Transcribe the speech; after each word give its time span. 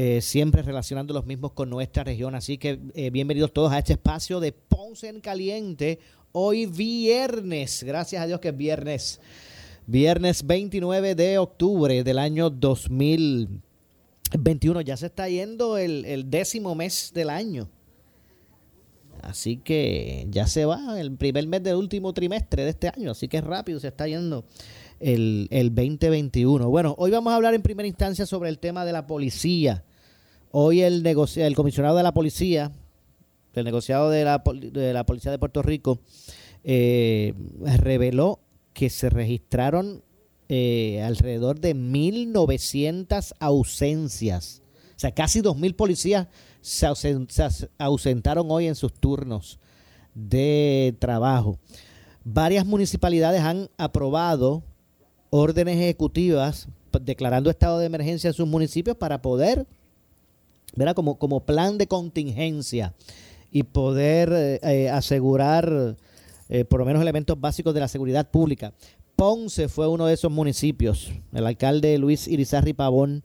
eh, 0.00 0.20
siempre 0.20 0.62
relacionando 0.62 1.12
los 1.12 1.26
mismos 1.26 1.54
con 1.54 1.68
nuestra 1.68 2.04
región. 2.04 2.36
Así 2.36 2.56
que 2.56 2.78
eh, 2.94 3.10
bienvenidos 3.10 3.52
todos 3.52 3.72
a 3.72 3.78
este 3.78 3.94
espacio 3.94 4.38
de 4.38 4.52
Ponce 4.52 5.08
en 5.08 5.20
Caliente. 5.20 5.98
Hoy 6.30 6.66
viernes, 6.66 7.82
gracias 7.82 8.22
a 8.22 8.28
Dios 8.28 8.38
que 8.38 8.50
es 8.50 8.56
viernes 8.56 9.20
Viernes 9.88 10.46
29 10.46 11.16
de 11.16 11.38
octubre 11.38 12.04
del 12.04 12.20
año 12.20 12.48
2021. 12.48 14.80
Ya 14.82 14.96
se 14.96 15.06
está 15.06 15.28
yendo 15.28 15.78
el, 15.78 16.30
décimo 16.30 16.76
mes 16.76 17.10
del 17.12 17.30
año. 17.30 17.68
Así 19.20 19.56
que 19.56 20.28
ya 20.30 20.46
se 20.46 20.64
va 20.64 21.00
el 21.00 21.16
primer 21.16 21.48
mes 21.48 21.64
del 21.64 21.74
último 21.74 22.12
trimestre 22.12 22.62
de 22.62 22.70
este 22.70 22.86
año. 22.86 23.10
Así 23.10 23.26
que 23.26 23.40
rápido 23.40 23.80
se 23.80 23.88
está 23.88 24.06
yendo 24.06 24.44
el, 25.00 25.48
el 25.50 25.74
2021. 25.74 26.70
Bueno, 26.70 26.94
hoy 26.98 27.10
vamos 27.10 27.32
a 27.32 27.36
hablar 27.36 27.54
en 27.54 27.62
primera 27.62 27.88
instancia 27.88 28.26
sobre 28.26 28.48
el 28.48 28.60
tema 28.60 28.84
de 28.84 28.92
la 28.92 29.08
policía. 29.08 29.82
Hoy 30.50 30.82
el, 30.82 31.02
comisionado 31.54 31.96
de 31.96 32.02
la 32.02 32.12
policía, 32.12 32.72
el 33.54 33.64
negociado 33.64 34.10
de 34.10 34.24
la, 34.24 34.42
de 34.44 34.92
la 34.92 35.04
Policía 35.04 35.30
de 35.30 35.38
Puerto 35.38 35.62
Rico, 35.62 36.00
eh, 36.64 37.34
reveló 37.78 38.40
que 38.72 38.90
se 38.90 39.10
registraron 39.10 40.02
eh, 40.48 41.02
alrededor 41.02 41.60
de 41.60 41.74
1.900 41.74 43.34
ausencias. 43.38 44.62
O 44.96 44.98
sea, 44.98 45.12
casi 45.12 45.40
2.000 45.42 45.76
policías 45.76 46.28
se, 46.60 46.86
ausentaron 47.78 48.46
hoy 48.50 48.66
en 48.66 48.74
sus 48.74 48.92
turnos 48.92 49.58
de 50.14 50.96
trabajo. 50.98 51.58
Varias 52.24 52.64
municipalidades 52.64 53.42
han 53.42 53.68
aprobado 53.76 54.62
órdenes 55.30 55.76
ejecutivas 55.76 56.68
declarando 57.00 57.50
estado 57.50 57.78
de 57.78 57.86
emergencia 57.86 58.28
en 58.28 58.34
sus 58.34 58.48
municipios 58.48 58.96
para 58.96 59.20
poder, 59.20 59.66
¿verdad? 60.78 60.94
Como, 60.94 61.18
como 61.18 61.44
plan 61.44 61.76
de 61.76 61.86
contingencia 61.86 62.94
y 63.50 63.64
poder 63.64 64.32
eh, 64.32 64.60
eh, 64.62 64.90
asegurar 64.90 65.96
eh, 66.48 66.64
por 66.64 66.80
lo 66.80 66.86
menos 66.86 67.02
elementos 67.02 67.38
básicos 67.40 67.74
de 67.74 67.80
la 67.80 67.88
seguridad 67.88 68.30
pública. 68.30 68.72
Ponce 69.16 69.68
fue 69.68 69.88
uno 69.88 70.06
de 70.06 70.14
esos 70.14 70.30
municipios. 70.30 71.12
El 71.32 71.46
alcalde 71.46 71.98
Luis 71.98 72.28
Irizarri 72.28 72.72
Pavón 72.72 73.22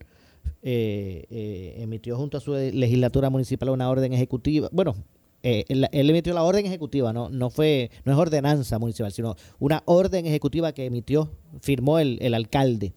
emitió 0.62 2.18
junto 2.18 2.38
a 2.38 2.42
su 2.42 2.54
legislatura 2.54 3.30
municipal 3.30 3.70
una 3.70 3.90
orden 3.90 4.12
ejecutiva. 4.14 4.70
Bueno, 4.72 4.96
él, 5.44 5.88
emitió 5.92 6.34
la 6.34 6.44
orden 6.44 6.66
ejecutiva, 6.66 7.14
no, 7.14 7.30
no 7.30 7.50
fue, 7.50 7.92
no 8.06 8.14
es 8.14 8.18
ordenanza 8.18 8.80
municipal, 8.80 9.12
sino 9.12 9.36
una 9.60 9.84
orden 9.86 10.26
ejecutiva 10.26 10.72
que 10.72 10.86
emitió, 10.86 11.30
firmó 11.62 12.00
el, 12.00 12.18
el 12.22 12.34
alcalde 12.34 12.94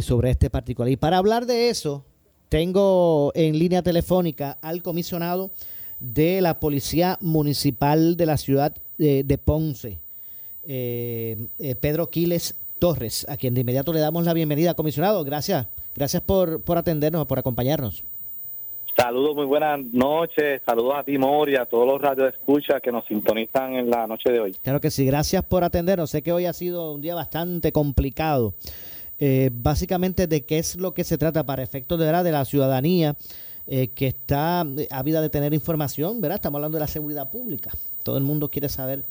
sobre 0.00 0.30
este 0.30 0.48
particular. 0.48 0.90
Y 0.90 0.96
para 0.96 1.18
hablar 1.18 1.44
de 1.44 1.68
eso, 1.68 2.04
tengo 2.48 3.32
en 3.34 3.58
línea 3.58 3.82
telefónica 3.82 4.58
al 4.62 4.82
comisionado 4.82 5.50
de 6.00 6.40
la 6.40 6.60
Policía 6.60 7.18
Municipal 7.20 8.16
de 8.16 8.26
la 8.26 8.36
ciudad 8.36 8.74
de, 8.98 9.38
Ponce, 9.42 9.98
eh, 10.66 11.36
eh, 11.58 11.74
Pedro 11.74 12.08
Quiles 12.08 12.54
Torres, 12.78 13.26
a 13.28 13.36
quien 13.36 13.54
de 13.54 13.60
inmediato 13.62 13.92
le 13.92 14.00
damos 14.00 14.24
la 14.24 14.32
bienvenida, 14.32 14.74
comisionado. 14.74 15.24
Gracias, 15.24 15.66
gracias 15.94 16.22
por, 16.22 16.62
por 16.62 16.78
atendernos, 16.78 17.26
por 17.26 17.38
acompañarnos. 17.38 18.04
Saludos, 18.96 19.36
muy 19.36 19.44
buenas 19.44 19.78
noches. 19.92 20.62
Saludos 20.64 20.94
a 20.96 21.04
ti, 21.04 21.18
Mori, 21.18 21.56
a 21.56 21.66
todos 21.66 21.86
los 21.86 22.00
radios 22.00 22.32
de 22.32 22.38
escucha 22.38 22.80
que 22.80 22.90
nos 22.90 23.04
sintonizan 23.04 23.74
en 23.74 23.90
la 23.90 24.06
noche 24.06 24.32
de 24.32 24.40
hoy. 24.40 24.56
Claro 24.62 24.80
que 24.80 24.90
sí, 24.90 25.04
gracias 25.04 25.44
por 25.44 25.64
atendernos. 25.64 26.10
Sé 26.10 26.22
que 26.22 26.32
hoy 26.32 26.46
ha 26.46 26.54
sido 26.54 26.92
un 26.92 27.02
día 27.02 27.14
bastante 27.14 27.72
complicado. 27.72 28.54
Eh, 29.18 29.50
básicamente, 29.52 30.26
¿de 30.26 30.44
qué 30.44 30.58
es 30.58 30.76
lo 30.76 30.94
que 30.94 31.04
se 31.04 31.18
trata 31.18 31.44
para 31.44 31.62
efectos 31.62 31.98
de, 31.98 32.06
de 32.06 32.32
la 32.32 32.44
ciudadanía 32.44 33.16
que 33.66 34.06
está 34.06 34.64
ávida 34.90 35.20
de 35.20 35.28
tener 35.28 35.52
información? 35.52 36.20
¿verdad? 36.20 36.36
Estamos 36.36 36.58
hablando 36.58 36.76
de 36.76 36.80
la 36.80 36.88
seguridad 36.88 37.30
pública. 37.30 37.70
Todo 38.02 38.16
el 38.16 38.24
mundo 38.24 38.48
quiere 38.50 38.68
saber 38.68 39.04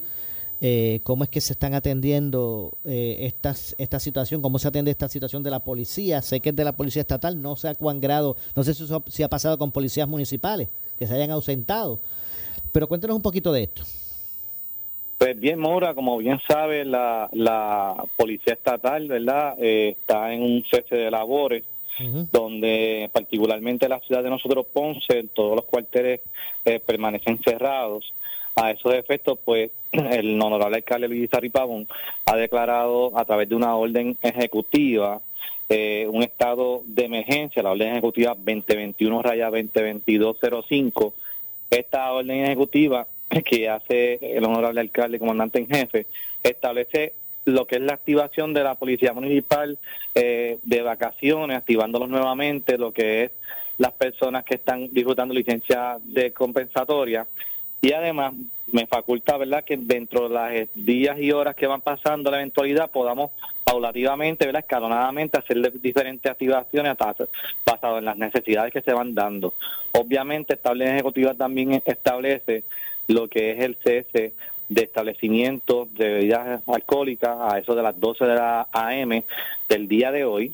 eh, 0.61 1.01
cómo 1.03 1.25
es 1.25 1.29
que 1.29 1.41
se 1.41 1.53
están 1.53 1.73
atendiendo 1.73 2.77
eh, 2.85 3.33
esta 3.77 3.99
situación, 3.99 4.41
cómo 4.41 4.57
se 4.57 4.69
atiende 4.69 4.89
esta 4.89 5.09
situación 5.09 5.43
de 5.43 5.51
la 5.51 5.59
policía. 5.59 6.21
Sé 6.21 6.39
que 6.39 6.49
es 6.49 6.55
de 6.55 6.63
la 6.63 6.71
policía 6.71 7.01
estatal, 7.01 7.41
no 7.41 7.55
sé 7.55 7.67
a 7.67 7.75
cuán 7.75 7.99
grado, 7.99 8.37
no 8.55 8.63
sé 8.63 8.73
si, 8.73 8.85
si 9.09 9.23
ha 9.23 9.29
pasado 9.29 9.57
con 9.57 9.71
policías 9.71 10.07
municipales 10.07 10.69
que 10.97 11.07
se 11.07 11.13
hayan 11.13 11.31
ausentado. 11.31 11.99
Pero 12.71 12.87
cuéntenos 12.87 13.15
un 13.15 13.21
poquito 13.21 13.51
de 13.51 13.63
esto. 13.63 13.83
Pues 15.17 15.39
bien, 15.39 15.59
Mora, 15.59 15.93
como 15.93 16.17
bien 16.17 16.39
sabe, 16.47 16.83
la, 16.85 17.29
la 17.31 18.03
policía 18.17 18.53
estatal, 18.53 19.07
¿verdad? 19.07 19.55
Eh, 19.59 19.95
está 19.97 20.33
en 20.33 20.41
un 20.41 20.63
cese 20.69 20.95
de 20.95 21.11
labores, 21.11 21.63
donde 22.31 23.09
particularmente 23.13 23.87
la 23.87 24.01
ciudad 24.01 24.21
de 24.21 24.29
nosotros, 24.29 24.65
Ponce, 24.73 25.23
todos 25.33 25.55
los 25.55 25.63
cuarteles 25.63 26.19
permanecen 26.85 27.39
cerrados. 27.41 28.13
A 28.57 28.71
esos 28.71 28.93
efectos, 28.93 29.39
pues 29.43 29.71
el 29.91 30.41
honorable 30.41 30.77
alcalde 30.77 31.07
Luis 31.07 31.29
Pavón 31.51 31.87
ha 32.25 32.35
declarado 32.35 33.17
a 33.17 33.23
través 33.25 33.47
de 33.47 33.55
una 33.55 33.75
orden 33.75 34.17
ejecutiva 34.21 35.21
eh, 35.67 36.07
un 36.11 36.21
estado 36.21 36.83
de 36.85 37.05
emergencia, 37.05 37.63
la 37.63 37.71
orden 37.71 37.91
ejecutiva 37.91 38.35
2021 38.35 39.21
raya 39.23 39.49
202205. 39.49 41.13
Esta 41.71 42.11
orden 42.11 42.45
ejecutiva 42.45 43.07
que 43.43 43.69
hace 43.69 44.19
el 44.21 44.43
honorable 44.43 44.81
alcalde 44.81 45.19
comandante 45.19 45.59
en 45.59 45.67
jefe 45.67 46.05
establece 46.43 47.13
lo 47.45 47.65
que 47.65 47.75
es 47.75 47.81
la 47.81 47.93
activación 47.93 48.53
de 48.53 48.63
la 48.63 48.75
policía 48.75 49.13
municipal 49.13 49.77
eh, 50.15 50.57
de 50.63 50.81
vacaciones, 50.81 51.57
activándolos 51.57 52.09
nuevamente, 52.09 52.77
lo 52.77 52.91
que 52.91 53.25
es 53.25 53.31
las 53.77 53.91
personas 53.91 54.43
que 54.45 54.55
están 54.55 54.91
disfrutando 54.91 55.33
licencia 55.33 55.97
de 56.03 56.31
compensatoria 56.31 57.27
y 57.81 57.91
además 57.91 58.33
me 58.71 58.87
faculta, 58.87 59.37
¿verdad?, 59.37 59.63
que 59.63 59.77
dentro 59.77 60.27
de 60.27 60.33
los 60.33 60.69
días 60.73 61.19
y 61.19 61.31
horas 61.31 61.55
que 61.55 61.67
van 61.67 61.81
pasando 61.81 62.31
la 62.31 62.37
eventualidad 62.37 62.89
podamos 62.89 63.31
paulativamente, 63.63 64.45
¿verdad?, 64.45 64.61
escalonadamente 64.61 65.37
hacer 65.37 65.71
diferentes 65.79 66.31
activaciones 66.31 66.95
basado 67.63 67.99
en 67.99 68.05
las 68.05 68.17
necesidades 68.17 68.73
que 68.73 68.81
se 68.81 68.93
van 68.93 69.13
dando. 69.13 69.53
Obviamente, 69.91 70.55
esta 70.55 70.73
ley 70.73 70.87
ejecutiva 70.87 71.35
también 71.35 71.81
establece 71.85 72.63
lo 73.07 73.27
que 73.27 73.51
es 73.51 73.59
el 73.59 73.77
cese 73.83 74.33
de 74.67 74.81
establecimientos 74.81 75.93
de 75.93 76.09
bebidas 76.09 76.61
alcohólicas 76.67 77.37
a 77.39 77.59
eso 77.59 77.75
de 77.75 77.83
las 77.83 77.99
12 77.99 78.25
de 78.25 78.35
la 78.35 78.67
AM 78.71 79.23
del 79.69 79.87
día 79.87 80.11
de 80.11 80.25
hoy, 80.25 80.51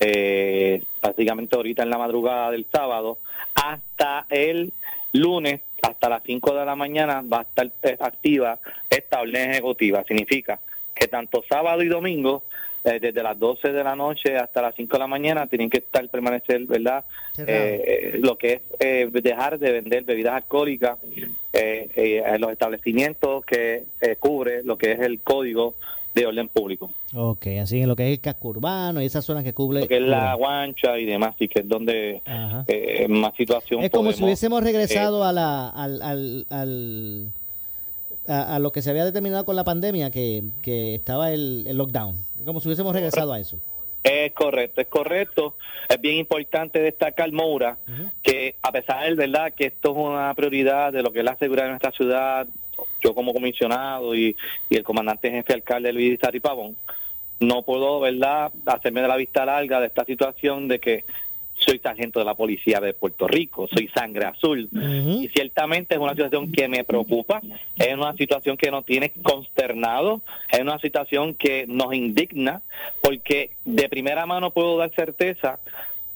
eh, 0.00 0.82
prácticamente 1.00 1.56
ahorita 1.56 1.82
en 1.82 1.90
la 1.90 1.98
madrugada 1.98 2.50
del 2.50 2.66
sábado, 2.70 3.18
hasta 3.54 4.26
el 4.30 4.72
lunes 5.12 5.60
hasta 5.82 6.08
las 6.08 6.22
5 6.24 6.54
de 6.54 6.64
la 6.64 6.76
mañana 6.76 7.22
va 7.22 7.40
a 7.40 7.42
estar 7.42 7.70
activa 8.00 8.58
esta 8.90 9.20
orden 9.20 9.50
ejecutiva. 9.50 10.04
Significa 10.04 10.60
que 10.94 11.08
tanto 11.08 11.42
sábado 11.48 11.82
y 11.82 11.88
domingo, 11.88 12.42
eh, 12.88 12.98
desde 13.00 13.22
las 13.22 13.38
12 13.38 13.72
de 13.72 13.84
la 13.84 13.94
noche 13.94 14.36
hasta 14.36 14.62
las 14.62 14.74
5 14.74 14.96
de 14.96 14.98
la 14.98 15.06
mañana, 15.06 15.46
tienen 15.46 15.70
que 15.70 15.78
estar 15.78 16.08
permanecer, 16.08 16.64
¿verdad? 16.66 17.04
Eh, 17.38 18.18
lo 18.20 18.36
que 18.36 18.62
es 18.78 19.12
dejar 19.12 19.58
de 19.58 19.72
vender 19.72 20.04
bebidas 20.04 20.34
alcohólicas 20.34 20.98
en 21.52 22.40
los 22.40 22.52
establecimientos 22.52 23.44
que 23.44 23.84
cubre 24.18 24.62
lo 24.62 24.76
que 24.78 24.92
es 24.92 25.00
el 25.00 25.20
código 25.20 25.74
de 26.18 26.26
orden 26.26 26.48
público. 26.48 26.90
Ok, 27.14 27.46
así 27.60 27.80
en 27.80 27.88
lo 27.88 27.96
que 27.96 28.06
es 28.06 28.12
el 28.12 28.20
casco 28.20 28.48
urbano 28.48 29.00
y 29.00 29.06
esas 29.06 29.24
zonas 29.24 29.44
que 29.44 29.52
cubre. 29.52 29.80
Lo 29.80 29.88
que 29.88 29.96
es 29.96 30.02
la 30.02 30.34
guancha 30.34 30.98
y 30.98 31.06
demás, 31.06 31.34
y 31.38 31.48
que 31.48 31.60
es 31.60 31.68
donde 31.68 32.22
eh, 32.66 33.06
más 33.08 33.34
situación. 33.36 33.82
Es 33.82 33.90
como 33.90 34.12
si 34.12 34.24
hubiésemos 34.24 34.62
regresado 34.62 35.24
eh, 35.24 35.28
a 35.28 35.32
la, 35.32 35.68
al, 35.70 36.46
al, 36.50 37.32
a, 38.28 38.58
lo 38.58 38.72
que 38.72 38.82
se 38.82 38.90
había 38.90 39.04
determinado 39.04 39.44
con 39.44 39.56
la 39.56 39.64
pandemia, 39.64 40.10
que, 40.10 40.42
que 40.62 40.94
estaba 40.94 41.32
el, 41.32 41.64
lockdown, 41.76 42.16
como 42.44 42.60
si 42.60 42.68
hubiésemos 42.68 42.92
regresado 42.92 43.32
a 43.32 43.40
eso. 43.40 43.58
Es 44.04 44.32
correcto, 44.32 44.80
es 44.80 44.86
correcto. 44.86 45.56
Es 45.88 46.00
bien 46.00 46.16
importante 46.16 46.78
destacar, 46.80 47.32
Moura, 47.32 47.78
que 48.22 48.54
a 48.62 48.70
pesar 48.70 49.08
de 49.08 49.14
verdad 49.14 49.52
que 49.52 49.66
esto 49.66 49.90
es 49.90 49.96
una 49.96 50.32
prioridad 50.34 50.92
de 50.92 51.02
lo 51.02 51.12
que 51.12 51.20
es 51.20 51.24
la 51.24 51.36
seguridad 51.36 51.64
de 51.64 51.70
nuestra 51.70 51.92
ciudad, 51.92 52.46
yo 53.02 53.14
como 53.14 53.32
comisionado 53.32 54.14
y, 54.14 54.36
y 54.68 54.76
el 54.76 54.84
comandante 54.84 55.30
jefe 55.30 55.54
alcalde 55.54 55.92
Luis 55.92 56.18
Pavón, 56.40 56.76
no 57.40 57.62
puedo, 57.62 58.00
¿verdad?, 58.00 58.50
hacerme 58.66 59.02
de 59.02 59.08
la 59.08 59.16
vista 59.16 59.44
larga 59.44 59.80
de 59.80 59.86
esta 59.86 60.04
situación 60.04 60.68
de 60.68 60.78
que 60.78 61.04
soy 61.58 61.78
sargento 61.78 62.18
de 62.18 62.24
la 62.24 62.34
policía 62.34 62.80
de 62.80 62.94
Puerto 62.94 63.26
Rico, 63.26 63.68
soy 63.68 63.88
sangre 63.88 64.26
azul. 64.26 64.68
Y 64.72 65.28
ciertamente 65.28 65.94
es 65.94 66.00
una 66.00 66.12
situación 66.12 66.50
que 66.52 66.68
me 66.68 66.84
preocupa, 66.84 67.40
es 67.76 67.94
una 67.94 68.14
situación 68.14 68.56
que 68.56 68.70
nos 68.70 68.84
tiene 68.84 69.12
consternado, 69.22 70.20
es 70.50 70.60
una 70.60 70.78
situación 70.78 71.34
que 71.34 71.66
nos 71.66 71.92
indigna, 71.94 72.62
porque 73.02 73.50
de 73.64 73.88
primera 73.88 74.26
mano 74.26 74.50
puedo 74.50 74.76
dar 74.78 74.90
certeza 74.94 75.58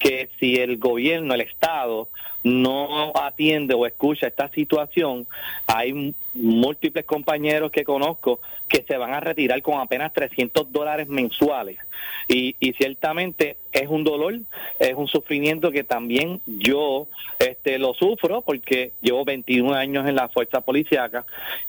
que 0.02 0.28
si 0.38 0.56
el 0.56 0.78
gobierno, 0.78 1.34
el 1.34 1.42
Estado, 1.42 2.08
no 2.42 3.12
atiende 3.14 3.74
o 3.74 3.86
escucha 3.86 4.26
esta 4.26 4.48
situación, 4.48 5.26
hay 5.66 6.14
múltiples 6.34 7.04
compañeros 7.04 7.70
que 7.70 7.84
conozco 7.84 8.40
que 8.68 8.82
se 8.82 8.96
van 8.96 9.12
a 9.12 9.20
retirar 9.20 9.60
con 9.62 9.78
apenas 9.78 10.12
300 10.12 10.72
dólares 10.72 11.06
mensuales. 11.08 11.78
Y, 12.26 12.56
y 12.58 12.72
ciertamente 12.72 13.58
es 13.70 13.88
un 13.88 14.02
dolor, 14.02 14.40
es 14.80 14.94
un 14.94 15.06
sufrimiento 15.06 15.70
que 15.70 15.84
también 15.84 16.40
yo 16.46 17.06
este, 17.38 17.78
lo 17.78 17.94
sufro 17.94 18.40
porque 18.42 18.92
llevo 19.02 19.24
21 19.24 19.74
años 19.74 20.08
en 20.08 20.16
la 20.16 20.28
fuerza 20.28 20.62
policíaca 20.62 21.24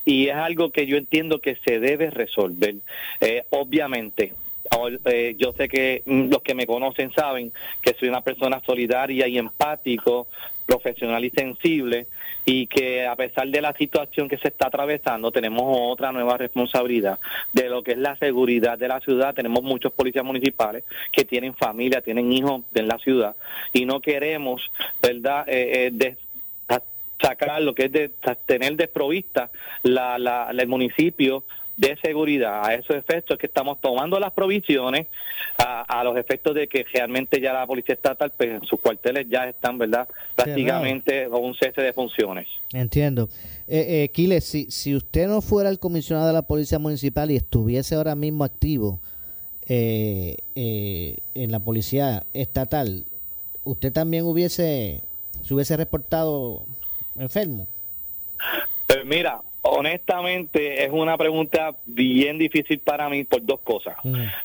y 0.06 0.30
es 0.30 0.36
algo 0.36 0.72
que 0.72 0.88
yo 0.88 0.98
entiendo 0.98 1.40
que 1.40 1.56
se 1.58 1.80
debe 1.80 2.10
resolver. 2.10 2.76
Eh, 3.22 3.44
obviamente, 3.50 4.34
eh, 5.06 5.36
yo 5.38 5.54
sé 5.54 5.68
que 5.68 6.04
mm, 6.06 6.30
los 6.30 6.42
que 6.42 6.56
me 6.56 6.68
conocen 6.68 7.12
saben 7.14 7.52
que 7.82 7.94
soy 7.94 8.10
una 8.10 8.22
persona 8.22 8.62
solidaria 8.66 9.28
y 9.28 9.38
empático, 9.38 10.28
profesional 10.66 11.24
y 11.26 11.30
sensible 11.30 12.08
y 12.46 12.68
que 12.68 13.06
a 13.06 13.16
pesar 13.16 13.48
de 13.48 13.62
la 13.62 13.74
situación 13.74 14.28
que 14.28 14.38
se 14.38 14.50
está 14.50 14.68
atravesando 14.68 15.32
tenemos 15.32 15.64
otra 15.66 16.12
nueva 16.12 16.38
responsabilidad 16.38 17.20
de 17.52 17.70
lo 17.70 17.84
que 17.84 17.92
es 17.92 17.98
la 17.98 18.16
seguridad 18.18 18.78
de 18.78 18.88
la 18.88 19.00
ciudad. 19.00 19.34
Tenemos 19.34 19.64
muchos 19.64 19.92
policías 19.94 20.26
municipales 20.26 20.84
que 21.12 21.26
tienen 21.26 21.54
familia, 21.54 22.02
tienen 22.02 22.32
hijos 22.32 22.62
en 22.74 22.88
la 22.88 22.98
ciudad 22.98 23.36
y 23.72 23.86
no 23.86 24.00
queremos, 24.00 24.72
¿verdad?, 25.02 25.46
eh, 25.48 25.92
eh 26.00 26.16
sacar 27.24 27.62
lo 27.62 27.74
que 27.74 27.86
es 27.86 27.92
de 27.92 28.12
tener 28.46 28.76
desprovista 28.76 29.50
la, 29.82 30.20
la, 30.20 30.52
el 30.52 30.68
municipio 30.68 31.46
de 31.76 31.98
seguridad. 32.04 32.66
A 32.66 32.76
esos 32.76 32.96
efectos 32.96 33.38
que 33.38 33.48
estamos 33.48 33.82
tomando 33.82 34.20
las 34.20 34.32
provisiones 34.32 35.08
a, 35.58 36.04
los 36.04 36.18
efectos 36.18 36.56
de 36.56 36.68
que 36.68 36.86
realmente 36.94 37.40
ya 37.40 37.54
la 37.54 37.66
policía 37.66 37.96
estatal, 37.96 38.32
pues 38.36 38.50
en 38.50 38.64
sus 38.64 38.80
cuarteles 38.80 39.28
ya 39.30 39.48
están, 39.48 39.78
¿verdad? 39.78 40.08
Prácticamente 40.36 41.28
con 41.30 41.44
un 41.44 41.56
cese 41.56 41.82
de 41.82 41.94
funciones. 41.94 42.48
Entiendo. 42.74 43.30
Eh, 43.68 44.10
eh 44.16 44.42
si, 44.42 44.70
si 44.70 44.96
usted 44.96 45.28
no 45.28 45.42
fuera 45.42 45.70
el 45.70 45.80
comisionado 45.80 46.28
de 46.28 46.34
la 46.34 46.42
Policía 46.42 46.80
Municipal 46.80 47.32
y 47.32 47.36
estuviese 47.36 47.96
ahora 47.96 48.16
mismo 48.16 48.44
activo 48.44 49.00
eh, 49.68 50.38
eh, 50.56 51.18
en 51.36 51.52
la 51.52 51.60
Policía 51.60 52.24
Estatal, 52.34 53.06
¿usted 53.64 53.94
también 53.94 54.26
hubiese, 54.26 55.02
se 55.44 55.54
hubiese 55.54 55.78
reportado 55.78 56.66
enfermo? 57.18 57.68
Pues 58.88 59.06
mira, 59.06 59.42
honestamente 59.64 60.84
es 60.84 60.92
una 60.92 61.18
pregunta 61.18 61.76
bien 61.86 62.38
difícil 62.38 62.80
para 62.80 63.10
mí 63.10 63.24
por 63.24 63.44
dos 63.44 63.62
cosas. 63.62 63.96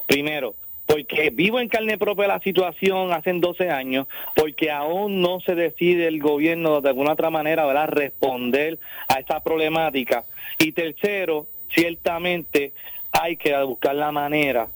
Primero, 0.07 0.55
porque 0.87 1.31
vivo 1.31 1.61
en 1.61 1.69
carne 1.69 1.99
propia 1.99 2.29
la 2.29 2.41
situación 2.41 3.13
hace 3.13 3.33
12 3.33 3.71
años, 3.71 4.07
porque 4.35 4.71
aún 4.71 5.21
no 5.21 5.41
se 5.41 5.55
decide 5.55 6.07
el 6.07 6.19
gobierno 6.19 6.81
de 6.81 6.89
alguna 6.89 7.13
otra 7.13 7.29
manera 7.29 7.67
¿verdad? 7.67 7.89
responder 7.89 8.79
a 9.09 9.21
esa 9.21 9.43
problemática. 9.43 10.25
Y 10.59 10.73
tercero, 10.73 11.47
ciertamente 11.75 12.73
hay 13.13 13.37
que 13.37 13.55
buscar 13.65 13.97
la 13.97 14.13
manera 14.13 14.69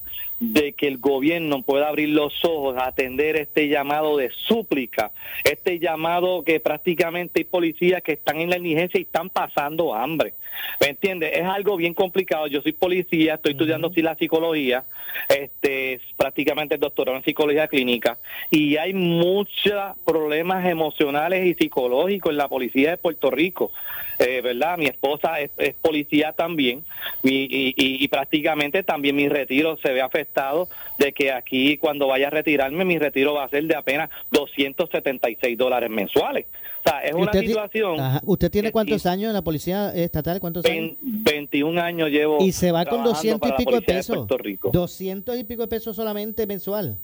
de 0.43 0.73
que 0.73 0.89
el 0.89 0.99
gobierno 0.99 1.63
pueda 1.63 1.89
abrir 1.89 2.09
los 2.09 2.45
ojos 2.45 2.77
a 2.77 2.87
atender 2.87 3.37
este 3.37 3.69
llamado 3.69 4.17
de 4.17 4.31
súplica, 4.31 5.13
este 5.45 5.79
llamado 5.79 6.43
que 6.43 6.59
prácticamente 6.59 7.41
hay 7.41 7.45
policías 7.45 8.03
que 8.03 8.13
están 8.13 8.41
en 8.41 8.51
la 8.51 8.57
indigencia 8.57 8.99
y 8.99 9.05
están 9.05 9.31
pasando 9.31 9.95
hambre. 9.95 10.35
¿Me 10.81 10.89
entiendes? 10.89 11.31
Es 11.35 11.45
algo 11.45 11.77
bien 11.77 11.95
complicado. 11.95 12.49
Yo 12.49 12.61
soy 12.61 12.73
policía, 12.73 13.35
estoy 13.35 13.53
estudiando 13.53 13.93
la 13.95 14.17
psicología, 14.17 14.85
este, 15.29 16.01
prácticamente 16.17 16.79
doctorado 16.79 17.17
en 17.17 17.25
psicología 17.25 17.69
clínica, 17.69 18.19
y 18.51 18.77
hay 18.77 18.95
muchos 18.95 19.97
problemas 20.05 20.67
emocionales 20.67 21.47
y 21.47 21.55
psicológicos 21.55 22.31
en 22.31 22.37
la 22.37 22.49
policía 22.49 22.91
de 22.91 22.97
Puerto 22.97 23.31
Rico. 23.31 23.71
Eh, 24.19 24.41
¿verdad? 24.41 24.79
Mi 24.79 24.87
esposa 24.87 25.41
es, 25.41 25.51
policía 25.81 26.33
también 26.33 26.85
y, 27.25 27.75
y, 27.77 28.09
prácticamente 28.09 28.83
también 28.83 29.17
mi 29.17 29.29
retiro 29.29 29.79
se 29.79 29.91
ve 29.93 30.01
afectado 30.01 30.69
de 30.99 31.13
que 31.13 31.33
aquí 31.33 31.77
cuando 31.79 32.07
vaya 32.07 32.29
a 32.29 32.31
retirarme 32.31 32.85
mi 32.85 32.99
retiro 32.99 33.35
va 33.35 33.45
a 33.45 33.49
ser 33.49 33.65
de 33.65 33.75
apenas 33.75 34.11
276 34.31 35.59
dólares 35.59 35.91
mensuales. 35.91 36.47
O 36.85 36.89
sea, 36.89 37.01
es 37.01 37.15
una 37.15 37.33
situación... 37.33 37.97
¿Usted 38.25 38.51
tiene 38.51 38.73
cuántos 38.73 39.07
años 39.07 39.29
en 39.29 39.35
la 39.35 39.43
policía 39.43 39.95
estatal? 39.95 40.41
¿Cuántos 40.41 40.65
años? 40.65 40.97
21 41.01 41.81
años 41.81 42.11
llevo... 42.11 42.39
Y 42.41 42.51
se 42.53 42.73
va 42.73 42.85
con 42.85 43.05
200 43.05 43.51
y 43.51 43.53
pico 43.53 43.73
de 43.73 43.83
pesos. 43.83 44.27
200 44.27 44.73
y 45.03 45.45
pico 45.45 45.63
de 45.63 45.69
pesos 45.69 45.97
solamente 45.97 46.47
mensual 46.47 46.99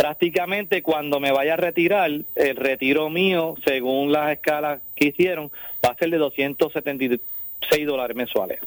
prácticamente 0.00 0.82
cuando 0.82 1.20
me 1.20 1.30
vaya 1.30 1.54
a 1.54 1.56
retirar, 1.56 2.10
el 2.10 2.56
retiro 2.56 3.10
mío, 3.10 3.56
según 3.66 4.12
las 4.12 4.32
escalas 4.32 4.80
que 4.94 5.08
hicieron, 5.08 5.50
va 5.84 5.90
a 5.90 5.94
ser 5.94 6.10
de 6.10 6.16
276 6.16 7.86
dólares 7.86 8.16
mensuales. 8.16 8.60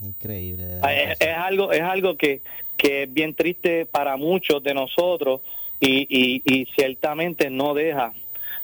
Increíble. 0.00 0.78
Ah, 0.82 0.94
es, 0.94 1.18
algo, 1.36 1.72
es 1.72 1.82
algo 1.82 2.16
que, 2.16 2.40
que 2.76 3.02
es 3.04 3.12
bien 3.12 3.34
triste 3.34 3.84
para 3.84 4.16
muchos 4.16 4.62
de 4.62 4.74
nosotros 4.74 5.40
y, 5.80 6.06
y, 6.08 6.42
y 6.44 6.66
ciertamente 6.66 7.50
no 7.50 7.74
deja 7.74 8.12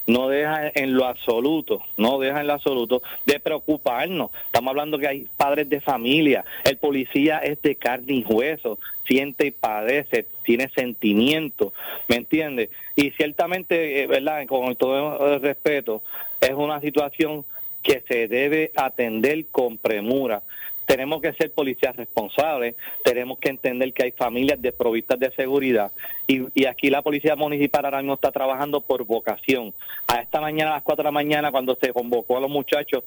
no 0.08 0.28
deja 0.28 0.72
en 0.74 0.94
lo 0.94 1.04
absoluto, 1.04 1.82
no 1.96 2.18
deja 2.18 2.40
en 2.40 2.48
lo 2.48 2.54
absoluto 2.54 3.02
de 3.26 3.38
preocuparnos. 3.38 4.30
Estamos 4.46 4.70
hablando 4.70 4.98
que 4.98 5.06
hay 5.06 5.26
padres 5.36 5.68
de 5.68 5.80
familia, 5.80 6.44
el 6.64 6.78
policía 6.78 7.38
es 7.38 7.60
de 7.62 7.76
carne 7.76 8.14
y 8.14 8.24
hueso, 8.24 8.78
siente 9.06 9.46
y 9.46 9.50
padece, 9.50 10.26
tiene 10.42 10.70
sentimiento, 10.70 11.72
¿me 12.08 12.16
entiendes? 12.16 12.70
Y 12.96 13.10
ciertamente, 13.12 14.02
eh, 14.02 14.06
¿verdad? 14.06 14.46
Con 14.46 14.74
todo 14.76 15.34
el 15.34 15.42
respeto, 15.42 16.02
es 16.40 16.52
una 16.52 16.80
situación 16.80 17.44
que 17.82 18.02
se 18.08 18.28
debe 18.28 18.72
atender 18.76 19.46
con 19.52 19.76
premura 19.76 20.42
tenemos 20.88 21.20
que 21.20 21.34
ser 21.34 21.52
policías 21.52 21.94
responsables, 21.94 22.74
tenemos 23.04 23.38
que 23.38 23.50
entender 23.50 23.92
que 23.92 24.04
hay 24.04 24.10
familias 24.10 24.60
desprovistas 24.60 25.20
de 25.20 25.30
seguridad 25.32 25.92
y, 26.26 26.46
y, 26.58 26.64
aquí 26.64 26.88
la 26.88 27.02
policía 27.02 27.36
municipal 27.36 27.84
ahora 27.84 27.98
mismo 27.98 28.14
está 28.14 28.32
trabajando 28.32 28.80
por 28.80 29.04
vocación. 29.04 29.74
A 30.06 30.22
esta 30.22 30.40
mañana, 30.40 30.70
a 30.70 30.74
las 30.76 30.82
4 30.84 31.02
de 31.02 31.06
la 31.08 31.12
mañana, 31.12 31.50
cuando 31.50 31.76
se 31.76 31.92
convocó 31.92 32.38
a 32.38 32.40
los 32.40 32.48
muchachos, 32.48 33.04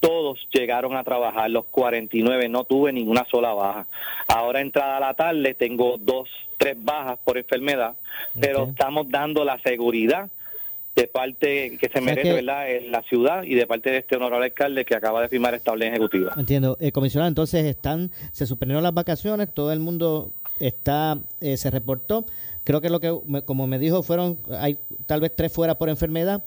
todos 0.00 0.46
llegaron 0.52 0.96
a 0.96 1.02
trabajar, 1.02 1.48
los 1.48 1.64
49, 1.64 2.50
no 2.50 2.64
tuve 2.64 2.92
ninguna 2.92 3.24
sola 3.30 3.54
baja. 3.54 3.86
Ahora 4.28 4.60
entrada 4.60 4.98
a 4.98 5.00
la 5.00 5.14
tarde 5.14 5.54
tengo 5.54 5.96
dos, 5.96 6.28
tres 6.58 6.76
bajas 6.78 7.18
por 7.24 7.38
enfermedad, 7.38 7.94
pero 8.38 8.64
estamos 8.64 9.08
dando 9.08 9.46
la 9.46 9.58
seguridad 9.60 10.28
de 10.94 11.08
parte 11.08 11.76
que 11.78 11.88
se 11.88 12.00
merece 12.00 12.32
¿verdad? 12.32 12.70
en 12.70 12.92
la 12.92 13.02
ciudad 13.02 13.42
y 13.42 13.54
de 13.54 13.66
parte 13.66 13.90
de 13.90 13.98
este 13.98 14.16
honorable 14.16 14.46
alcalde 14.46 14.84
que 14.84 14.94
acaba 14.94 15.20
de 15.20 15.28
firmar 15.28 15.54
esta 15.54 15.72
orden 15.72 15.92
ejecutiva. 15.92 16.32
Entiendo. 16.36 16.76
Eh, 16.80 16.92
comisionado, 16.92 17.28
entonces 17.28 17.64
están 17.64 18.10
se 18.32 18.46
suspendieron 18.46 18.82
las 18.82 18.94
vacaciones, 18.94 19.52
todo 19.52 19.72
el 19.72 19.80
mundo 19.80 20.32
está 20.60 21.18
eh, 21.40 21.56
se 21.56 21.70
reportó. 21.70 22.26
Creo 22.62 22.80
que 22.80 22.88
lo 22.88 23.00
que, 23.00 23.12
como 23.44 23.66
me 23.66 23.78
dijo, 23.78 24.02
fueron, 24.02 24.38
hay 24.58 24.78
tal 25.06 25.20
vez 25.20 25.34
tres 25.36 25.52
fuera 25.52 25.74
por 25.76 25.90
enfermedad. 25.90 26.42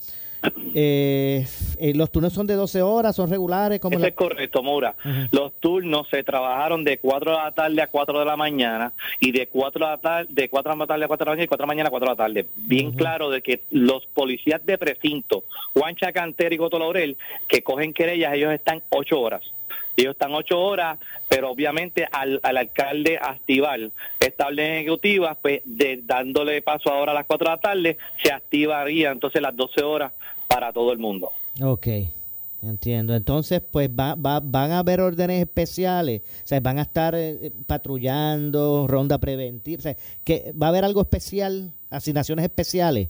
Eh, 0.74 1.46
eh, 1.80 1.94
¿Los 1.96 2.12
turnos 2.12 2.34
son 2.34 2.46
de 2.46 2.54
12 2.54 2.82
horas? 2.82 3.16
¿Son 3.16 3.30
regulares? 3.30 3.80
Eso 3.84 4.06
es 4.06 4.14
correcto, 4.14 4.62
Maura. 4.62 4.96
Los 5.32 5.54
turnos 5.60 6.08
se 6.10 6.24
trabajaron 6.24 6.84
de 6.84 7.00
4 7.00 7.32
de 7.32 7.38
la 7.38 7.52
tarde 7.52 7.82
a 7.82 7.88
4 7.88 8.20
de 8.20 8.26
la 8.26 8.38
mañana 8.38 8.94
y 9.20 9.32
de 9.32 9.48
4 9.48 9.86
de 9.86 9.92
la 9.92 9.98
tarde, 9.98 10.28
de 10.30 10.50
4 10.50 10.74
de 10.74 10.78
la 10.78 10.88
tarde 10.88 11.06
a 11.06 11.08
4 11.08 11.26
de 11.26 11.30
la 11.30 11.32
mañana 11.32 11.44
y 11.44 11.48
4 11.48 11.64
de 11.64 11.66
la 11.66 11.74
mañana 11.74 11.88
a 11.88 11.92
4 11.92 12.06
de 12.06 12.12
la 12.12 12.16
tarde. 12.16 12.48
Bien 12.56 12.92
claro 12.92 13.30
de 13.30 13.42
que 13.42 13.62
los 13.72 14.06
policías 14.08 14.66
de 14.66 14.78
precinto, 14.78 15.46
Juan 15.74 15.96
Chacantero 15.96 16.54
y 16.54 16.58
Coto 16.58 16.80
Laurel, 16.80 17.18
que 17.48 17.64
cogen 17.64 17.94
querellas, 17.94 18.34
ellos 18.34 18.54
están 18.54 18.84
8 18.90 19.20
horas. 19.20 19.42
Ellos 19.98 20.12
están 20.12 20.34
ocho 20.34 20.60
horas, 20.60 21.00
pero 21.28 21.50
obviamente 21.50 22.08
al, 22.12 22.40
al 22.44 22.58
alcalde 22.58 23.18
activar 23.20 23.80
esta 24.20 24.48
orden 24.48 24.74
ejecutiva, 24.74 25.36
pues 25.36 25.62
de, 25.66 26.02
dándole 26.04 26.62
paso 26.62 26.92
ahora 26.92 27.14
a 27.14 27.16
las 27.16 27.26
cuatro 27.26 27.50
de 27.50 27.56
la 27.56 27.62
tarde, 27.62 27.98
se 28.22 28.32
activaría 28.32 29.10
entonces 29.12 29.42
las 29.42 29.56
12 29.56 29.82
horas 29.82 30.14
para 30.48 30.72
todo 30.72 30.92
el 30.92 31.00
mundo. 31.00 31.32
Ok. 31.62 31.88
Entiendo. 32.62 33.16
Entonces, 33.16 33.62
pues 33.72 33.90
va, 33.90 34.16
va, 34.16 34.40
van 34.40 34.72
a 34.72 34.80
haber 34.80 35.00
órdenes 35.02 35.42
especiales. 35.42 36.22
O 36.44 36.48
sea, 36.48 36.60
van 36.60 36.80
a 36.80 36.84
estar 36.84 37.14
eh, 37.16 37.52
patrullando, 37.66 38.86
ronda 38.88 39.18
preventiva. 39.20 39.80
O 39.80 39.82
sea, 39.82 39.96
que 40.24 40.54
va 40.60 40.68
a 40.68 40.70
haber 40.70 40.84
algo 40.84 41.02
especial, 41.02 41.72
asignaciones 41.90 42.44
especiales. 42.44 43.10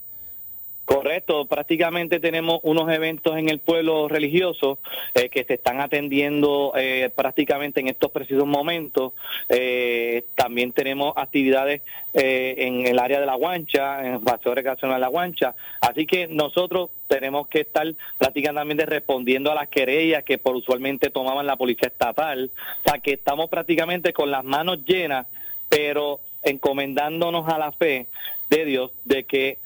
Correcto, 0.87 1.43
prácticamente 1.47 2.21
tenemos 2.21 2.61
unos 2.63 2.89
eventos 2.89 3.37
en 3.37 3.49
el 3.49 3.59
pueblo 3.59 4.07
religioso 4.07 4.79
eh, 5.13 5.27
que 5.27 5.43
se 5.43 5.55
están 5.55 5.81
atendiendo 5.81 6.71
eh, 6.77 7.11
prácticamente 7.13 7.81
en 7.81 7.89
estos 7.89 8.09
precisos 8.09 8.45
momentos. 8.45 9.11
Eh, 9.49 10.23
también 10.33 10.71
tenemos 10.71 11.11
actividades 11.17 11.81
en 12.13 12.87
el 12.87 12.99
área 12.99 13.19
de 13.19 13.25
la 13.25 13.35
guancha, 13.35 13.99
en 13.99 14.13
el 14.13 14.19
paseo 14.21 14.55
de 14.55 14.63
la 14.97 15.07
guancha. 15.09 15.55
Así 15.81 16.05
que 16.05 16.27
nosotros 16.27 16.89
tenemos 17.09 17.49
que 17.49 17.59
estar 17.59 17.85
prácticamente 18.17 18.85
respondiendo 18.85 19.51
a 19.51 19.55
las 19.55 19.67
querellas 19.67 20.23
que 20.23 20.37
por 20.37 20.55
usualmente 20.55 21.09
tomaban 21.09 21.45
la 21.45 21.57
policía 21.57 21.89
estatal. 21.89 22.49
O 22.79 22.89
sea 22.89 22.99
que 22.99 23.11
estamos 23.11 23.49
prácticamente 23.49 24.13
con 24.13 24.31
las 24.31 24.45
manos 24.45 24.85
llenas, 24.85 25.27
pero 25.67 26.21
encomendándonos 26.43 27.49
a 27.49 27.57
la 27.57 27.73
fe 27.73 28.07
de 28.49 28.63
Dios 28.63 28.91
de 29.03 29.25
que 29.25 29.57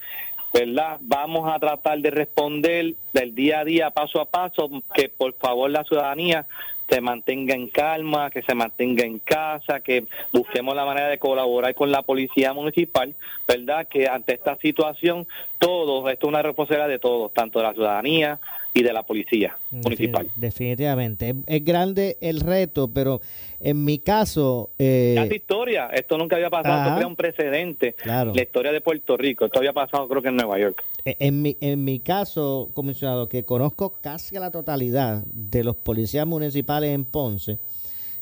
¿verdad? 0.52 0.98
Vamos 1.00 1.52
a 1.52 1.58
tratar 1.58 1.98
de 2.00 2.10
responder 2.10 2.94
del 3.12 3.34
día 3.34 3.60
a 3.60 3.64
día, 3.64 3.90
paso 3.90 4.20
a 4.20 4.26
paso, 4.26 4.70
que 4.94 5.08
por 5.08 5.34
favor 5.34 5.70
la 5.70 5.84
ciudadanía 5.84 6.46
se 6.88 7.00
mantenga 7.00 7.54
en 7.54 7.68
calma, 7.68 8.30
que 8.30 8.42
se 8.42 8.54
mantenga 8.54 9.04
en 9.04 9.18
casa, 9.18 9.80
que 9.80 10.04
busquemos 10.30 10.76
la 10.76 10.84
manera 10.84 11.08
de 11.08 11.18
colaborar 11.18 11.74
con 11.74 11.90
la 11.90 12.02
policía 12.02 12.52
municipal, 12.52 13.14
¿verdad? 13.48 13.88
Que 13.88 14.08
ante 14.08 14.34
esta 14.34 14.56
situación, 14.56 15.26
todos, 15.62 16.10
esto 16.10 16.26
es 16.26 16.28
una 16.28 16.42
responsabilidad 16.42 16.88
de 16.88 16.98
todos, 16.98 17.32
tanto 17.32 17.60
de 17.60 17.64
la 17.64 17.72
ciudadanía 17.72 18.40
y 18.74 18.82
de 18.82 18.92
la 18.92 19.04
policía 19.04 19.56
municipal. 19.70 20.28
Definitivamente. 20.34 21.34
Es, 21.46 21.64
grande 21.64 22.18
el 22.20 22.40
reto, 22.40 22.88
pero 22.92 23.20
en 23.60 23.84
mi 23.84 23.98
caso... 23.98 24.70
Eh... 24.78 25.14
Es 25.18 25.32
historia, 25.32 25.86
esto 25.92 26.18
nunca 26.18 26.34
había 26.34 26.50
pasado, 26.50 26.82
esto 26.82 26.96
crea 26.96 27.06
un 27.06 27.14
precedente. 27.14 27.94
La 28.04 28.32
historia 28.34 28.72
de 28.72 28.80
Puerto 28.80 29.16
Rico, 29.16 29.44
esto 29.44 29.60
había 29.60 29.72
pasado 29.72 30.08
creo 30.08 30.20
que 30.20 30.28
en 30.28 30.36
Nueva 30.36 30.58
York. 30.58 30.82
E, 31.04 31.16
en 31.20 31.42
mi, 31.42 31.56
en 31.60 31.84
mi 31.84 32.00
caso, 32.00 32.70
comisionado, 32.74 33.28
que 33.28 33.44
conozco 33.44 33.92
casi 34.00 34.36
a 34.36 34.40
la 34.40 34.50
totalidad 34.50 35.22
de 35.26 35.62
los 35.62 35.76
policías 35.76 36.26
municipales 36.26 36.90
en 36.90 37.04
Ponce, 37.04 37.58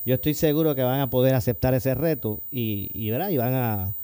yo 0.05 0.15
estoy 0.15 0.35
seguro 0.35 0.75
que 0.75 0.83
van 0.83 1.01
a 1.01 1.09
poder 1.09 1.35
aceptar 1.35 1.73
ese 1.73 1.95
reto 1.95 2.41
y, 2.51 2.91
y, 2.93 3.11
¿verdad? 3.11 3.31
y 3.31 3.39
van 3.39 3.55
a 3.55 3.95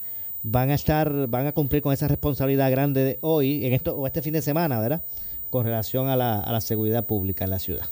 van 0.48 0.70
a 0.70 0.74
estar 0.74 1.26
van 1.26 1.48
a 1.48 1.52
cumplir 1.52 1.82
con 1.82 1.92
esa 1.92 2.06
responsabilidad 2.06 2.70
grande 2.70 3.02
de 3.02 3.18
hoy 3.20 3.66
en 3.66 3.72
esto 3.72 3.96
o 3.96 4.06
este 4.06 4.22
fin 4.22 4.32
de 4.32 4.42
semana, 4.42 4.80
¿verdad? 4.80 5.02
con 5.50 5.64
relación 5.64 6.08
a 6.08 6.16
la, 6.16 6.40
a 6.40 6.52
la 6.52 6.60
seguridad 6.60 7.06
pública 7.06 7.44
en 7.44 7.50
la 7.50 7.58
ciudad. 7.58 7.86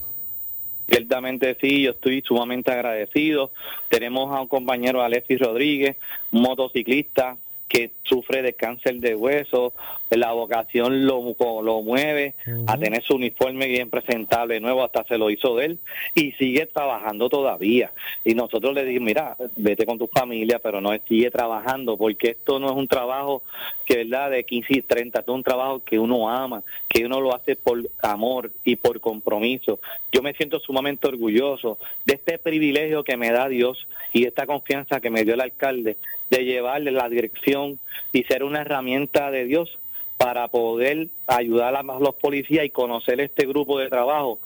Ciertamente 0.89 1.57
sí, 1.61 1.83
yo 1.83 1.93
estoy 1.93 2.23
sumamente 2.23 2.71
agradecido. 2.71 3.51
Tenemos 3.89 4.35
a 4.35 4.41
un 4.41 4.49
compañero, 4.49 5.03
Alexis 5.03 5.41
Rodríguez, 5.41 5.97
motociclista, 6.31 7.37
que 7.69 7.91
sufre 8.05 8.43
de 8.43 8.53
cáncer 8.53 8.97
de 8.97 9.15
hueso, 9.15 9.73
la 10.17 10.33
vocación 10.33 11.07
lo, 11.07 11.35
lo 11.63 11.83
mueve 11.83 12.35
a 12.67 12.79
tener 12.79 13.03
su 13.03 13.15
uniforme 13.15 13.67
bien 13.67 13.91
presentable 13.91 14.61
nuevo, 14.61 14.85
hasta 14.85 15.05
se 15.05 15.19
lo 15.19 15.31
hizo 15.31 15.57
de 15.57 15.67
él, 15.67 15.79
y 16.15 16.33
sigue 16.33 16.67
trabajando 16.67 17.29
todavía. 17.29 17.93
Y 18.25 18.35
nosotros 18.35 18.75
le 18.75 18.85
dijimos, 18.85 19.07
mira, 19.07 19.37
vete 19.57 19.87
con 19.87 19.99
tu 19.99 20.07
familia, 20.07 20.59
pero 20.59 20.81
no 20.81 20.91
sigue 21.09 21.31
trabajando, 21.31 21.97
porque 21.97 22.31
esto 22.31 22.59
no 22.59 22.67
es 22.67 22.77
un 22.77 22.89
trabajo 22.89 23.43
que, 23.85 23.99
¿verdad?, 23.99 24.31
de 24.31 24.45
15 24.45 24.75
y 24.75 24.83
30, 24.83 25.21
es 25.21 25.29
un 25.29 25.43
trabajo 25.43 25.83
que 25.85 25.99
uno 25.99 26.31
ama, 26.31 26.63
que 26.89 27.05
uno 27.05 27.21
lo 27.21 27.35
hace 27.35 27.57
por 27.57 27.79
amor 28.01 28.51
y 28.65 28.77
por 28.77 29.01
compromiso. 29.01 29.81
Yo 30.13 30.23
me 30.23 30.35
siento 30.35 30.61
sumamente 30.61 31.09
orgulloso 31.09 31.79
de 32.05 32.15
este 32.15 32.39
privilegio 32.39 33.05
que 33.05 33.17
me 33.17 33.31
da 33.31 33.49
Dios 33.49 33.87
y 34.13 34.27
esta 34.27 34.47
confianza 34.47 35.01
que 35.01 35.11
me 35.11 35.25
dio 35.25 35.35
el 35.35 35.41
alcalde 35.41 35.97
de 36.31 36.45
llevarle 36.45 36.91
la 36.91 37.09
dirección 37.09 37.79
y 38.13 38.25
ser 38.25 38.45
una 38.45 38.63
herramienta 38.63 39.31
de 39.31 39.45
Dios 39.45 39.79
para 40.17 40.49
poder 40.49 41.09
ayudar 41.27 41.75
a 41.77 41.83
los 41.83 42.15
policías 42.15 42.65
y 42.65 42.71
conocer 42.71 43.21
este 43.21 43.47
grupo 43.47 43.79
de 43.79 43.89
trabajo 43.89 44.39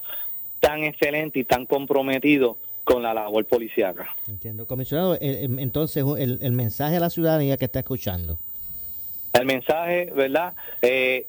tan 0.61 0.83
excelente 0.83 1.39
y 1.39 1.45
tan 1.45 1.67
comprometido 1.67 2.57
con 2.85 3.03
la 3.03 3.13
labor 3.15 3.45
policíaca. 3.45 4.09
Entiendo. 4.27 4.67
Comisionado, 4.67 5.17
entonces 5.21 6.05
el, 6.19 6.39
el 6.41 6.53
mensaje 6.53 6.97
a 6.97 7.01
la 7.01 7.11
ciudadanía 7.11 7.57
que 7.57 7.67
está 7.67 7.81
escuchando. 7.81 8.39
El 9.35 9.47
mensaje, 9.47 10.11
¿verdad? 10.17 10.55
Eh, 10.83 11.27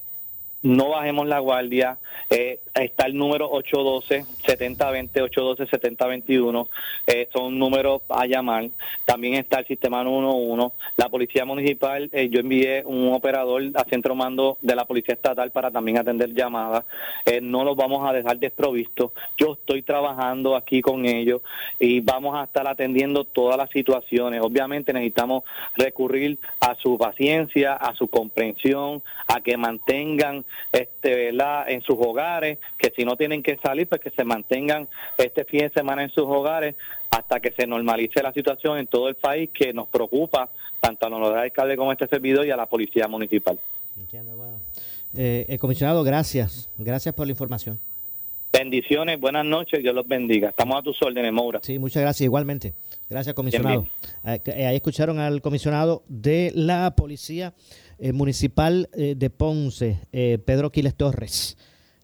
no 0.62 0.90
bajemos 0.90 1.28
la 1.28 1.40
guardia. 1.40 1.98
Eh, 2.30 2.60
está 2.74 3.06
el 3.06 3.16
número 3.16 3.50
812-7020, 3.52 5.12
812-7021, 5.12 6.68
eh, 7.08 7.28
son 7.32 7.58
números 7.58 8.02
a 8.10 8.26
llamar. 8.26 8.70
También 9.06 9.36
está 9.36 9.60
el 9.60 9.68
sistema 9.68 10.02
11. 10.02 10.74
La 10.98 11.10
Policía 11.10 11.46
Municipal, 11.46 12.10
eh, 12.14 12.30
yo 12.30 12.40
envié 12.40 12.84
un 12.86 13.14
operador 13.14 13.64
a 13.76 13.84
centro 13.86 14.16
mando 14.16 14.58
de 14.62 14.76
la 14.76 14.86
Policía 14.86 15.16
Estatal 15.16 15.52
para 15.52 15.72
también 15.72 15.98
atender 15.98 16.34
llamadas. 16.34 16.86
Eh, 17.26 17.42
no 17.42 17.64
los 17.64 17.76
vamos 17.76 18.08
a 18.08 18.14
dejar 18.14 18.38
desprovistos. 18.38 19.12
Yo 19.38 19.54
estoy 19.54 19.82
trabajando 19.82 20.56
aquí 20.56 20.82
con 20.82 21.06
ellos 21.06 21.42
y 21.80 22.00
vamos 22.02 22.36
a 22.36 22.44
estar 22.44 22.68
atendiendo 22.68 23.24
todas 23.24 23.58
las 23.58 23.70
situaciones. 23.70 24.42
Obviamente 24.42 24.94
necesitamos 24.94 25.44
recurrir 25.76 26.38
a 26.60 26.76
su 26.76 26.98
paciencia, 26.98 27.74
a 27.74 27.94
su 27.96 28.08
comprensión, 28.08 29.02
a 29.28 29.42
que 29.42 29.58
mantengan 29.58 30.46
este, 30.72 31.30
en 31.30 31.82
sus 31.82 31.96
hogares, 32.00 32.60
que 32.78 32.92
si 32.96 33.06
no 33.06 33.16
tienen 33.16 33.44
que 33.44 33.58
salir, 33.58 33.88
pues 33.88 34.02
que 34.02 34.10
se 34.12 34.24
mantengan 34.24 34.88
este 35.18 35.46
fin 35.46 35.62
de 35.62 35.70
semana 35.70 36.04
en 36.04 36.10
sus 36.10 36.26
hogares 36.26 36.76
hasta 37.10 37.40
que 37.40 37.52
se 37.52 37.66
normalice 37.66 38.22
la 38.22 38.34
situación 38.34 38.78
en 38.78 38.88
todo 38.88 39.10
el 39.10 39.16
país 39.16 39.50
que 39.54 39.74
nos 39.74 39.88
preocupa 39.88 40.50
tanto 40.80 41.08
a 41.08 41.10
los 41.10 41.36
alcaldes 41.36 41.78
como 41.78 41.90
a 41.90 41.94
este 41.94 42.08
servidor 42.08 42.46
y 42.46 42.52
a 42.52 42.58
la 42.58 42.66
policía 42.66 43.08
municipal. 43.08 43.60
Entiendo, 44.00 44.36
bueno. 44.38 44.58
Eh, 45.16 45.58
comisionado, 45.60 46.04
gracias. 46.04 46.70
Gracias 46.78 47.16
por 47.16 47.26
la 47.26 47.32
información. 47.32 47.80
Bendiciones, 48.52 49.20
buenas 49.20 49.46
noches, 49.46 49.82
Dios 49.82 49.94
los 49.94 50.08
bendiga. 50.08 50.50
Estamos 50.50 50.80
a 50.80 50.82
tus 50.82 51.00
órdenes, 51.04 51.32
Moura. 51.32 51.60
Sí, 51.62 51.78
muchas 51.78 52.02
gracias, 52.02 52.26
igualmente. 52.26 52.74
Gracias, 53.08 53.36
comisionado. 53.36 53.88
Eh, 54.26 54.40
eh, 54.46 54.66
ahí 54.66 54.76
escucharon 54.76 55.20
al 55.20 55.42
comisionado 55.42 56.04
de 56.08 56.52
la 56.56 56.96
Policía 56.96 57.54
eh, 58.00 58.14
Municipal 58.14 58.90
de 58.94 59.30
Ponce, 59.30 60.00
Pedro 60.12 60.72
Quiles 60.72 60.96
Torres. 60.96 61.58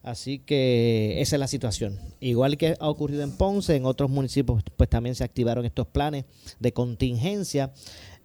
Así 0.03 0.37
que 0.39 1.19
esa 1.19 1.35
es 1.35 1.39
la 1.39 1.47
situación. 1.47 1.97
Igual 2.19 2.57
que 2.57 2.75
ha 2.79 2.89
ocurrido 2.89 3.23
en 3.23 3.31
Ponce, 3.31 3.75
en 3.75 3.85
otros 3.85 4.09
municipios 4.11 4.63
pues 4.77 4.89
también 4.89 5.15
se 5.15 5.23
activaron 5.23 5.65
estos 5.65 5.87
planes 5.87 6.25
de 6.59 6.71
contingencia. 6.73 7.73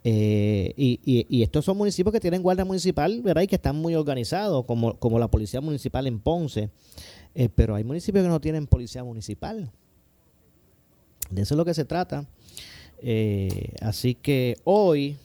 y, 0.03 1.41
estos 1.41 1.65
son 1.65 1.77
municipios 1.77 2.13
que 2.13 2.19
tienen 2.19 2.43
guardia 2.43 2.65
municipal, 2.65 3.21
¿verdad? 3.21 3.41
Y 3.41 3.47
que 3.47 3.55
están 3.55 3.77
muy 3.77 3.95
organizados, 3.95 4.65
como, 4.65 4.97
como 4.99 5.17
la 5.17 5.29
Policía 5.29 5.61
Municipal 5.61 6.05
en 6.05 6.19
Ponce. 6.19 6.69
Eh, 7.33 7.49
pero 7.53 7.75
hay 7.75 7.83
municipios 7.83 8.23
que 8.23 8.29
no 8.29 8.41
tienen 8.41 8.67
policía 8.67 9.03
municipal. 9.03 9.71
De 11.29 11.41
eso 11.41 11.53
es 11.53 11.57
lo 11.57 11.65
que 11.65 11.73
se 11.73 11.85
trata. 11.85 12.25
Eh, 13.01 13.73
así 13.81 14.15
que 14.15 14.57
hoy 14.63 15.17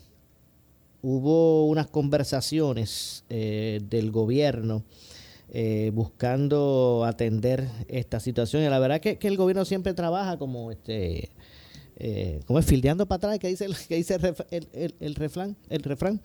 hubo 1.08 1.66
unas 1.68 1.86
conversaciones 1.86 3.25
eh, 3.28 3.80
del 3.88 4.10
gobierno 4.10 4.82
buscando 5.92 7.04
atender 7.06 7.68
esta 7.88 8.20
situación. 8.20 8.62
Y 8.62 8.68
la 8.68 8.78
verdad 8.78 9.00
que, 9.00 9.16
que 9.16 9.28
el 9.28 9.38
gobierno 9.38 9.64
siempre 9.64 9.94
trabaja 9.94 10.36
como 10.36 10.70
este 10.70 11.30
como 12.46 12.58
es 12.58 12.66
fildeando 12.66 13.06
para 13.06 13.16
atrás, 13.16 13.38
que 13.38 13.48
dice, 13.48 13.66
que 13.88 13.96
dice 13.96 14.18
el, 15.00 15.14
refrán. 15.14 15.56
El 15.70 15.82
refrán 15.82 16.20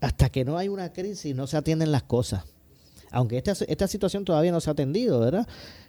hasta 0.00 0.28
que 0.30 0.44
no 0.44 0.56
hay 0.58 0.68
una 0.68 0.92
crisis 0.92 1.34
no 1.34 1.46
se 1.46 1.56
atienden 1.56 1.92
las 1.92 2.02
cosas. 2.02 2.44
Aunque 3.10 3.38
esta, 3.38 3.52
esta 3.66 3.88
situación 3.88 4.24
todavía 4.24 4.52
no 4.52 4.60
se 4.60 4.70
ha 4.70 4.74
atendido, 4.74 5.20
¿verdad? 5.20 5.46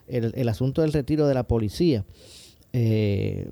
El, 0.08 0.50
asunto 0.50 0.82
del 0.82 0.94
retiro 0.94 1.28
de 1.28 1.34
la 1.34 1.44
policía. 1.44 2.06
Eh, 2.72 3.50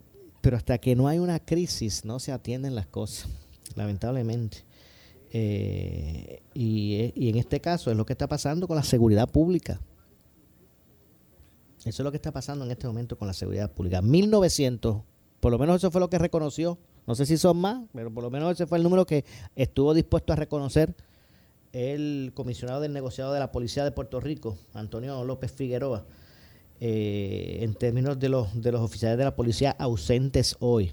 pero 0.47 0.55
hasta 0.55 0.77
que 0.77 0.95
no 0.95 1.09
hay 1.09 1.19
una 1.19 1.41
crisis 1.41 2.05
no 2.05 2.21
se 2.21 2.31
atienden 2.31 2.73
las 2.73 2.87
cosas, 2.87 3.27
lamentablemente. 3.75 4.63
Eh, 5.33 6.41
y, 6.53 7.11
y, 7.15 7.27
en 7.27 7.35
este 7.35 7.59
caso 7.59 7.91
es 7.91 7.97
lo 7.97 8.05
que 8.05 8.13
está 8.13 8.29
pasando 8.29 8.65
con 8.65 8.77
la 8.77 8.83
seguridad 8.83 9.29
pública. 9.29 9.81
Eso 11.79 11.89
es 11.89 11.99
lo 11.99 12.11
que 12.11 12.15
está 12.15 12.31
pasando 12.31 12.63
en 12.63 12.71
este 12.71 12.87
momento 12.87 13.17
con 13.17 13.27
la 13.27 13.33
seguridad 13.33 13.69
pública. 13.73 14.01
1900, 14.01 15.01
por 15.41 15.51
lo 15.51 15.59
menos 15.59 15.75
eso 15.75 15.91
fue 15.91 15.99
lo 15.99 16.09
que 16.09 16.17
reconoció 16.17 16.77
no 17.05 17.13
sé 17.13 17.25
si 17.25 17.35
son 17.35 17.57
más, 17.57 17.83
pero 17.93 18.09
por 18.09 18.23
lo 18.23 18.31
menos 18.31 18.53
ese 18.53 18.67
fue 18.67 18.77
el 18.77 18.85
número 18.85 19.05
que 19.05 19.25
estuvo 19.57 19.93
dispuesto 19.93 20.31
a 20.31 20.37
reconocer 20.37 20.95
el 21.73 22.31
comisionado 22.33 22.79
del 22.79 22.93
negociado 22.93 23.33
de 23.33 23.39
la 23.39 23.51
Policía 23.51 23.83
de 23.83 23.91
Puerto 23.91 24.21
Rico, 24.21 24.57
Antonio 24.73 25.21
López 25.25 25.51
Figueroa, 25.51 26.05
eh, 26.79 27.59
en 27.61 27.73
términos 27.73 28.19
de 28.19 28.29
los, 28.29 28.61
de 28.61 28.71
los 28.71 28.81
oficiales 28.81 29.17
de 29.17 29.23
la 29.23 29.35
policía 29.35 29.71
ausentes 29.71 30.55
hoy. 30.59 30.91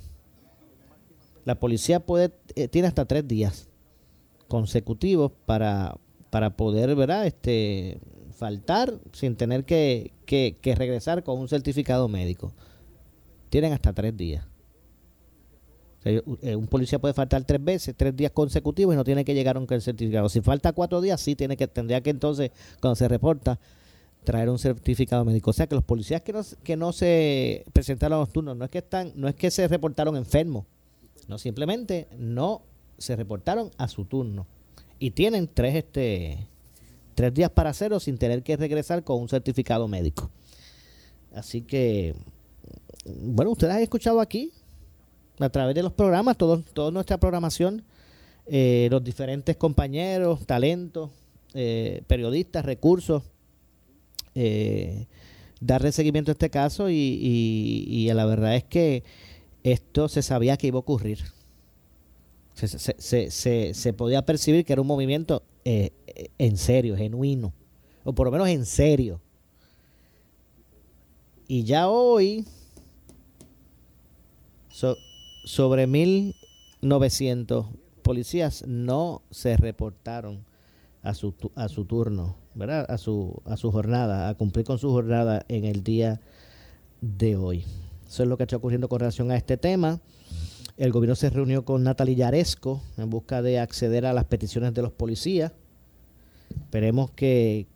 La 1.45 1.61
policía 1.61 2.01
puede 2.01 2.33
eh, 2.55 2.69
tiene 2.69 2.89
hasta 2.89 3.05
tres 3.05 3.29
días 3.29 3.69
consecutivos 4.49 5.33
para, 5.45 5.97
para 6.31 6.57
poder, 6.57 6.95
¿verdad? 6.95 7.27
Este, 7.27 7.99
faltar 8.35 8.99
sin 9.13 9.37
tener 9.37 9.65
que, 9.65 10.13
que, 10.27 10.75
regresar 10.75 11.23
con 11.23 11.39
un 11.39 11.49
certificado 11.49 12.09
médico. 12.09 12.53
Tienen 13.51 13.73
hasta 13.73 13.93
tres 13.93 14.17
días. 14.17 14.47
Eh, 16.05 16.23
un 16.55 16.67
policía 16.67 16.99
puede 16.99 17.15
faltar 17.15 17.45
tres 17.45 17.63
veces, 17.63 17.95
tres 17.97 18.15
días 18.15 18.31
consecutivos 18.33 18.95
y 18.95 18.97
no 18.97 19.05
tiene 19.05 19.25
que 19.25 19.35
llegar 19.35 19.55
con 19.55 19.67
el 19.71 19.83
certificado. 19.83 20.29
Si 20.29 20.41
falta 20.41 20.73
cuatro 20.73 21.01
días, 21.01 21.21
sí 21.21 21.35
tiene 21.35 21.57
que, 21.57 21.67
tendría 21.67 22.01
que 22.03 22.11
entonces, 22.11 22.51
cuando 22.81 22.97
se 22.97 23.09
reporta, 23.09 23.59
traer 24.25 24.51
un 24.51 24.59
certificado 24.59 25.25
médico. 25.25 25.51
O 25.51 25.53
sea 25.53 25.67
que 25.67 25.75
los 25.75 25.85
policías 25.85 26.23
que 26.23 26.33
no, 26.33 26.43
que 26.63 26.77
no 26.77 26.93
se 26.93 27.65
presentaron 27.73 28.17
a 28.17 28.21
los 28.21 28.33
turnos, 28.33 28.57
no 28.57 28.65
es 28.65 28.71
que 28.71 28.79
están, 28.79 29.13
no 29.15 29.29
es 29.29 29.35
que 29.35 29.51
se 29.51 29.69
reportaron 29.69 30.17
enfermos, 30.17 30.65
no 31.29 31.39
simplemente 31.39 32.09
no 32.19 32.63
se 32.99 33.15
reportaron 33.17 33.71
a 33.77 33.89
su 33.89 34.05
turno. 34.05 34.47
Y 34.99 35.11
tienen 35.11 35.49
tres, 35.53 35.75
este, 35.75 36.47
tres 37.15 37.35
días 37.35 37.51
para 37.51 37.71
hacerlo 37.71 38.01
sin 38.01 38.19
tener 38.19 38.43
que 38.43 38.57
regresar 38.57 39.05
con 39.05 39.21
un 39.21 39.29
certificado 39.29 39.87
médico. 39.87 40.31
Así 41.35 41.63
que, 41.63 42.15
bueno, 43.05 43.51
ustedes 43.51 43.75
han 43.75 43.83
escuchado 43.83 44.21
aquí 44.21 44.53
a 45.39 45.49
través 45.51 45.75
de 45.75 45.83
los 45.83 45.93
programas, 45.93 46.37
todo, 46.37 46.63
toda 46.73 46.91
nuestra 46.91 47.19
programación, 47.19 47.83
eh, 48.47 48.89
los 48.91 49.03
diferentes 49.03 49.57
compañeros, 49.57 50.47
talentos, 50.47 51.11
eh, 51.55 52.03
periodistas, 52.07 52.65
recursos, 52.65 53.23
eh, 54.35 55.07
darle 55.61 55.93
seguimiento 55.93 56.31
a 56.31 56.35
este 56.35 56.51
caso 56.51 56.91
y, 56.91 56.95
y, 56.95 58.13
la 58.13 58.27
verdad 58.27 58.57
es 58.57 58.65
que 58.65 59.05
esto 59.63 60.09
se 60.09 60.23
sabía 60.23 60.57
que 60.57 60.69
iba 60.69 60.77
a 60.77 60.81
ocurrir. 60.81 61.21
Se, 62.55 62.69
se, 62.69 63.31
se, 63.31 63.75
se 63.75 63.93
podía 63.93 64.25
percibir 64.25 64.65
que 64.65 64.73
era 64.73 64.83
un 64.83 64.89
movimiento 64.89 65.43
en 65.65 66.57
serio, 66.57 66.97
genuino, 66.97 67.53
o 68.05 68.15
por 68.15 68.27
lo 68.27 68.31
menos 68.31 68.49
en 68.49 68.65
serio. 68.67 69.21
Y 71.47 71.65
ya 71.65 71.89
hoy, 71.89 72.47
sobre 75.45 75.87
1.900 75.87 77.69
policías 78.03 78.65
no 78.67 79.23
se 79.31 79.57
reportaron 79.57 80.45
a 81.03 81.15
su, 81.15 81.35
a 81.55 81.69
su 81.69 81.85
turno, 81.85 82.37
¿verdad? 82.55 82.87
A 82.89 82.99
su, 82.99 83.43
a 83.45 83.57
su 83.57 83.71
jornada, 83.71 84.29
a 84.29 84.35
cumplir 84.35 84.65
con 84.65 84.79
su 84.79 84.91
jornada 84.91 85.45
en 85.49 85.65
el 85.65 85.83
día 85.83 86.21
de 87.01 87.37
hoy. 87.37 87.65
Eso 88.07 88.23
es 88.23 88.29
lo 88.29 88.37
que 88.37 88.45
está 88.45 88.57
ocurriendo 88.57 88.89
con 88.89 89.01
relación 89.01 89.31
a 89.31 89.37
este 89.37 89.57
tema. 89.57 90.01
El 90.77 90.93
gobierno 90.93 91.15
se 91.15 91.31
reunió 91.31 91.65
con 91.65 91.85
Natalie 91.85 92.17
Yaresco 92.17 92.83
en 92.97 93.11
busca 93.11 93.43
de 93.43 93.61
acceder 93.61 94.07
a 94.07 94.13
las 94.13 94.25
peticiones 94.25 94.75
de 94.75 94.83
los 94.83 94.93
policías. 94.93 95.53
Esperemos 96.51 97.11
que... 97.13 97.67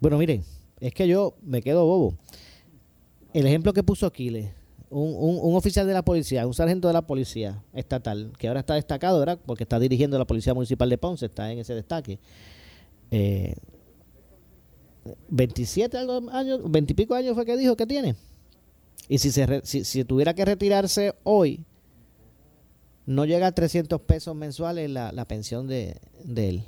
Bueno, 0.00 0.18
miren, 0.18 0.42
es 0.80 0.94
que 0.94 1.06
yo 1.06 1.34
me 1.42 1.62
quedo 1.62 1.84
bobo. 1.84 2.14
El 3.32 3.46
ejemplo 3.46 3.72
que 3.72 3.82
puso 3.82 4.06
Aquiles, 4.06 4.50
un, 4.90 5.54
oficial 5.54 5.86
de 5.86 5.92
la 5.92 6.02
policía, 6.02 6.46
un 6.46 6.54
sargento 6.54 6.88
de 6.88 6.94
la 6.94 7.06
policía 7.06 7.62
estatal, 7.72 8.32
que 8.38 8.48
ahora 8.48 8.60
está 8.60 8.74
destacado, 8.74 9.20
¿verdad? 9.20 9.38
Porque 9.46 9.62
está 9.62 9.78
dirigiendo 9.78 10.18
la 10.18 10.26
Policía 10.26 10.52
Municipal 10.52 10.90
de 10.90 10.98
Ponce, 10.98 11.26
está 11.26 11.52
en 11.52 11.60
ese 11.60 11.74
destaque. 11.74 12.18
Eh, 13.10 13.54
27 15.28 15.96
años, 15.96 16.70
20 16.70 16.92
y 16.92 16.96
pico 16.96 17.14
años 17.14 17.34
fue 17.34 17.44
que 17.44 17.56
dijo 17.56 17.76
que 17.76 17.86
tiene. 17.86 18.16
Y 19.08 19.18
si, 19.18 19.30
se 19.30 19.60
si, 19.64 20.04
tuviera 20.04 20.34
que 20.34 20.44
retirarse 20.44 21.14
hoy, 21.24 21.64
no 23.06 23.24
llega 23.24 23.48
a 23.48 23.52
300 23.52 24.00
pesos 24.02 24.36
mensuales 24.36 24.88
la, 24.90 25.10
la 25.12 25.24
pensión 25.24 25.66
de, 25.66 25.96
de 26.22 26.48
él. 26.48 26.64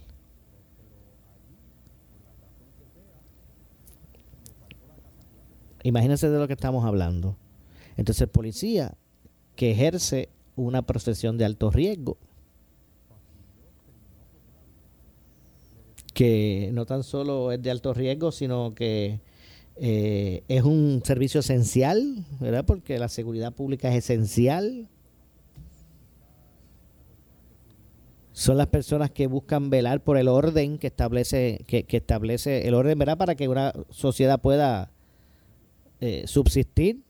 Imagínense 5.84 6.28
de 6.28 6.38
lo 6.38 6.46
que 6.46 6.54
estamos 6.54 6.84
hablando. 6.84 7.36
Entonces 7.96 8.22
el 8.22 8.28
policía 8.28 8.94
que 9.56 9.72
ejerce 9.72 10.30
una 10.56 10.82
profesión 10.82 11.38
de 11.38 11.44
alto 11.44 11.70
riesgo, 11.70 12.18
que 16.14 16.70
no 16.72 16.86
tan 16.86 17.02
solo 17.02 17.52
es 17.52 17.62
de 17.62 17.70
alto 17.70 17.94
riesgo, 17.94 18.32
sino 18.32 18.74
que 18.74 19.20
eh, 19.76 20.42
es 20.48 20.62
un 20.62 21.02
servicio 21.04 21.40
esencial, 21.40 22.24
¿verdad? 22.40 22.64
Porque 22.64 22.98
la 22.98 23.08
seguridad 23.08 23.52
pública 23.52 23.88
es 23.88 24.04
esencial. 24.04 24.88
Son 28.32 28.56
las 28.56 28.68
personas 28.68 29.10
que 29.10 29.26
buscan 29.26 29.70
velar 29.70 30.02
por 30.02 30.16
el 30.16 30.28
orden 30.28 30.78
que 30.78 30.86
establece, 30.86 31.64
que, 31.66 31.84
establece 31.88 32.66
el 32.66 32.74
orden, 32.74 32.98
¿verdad? 32.98 33.18
Para 33.18 33.34
que 33.34 33.48
una 33.48 33.72
sociedad 33.90 34.40
pueda 34.40 34.90
eh, 36.00 36.24
subsistir 36.26 37.02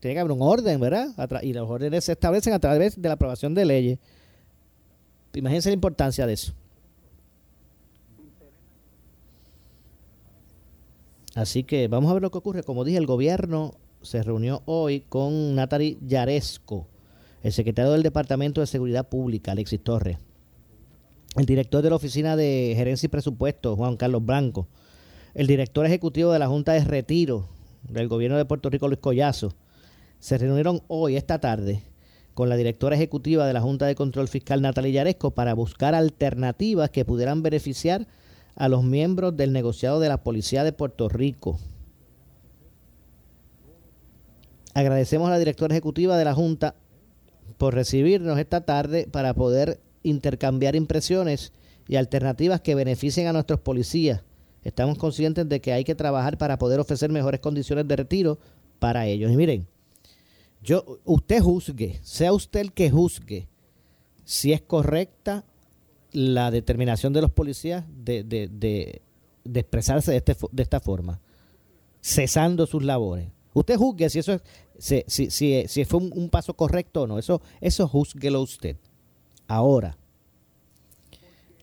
tiene 0.00 0.14
que 0.14 0.20
haber 0.20 0.32
un 0.32 0.42
orden, 0.42 0.78
¿verdad? 0.80 1.08
Y 1.42 1.52
los 1.52 1.68
órdenes 1.68 2.04
se 2.04 2.12
establecen 2.12 2.52
a 2.52 2.58
través 2.58 3.00
de 3.00 3.08
la 3.08 3.14
aprobación 3.14 3.54
de 3.54 3.64
leyes. 3.64 3.98
Imagínense 5.34 5.70
la 5.70 5.74
importancia 5.74 6.26
de 6.26 6.34
eso. 6.34 6.52
Así 11.36 11.64
que 11.64 11.86
vamos 11.86 12.10
a 12.10 12.14
ver 12.14 12.22
lo 12.22 12.30
que 12.30 12.38
ocurre. 12.38 12.62
Como 12.62 12.82
dije, 12.82 12.96
el 12.96 13.04
gobierno 13.04 13.74
se 14.00 14.22
reunió 14.22 14.62
hoy 14.64 15.00
con 15.02 15.54
Natari 15.54 15.98
Yaresco, 16.00 16.88
el 17.42 17.52
secretario 17.52 17.92
del 17.92 18.02
Departamento 18.02 18.62
de 18.62 18.66
Seguridad 18.66 19.06
Pública, 19.06 19.52
Alexis 19.52 19.84
Torres, 19.84 20.16
el 21.36 21.44
director 21.44 21.82
de 21.82 21.90
la 21.90 21.96
Oficina 21.96 22.36
de 22.36 22.72
Gerencia 22.74 23.06
y 23.06 23.10
Presupuesto, 23.10 23.76
Juan 23.76 23.98
Carlos 23.98 24.24
Blanco, 24.24 24.66
el 25.34 25.46
director 25.46 25.84
ejecutivo 25.84 26.32
de 26.32 26.38
la 26.38 26.48
Junta 26.48 26.72
de 26.72 26.82
Retiro 26.82 27.50
del 27.82 28.08
gobierno 28.08 28.38
de 28.38 28.46
Puerto 28.46 28.70
Rico, 28.70 28.88
Luis 28.88 29.00
Collazo, 29.00 29.52
se 30.18 30.38
reunieron 30.38 30.80
hoy, 30.88 31.16
esta 31.16 31.38
tarde, 31.38 31.82
con 32.32 32.48
la 32.48 32.56
directora 32.56 32.96
ejecutiva 32.96 33.46
de 33.46 33.52
la 33.52 33.60
Junta 33.60 33.84
de 33.84 33.94
Control 33.94 34.28
Fiscal, 34.28 34.62
Natalia 34.62 34.90
Yaresco, 34.90 35.32
para 35.32 35.52
buscar 35.52 35.94
alternativas 35.94 36.88
que 36.88 37.04
pudieran 37.04 37.42
beneficiar 37.42 38.06
a 38.56 38.68
los 38.68 38.82
miembros 38.82 39.36
del 39.36 39.52
negociado 39.52 40.00
de 40.00 40.08
la 40.08 40.22
Policía 40.22 40.64
de 40.64 40.72
Puerto 40.72 41.08
Rico. 41.08 41.58
Agradecemos 44.74 45.28
a 45.28 45.32
la 45.32 45.38
directora 45.38 45.74
ejecutiva 45.74 46.18
de 46.18 46.24
la 46.24 46.34
Junta 46.34 46.74
por 47.58 47.74
recibirnos 47.74 48.38
esta 48.38 48.62
tarde 48.62 49.06
para 49.10 49.34
poder 49.34 49.80
intercambiar 50.02 50.74
impresiones 50.74 51.52
y 51.88 51.96
alternativas 51.96 52.60
que 52.60 52.74
beneficien 52.74 53.26
a 53.26 53.32
nuestros 53.32 53.60
policías. 53.60 54.22
Estamos 54.64 54.98
conscientes 54.98 55.48
de 55.48 55.60
que 55.60 55.72
hay 55.72 55.84
que 55.84 55.94
trabajar 55.94 56.38
para 56.38 56.58
poder 56.58 56.80
ofrecer 56.80 57.10
mejores 57.10 57.40
condiciones 57.40 57.86
de 57.86 57.96
retiro 57.96 58.38
para 58.78 59.06
ellos. 59.06 59.30
Y 59.30 59.36
miren, 59.36 59.66
yo, 60.62 60.98
usted 61.04 61.40
juzgue, 61.40 62.00
sea 62.02 62.32
usted 62.32 62.60
el 62.60 62.72
que 62.72 62.90
juzgue 62.90 63.48
si 64.24 64.52
es 64.52 64.60
correcta 64.60 65.44
la 66.16 66.50
determinación 66.50 67.12
de 67.12 67.20
los 67.20 67.30
policías 67.30 67.84
de, 67.94 68.24
de, 68.24 68.48
de, 68.48 69.60
expresarse 69.60 70.12
de, 70.12 70.16
este, 70.16 70.34
de 70.50 70.62
esta 70.62 70.80
forma, 70.80 71.20
cesando 72.00 72.66
sus 72.66 72.82
labores. 72.82 73.28
Usted 73.52 73.76
juzgue 73.76 74.08
si 74.08 74.20
eso 74.20 74.32
es, 74.32 74.42
si, 74.78 75.04
si, 75.06 75.30
si, 75.30 75.68
si 75.68 75.84
fue 75.84 76.00
un, 76.00 76.30
paso 76.30 76.54
correcto 76.54 77.02
o 77.02 77.06
no. 77.06 77.18
Eso, 77.18 77.42
eso 77.60 77.86
juzguelo 77.86 78.40
usted. 78.40 78.78
Ahora, 79.46 79.98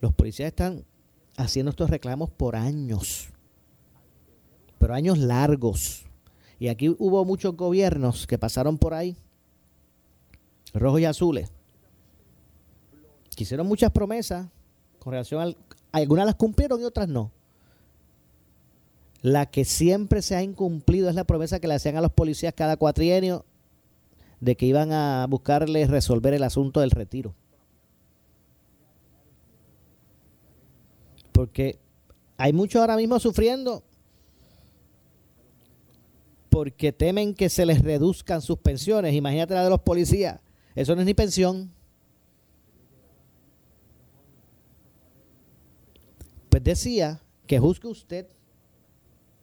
los 0.00 0.14
policías 0.14 0.46
están 0.46 0.84
haciendo 1.36 1.70
estos 1.70 1.90
reclamos 1.90 2.30
por 2.30 2.54
años, 2.54 3.30
pero 4.78 4.94
años 4.94 5.18
largos. 5.18 6.04
Y 6.60 6.68
aquí 6.68 6.90
hubo 6.90 7.24
muchos 7.24 7.56
gobiernos 7.56 8.28
que 8.28 8.38
pasaron 8.38 8.78
por 8.78 8.94
ahí, 8.94 9.16
rojos 10.72 11.00
y 11.00 11.06
azules, 11.06 11.50
hicieron 13.42 13.66
muchas 13.66 13.90
promesas 13.90 14.46
con 14.98 15.12
relación 15.12 15.40
al... 15.40 15.56
Algunas 15.92 16.26
las 16.26 16.36
cumplieron 16.36 16.80
y 16.80 16.84
otras 16.84 17.08
no. 17.08 17.30
La 19.22 19.46
que 19.46 19.64
siempre 19.64 20.22
se 20.22 20.36
ha 20.36 20.42
incumplido 20.42 21.08
es 21.08 21.14
la 21.14 21.24
promesa 21.24 21.58
que 21.58 21.66
le 21.66 21.74
hacían 21.74 21.96
a 21.96 22.00
los 22.00 22.12
policías 22.12 22.54
cada 22.54 22.76
cuatrienio 22.76 23.44
de 24.40 24.56
que 24.56 24.66
iban 24.66 24.92
a 24.92 25.26
buscarles 25.28 25.88
resolver 25.88 26.34
el 26.34 26.42
asunto 26.42 26.80
del 26.80 26.90
retiro. 26.90 27.34
Porque 31.32 31.78
hay 32.36 32.52
muchos 32.52 32.80
ahora 32.80 32.96
mismo 32.96 33.18
sufriendo 33.18 33.82
porque 36.54 36.92
temen 36.92 37.34
que 37.34 37.48
se 37.48 37.66
les 37.66 37.82
reduzcan 37.82 38.40
sus 38.40 38.58
pensiones. 38.58 39.12
Imagínate 39.12 39.54
la 39.54 39.64
de 39.64 39.70
los 39.70 39.80
policías. 39.80 40.38
Eso 40.76 40.94
no 40.94 41.00
es 41.00 41.06
ni 41.06 41.12
pensión. 41.12 41.72
Pues 46.54 46.62
decía 46.62 47.20
que 47.48 47.58
juzgue 47.58 47.88
usted, 47.88 48.28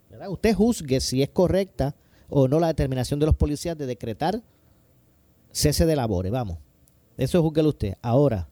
¿verdad? 0.10 0.30
Usted 0.30 0.56
juzgue 0.56 1.02
si 1.02 1.22
es 1.22 1.28
correcta 1.28 1.94
o 2.30 2.48
no 2.48 2.58
la 2.58 2.68
determinación 2.68 3.20
de 3.20 3.26
los 3.26 3.36
policías 3.36 3.78
de 3.78 3.86
decretar 3.86 4.42
cese 5.52 5.86
de 5.86 5.98
labores. 5.98 6.32
Vamos. 6.32 6.60
Eso 7.18 7.44
juzguelo 7.44 7.68
usted. 7.68 7.96
Ahora, 8.02 8.48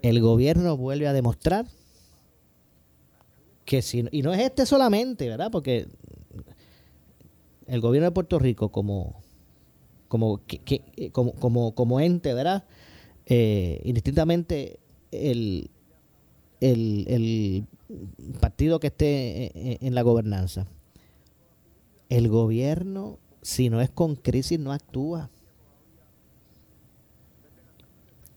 el 0.00 0.18
gobierno 0.22 0.78
vuelve 0.78 1.06
a 1.06 1.12
demostrar 1.12 1.66
que 3.66 3.82
si, 3.82 4.06
y 4.12 4.22
no 4.22 4.32
es 4.32 4.40
este 4.40 4.64
solamente, 4.64 5.28
¿verdad? 5.28 5.50
Porque 5.50 5.88
el 7.66 7.80
gobierno 7.82 8.06
de 8.06 8.12
Puerto 8.12 8.38
Rico 8.38 8.70
como 8.70 9.20
como 10.08 10.40
como, 11.12 11.34
como, 11.34 11.74
como 11.74 12.00
ente, 12.00 12.32
¿verdad? 12.32 12.64
Eh, 13.26 13.78
indistintamente 13.84 14.81
el, 15.12 15.70
el, 16.60 17.06
el 17.08 17.66
partido 18.40 18.80
que 18.80 18.88
esté 18.88 19.86
en 19.86 19.94
la 19.94 20.02
gobernanza. 20.02 20.66
El 22.08 22.28
gobierno, 22.28 23.18
si 23.42 23.70
no 23.70 23.80
es 23.80 23.90
con 23.90 24.16
crisis, 24.16 24.58
no 24.58 24.72
actúa. 24.72 25.30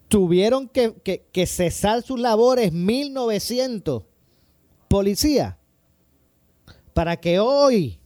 Tuvieron 0.08 0.70
que, 0.70 0.96
que, 1.04 1.46
cesar 1.46 2.04
sus 2.04 2.20
labores 2.20 2.72
1900 2.72 4.04
policías 4.88 5.56
para 6.94 7.18
que 7.18 7.40
hoy, 7.40 8.00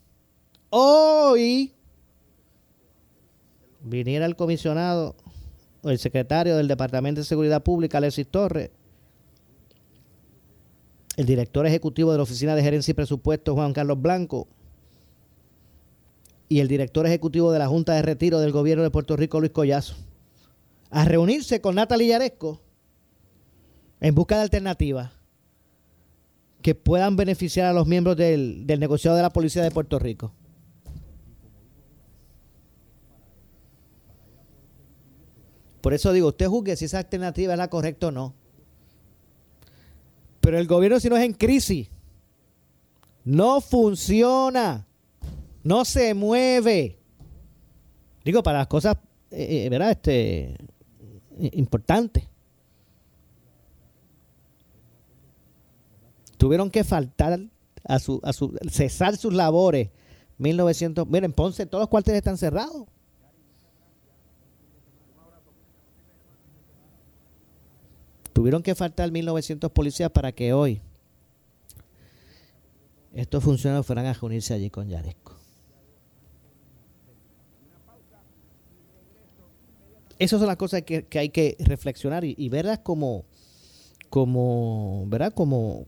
hoy, 0.69 1.73
viniera 3.81 4.25
el 4.25 4.35
comisionado 4.35 5.15
el 5.83 5.99
secretario 5.99 6.57
del 6.57 6.67
Departamento 6.67 7.21
de 7.21 7.25
Seguridad 7.25 7.63
Pública, 7.63 7.97
Alexis 7.97 8.27
Torres, 8.27 8.71
el 11.17 11.25
director 11.25 11.65
ejecutivo 11.65 12.11
de 12.11 12.17
la 12.17 12.23
Oficina 12.23 12.55
de 12.55 12.63
Gerencia 12.63 12.91
y 12.91 12.95
Presupuesto, 12.95 13.53
Juan 13.53 13.73
Carlos 13.73 14.01
Blanco, 14.01 14.47
y 16.47 16.59
el 16.59 16.67
director 16.67 17.05
ejecutivo 17.05 17.51
de 17.51 17.59
la 17.59 17.67
Junta 17.67 17.93
de 17.93 18.01
Retiro 18.01 18.39
del 18.39 18.51
Gobierno 18.51 18.83
de 18.83 18.89
Puerto 18.89 19.15
Rico, 19.15 19.39
Luis 19.39 19.51
Collazo, 19.51 19.95
a 20.89 21.05
reunirse 21.05 21.61
con 21.61 21.75
Natalia 21.75 22.07
Yaresco 22.07 22.61
en 24.01 24.15
busca 24.15 24.37
de 24.37 24.41
alternativas 24.41 25.11
que 26.61 26.73
puedan 26.75 27.15
beneficiar 27.15 27.67
a 27.67 27.73
los 27.73 27.87
miembros 27.87 28.17
del, 28.17 28.65
del 28.65 28.79
negociado 28.79 29.15
de 29.15 29.23
la 29.23 29.29
Policía 29.29 29.61
de 29.61 29.71
Puerto 29.71 29.99
Rico. 29.99 30.33
Por 35.81 35.93
eso 35.93 36.11
digo, 36.11 36.29
usted 36.29 36.47
juzgue 36.47 36.75
si 36.75 36.85
esa 36.85 36.99
alternativa 36.99 37.53
es 37.53 37.57
la 37.57 37.69
correcta 37.69 38.07
o 38.07 38.11
no. 38.11 38.33
Pero 40.41 40.57
el 40.57 40.67
gobierno 40.67 40.99
si 40.99 41.09
no 41.09 41.17
es 41.17 41.23
en 41.23 41.33
crisis, 41.33 41.89
no 43.23 43.61
funciona, 43.61 44.85
no 45.63 45.85
se 45.85 46.13
mueve. 46.13 46.97
Digo, 48.23 48.43
para 48.43 48.59
las 48.59 48.67
cosas, 48.67 48.97
eh, 49.31 49.65
eh, 49.65 49.69
¿verdad? 49.69 49.91
Este, 49.91 50.57
importantes. 51.39 52.23
Tuvieron 56.37 56.71
que 56.71 56.83
faltar 56.83 57.39
a 57.83 57.99
su, 57.99 58.19
a 58.23 58.33
su 58.33 58.57
cesar 58.69 59.17
sus 59.17 59.33
labores. 59.33 59.89
1900, 60.37 61.07
miren, 61.07 61.33
Ponce, 61.33 61.65
todos 61.65 61.83
los 61.83 61.89
cuarteles 61.89 62.19
están 62.19 62.37
cerrados. 62.37 62.87
Tuvieron 68.33 68.63
que 68.63 68.75
faltar 68.75 69.09
1.900 69.09 69.69
policías 69.71 70.11
para 70.11 70.31
que 70.31 70.53
hoy 70.53 70.81
estos 73.13 73.43
funcionarios 73.43 73.85
fueran 73.85 74.05
a 74.05 74.13
reunirse 74.13 74.53
allí 74.53 74.69
con 74.69 74.87
Yaresco. 74.87 75.35
Esas 80.19 80.39
son 80.39 80.47
las 80.47 80.57
cosas 80.57 80.81
que, 80.81 81.07
hay 81.17 81.29
que 81.29 81.55
reflexionar 81.59 82.25
y, 82.25 82.49
verlas 82.49 82.79
como, 82.79 83.23
como, 84.09 85.05
¿verdad? 85.07 85.33
Como 85.33 85.87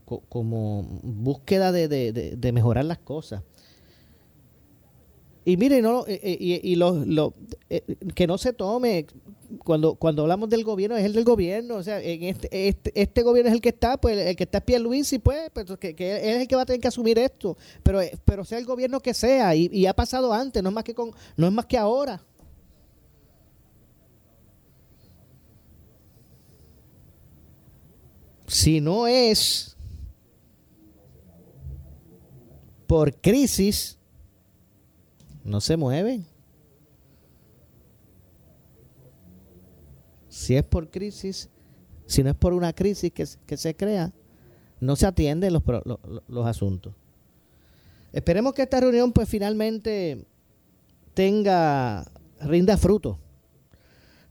búsqueda 1.02 1.70
de, 1.70 2.50
mejorar 2.52 2.86
las 2.86 2.98
cosas. 2.98 3.42
Y 5.44 5.56
mire, 5.56 5.82
no, 5.82 6.06
eh, 6.06 6.20
eh, 6.22 6.60
y, 6.62 6.76
lo, 6.76 7.34
eh, 7.68 7.82
que 8.14 8.26
no 8.28 8.38
se 8.38 8.52
tome 8.52 9.06
cuando, 9.64 9.96
cuando 9.96 10.22
hablamos 10.22 10.48
del 10.48 10.62
gobierno, 10.62 10.96
es 10.96 11.04
el 11.04 11.12
del 11.12 11.24
gobierno. 11.24 11.76
O 11.76 11.82
sea, 11.82 12.00
en 12.00 12.22
este, 12.22 12.68
este, 12.68 12.92
este 12.94 13.22
gobierno 13.22 13.48
es 13.48 13.54
el 13.54 13.60
que 13.60 13.70
está, 13.70 13.96
pues 13.96 14.16
el 14.18 14.36
que 14.36 14.44
está 14.44 14.58
es 14.58 14.64
Pierluisi, 14.64 15.18
pues, 15.18 15.50
pues 15.52 15.66
que, 15.80 15.94
que, 15.96 16.16
es 16.16 16.42
el 16.42 16.48
que 16.48 16.54
va 16.54 16.62
a 16.62 16.66
tener 16.66 16.80
que 16.80 16.88
asumir 16.88 17.18
esto. 17.18 17.56
Pero, 17.82 18.00
pero 18.24 18.44
sea 18.44 18.58
el 18.58 18.66
gobierno 18.66 19.00
que 19.00 19.14
sea, 19.14 19.54
y, 19.56 19.86
ha 19.86 19.94
pasado 19.94 20.32
antes, 20.32 20.62
no 20.62 20.68
es 20.68 20.74
más 20.74 20.84
que 20.84 20.94
con, 20.94 21.10
no 21.36 21.46
es 21.48 21.52
más 21.52 21.66
que 21.66 21.76
ahora. 21.76 22.22
Si 28.46 28.80
no 28.80 29.06
es 29.06 29.76
por 32.86 33.14
crisis, 33.14 33.98
no 35.44 35.60
se 35.60 35.76
mueven. 35.76 36.26
si 40.32 40.56
es 40.56 40.64
por 40.64 40.90
crisis, 40.90 41.50
si 42.06 42.22
no 42.22 42.30
es 42.30 42.36
por 42.36 42.54
una 42.54 42.72
crisis 42.72 43.12
que, 43.12 43.56
se 43.56 43.76
crea, 43.76 44.12
no 44.80 44.96
se 44.96 45.06
atienden 45.06 45.52
los, 45.52 45.62
los, 46.26 46.46
asuntos. 46.46 46.94
Esperemos 48.14 48.54
que 48.54 48.62
esta 48.62 48.80
reunión 48.80 49.12
pues 49.12 49.28
finalmente 49.28 50.26
tenga, 51.12 52.10
rinda 52.40 52.78
fruto. 52.78 53.18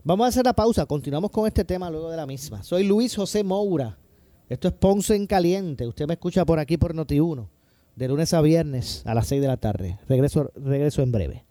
Vamos 0.02 0.24
a 0.24 0.28
hacer 0.30 0.44
la 0.44 0.52
pausa, 0.52 0.86
continuamos 0.86 1.30
con 1.30 1.46
este 1.46 1.64
tema 1.64 1.88
luego 1.88 2.10
de 2.10 2.16
la 2.16 2.26
misma. 2.26 2.64
Soy 2.64 2.82
Luis 2.82 3.14
José 3.14 3.44
Moura, 3.44 3.96
esto 4.48 4.66
es 4.66 4.74
Ponce 4.74 5.14
en 5.14 5.28
Caliente, 5.28 5.86
usted 5.86 6.08
me 6.08 6.14
escucha 6.14 6.44
por 6.44 6.58
aquí 6.58 6.76
por 6.76 6.96
Noti1, 6.96 7.46
de 7.96 8.08
lunes 8.08 8.34
a 8.34 8.40
viernes 8.40 9.02
a 9.06 9.14
las 9.14 9.28
6 9.28 9.40
de 9.40 9.48
la 9.48 9.56
tarde. 9.56 9.98
Regreso, 10.08 10.50
regreso 10.56 11.02
en 11.02 11.12
breve 11.12 11.44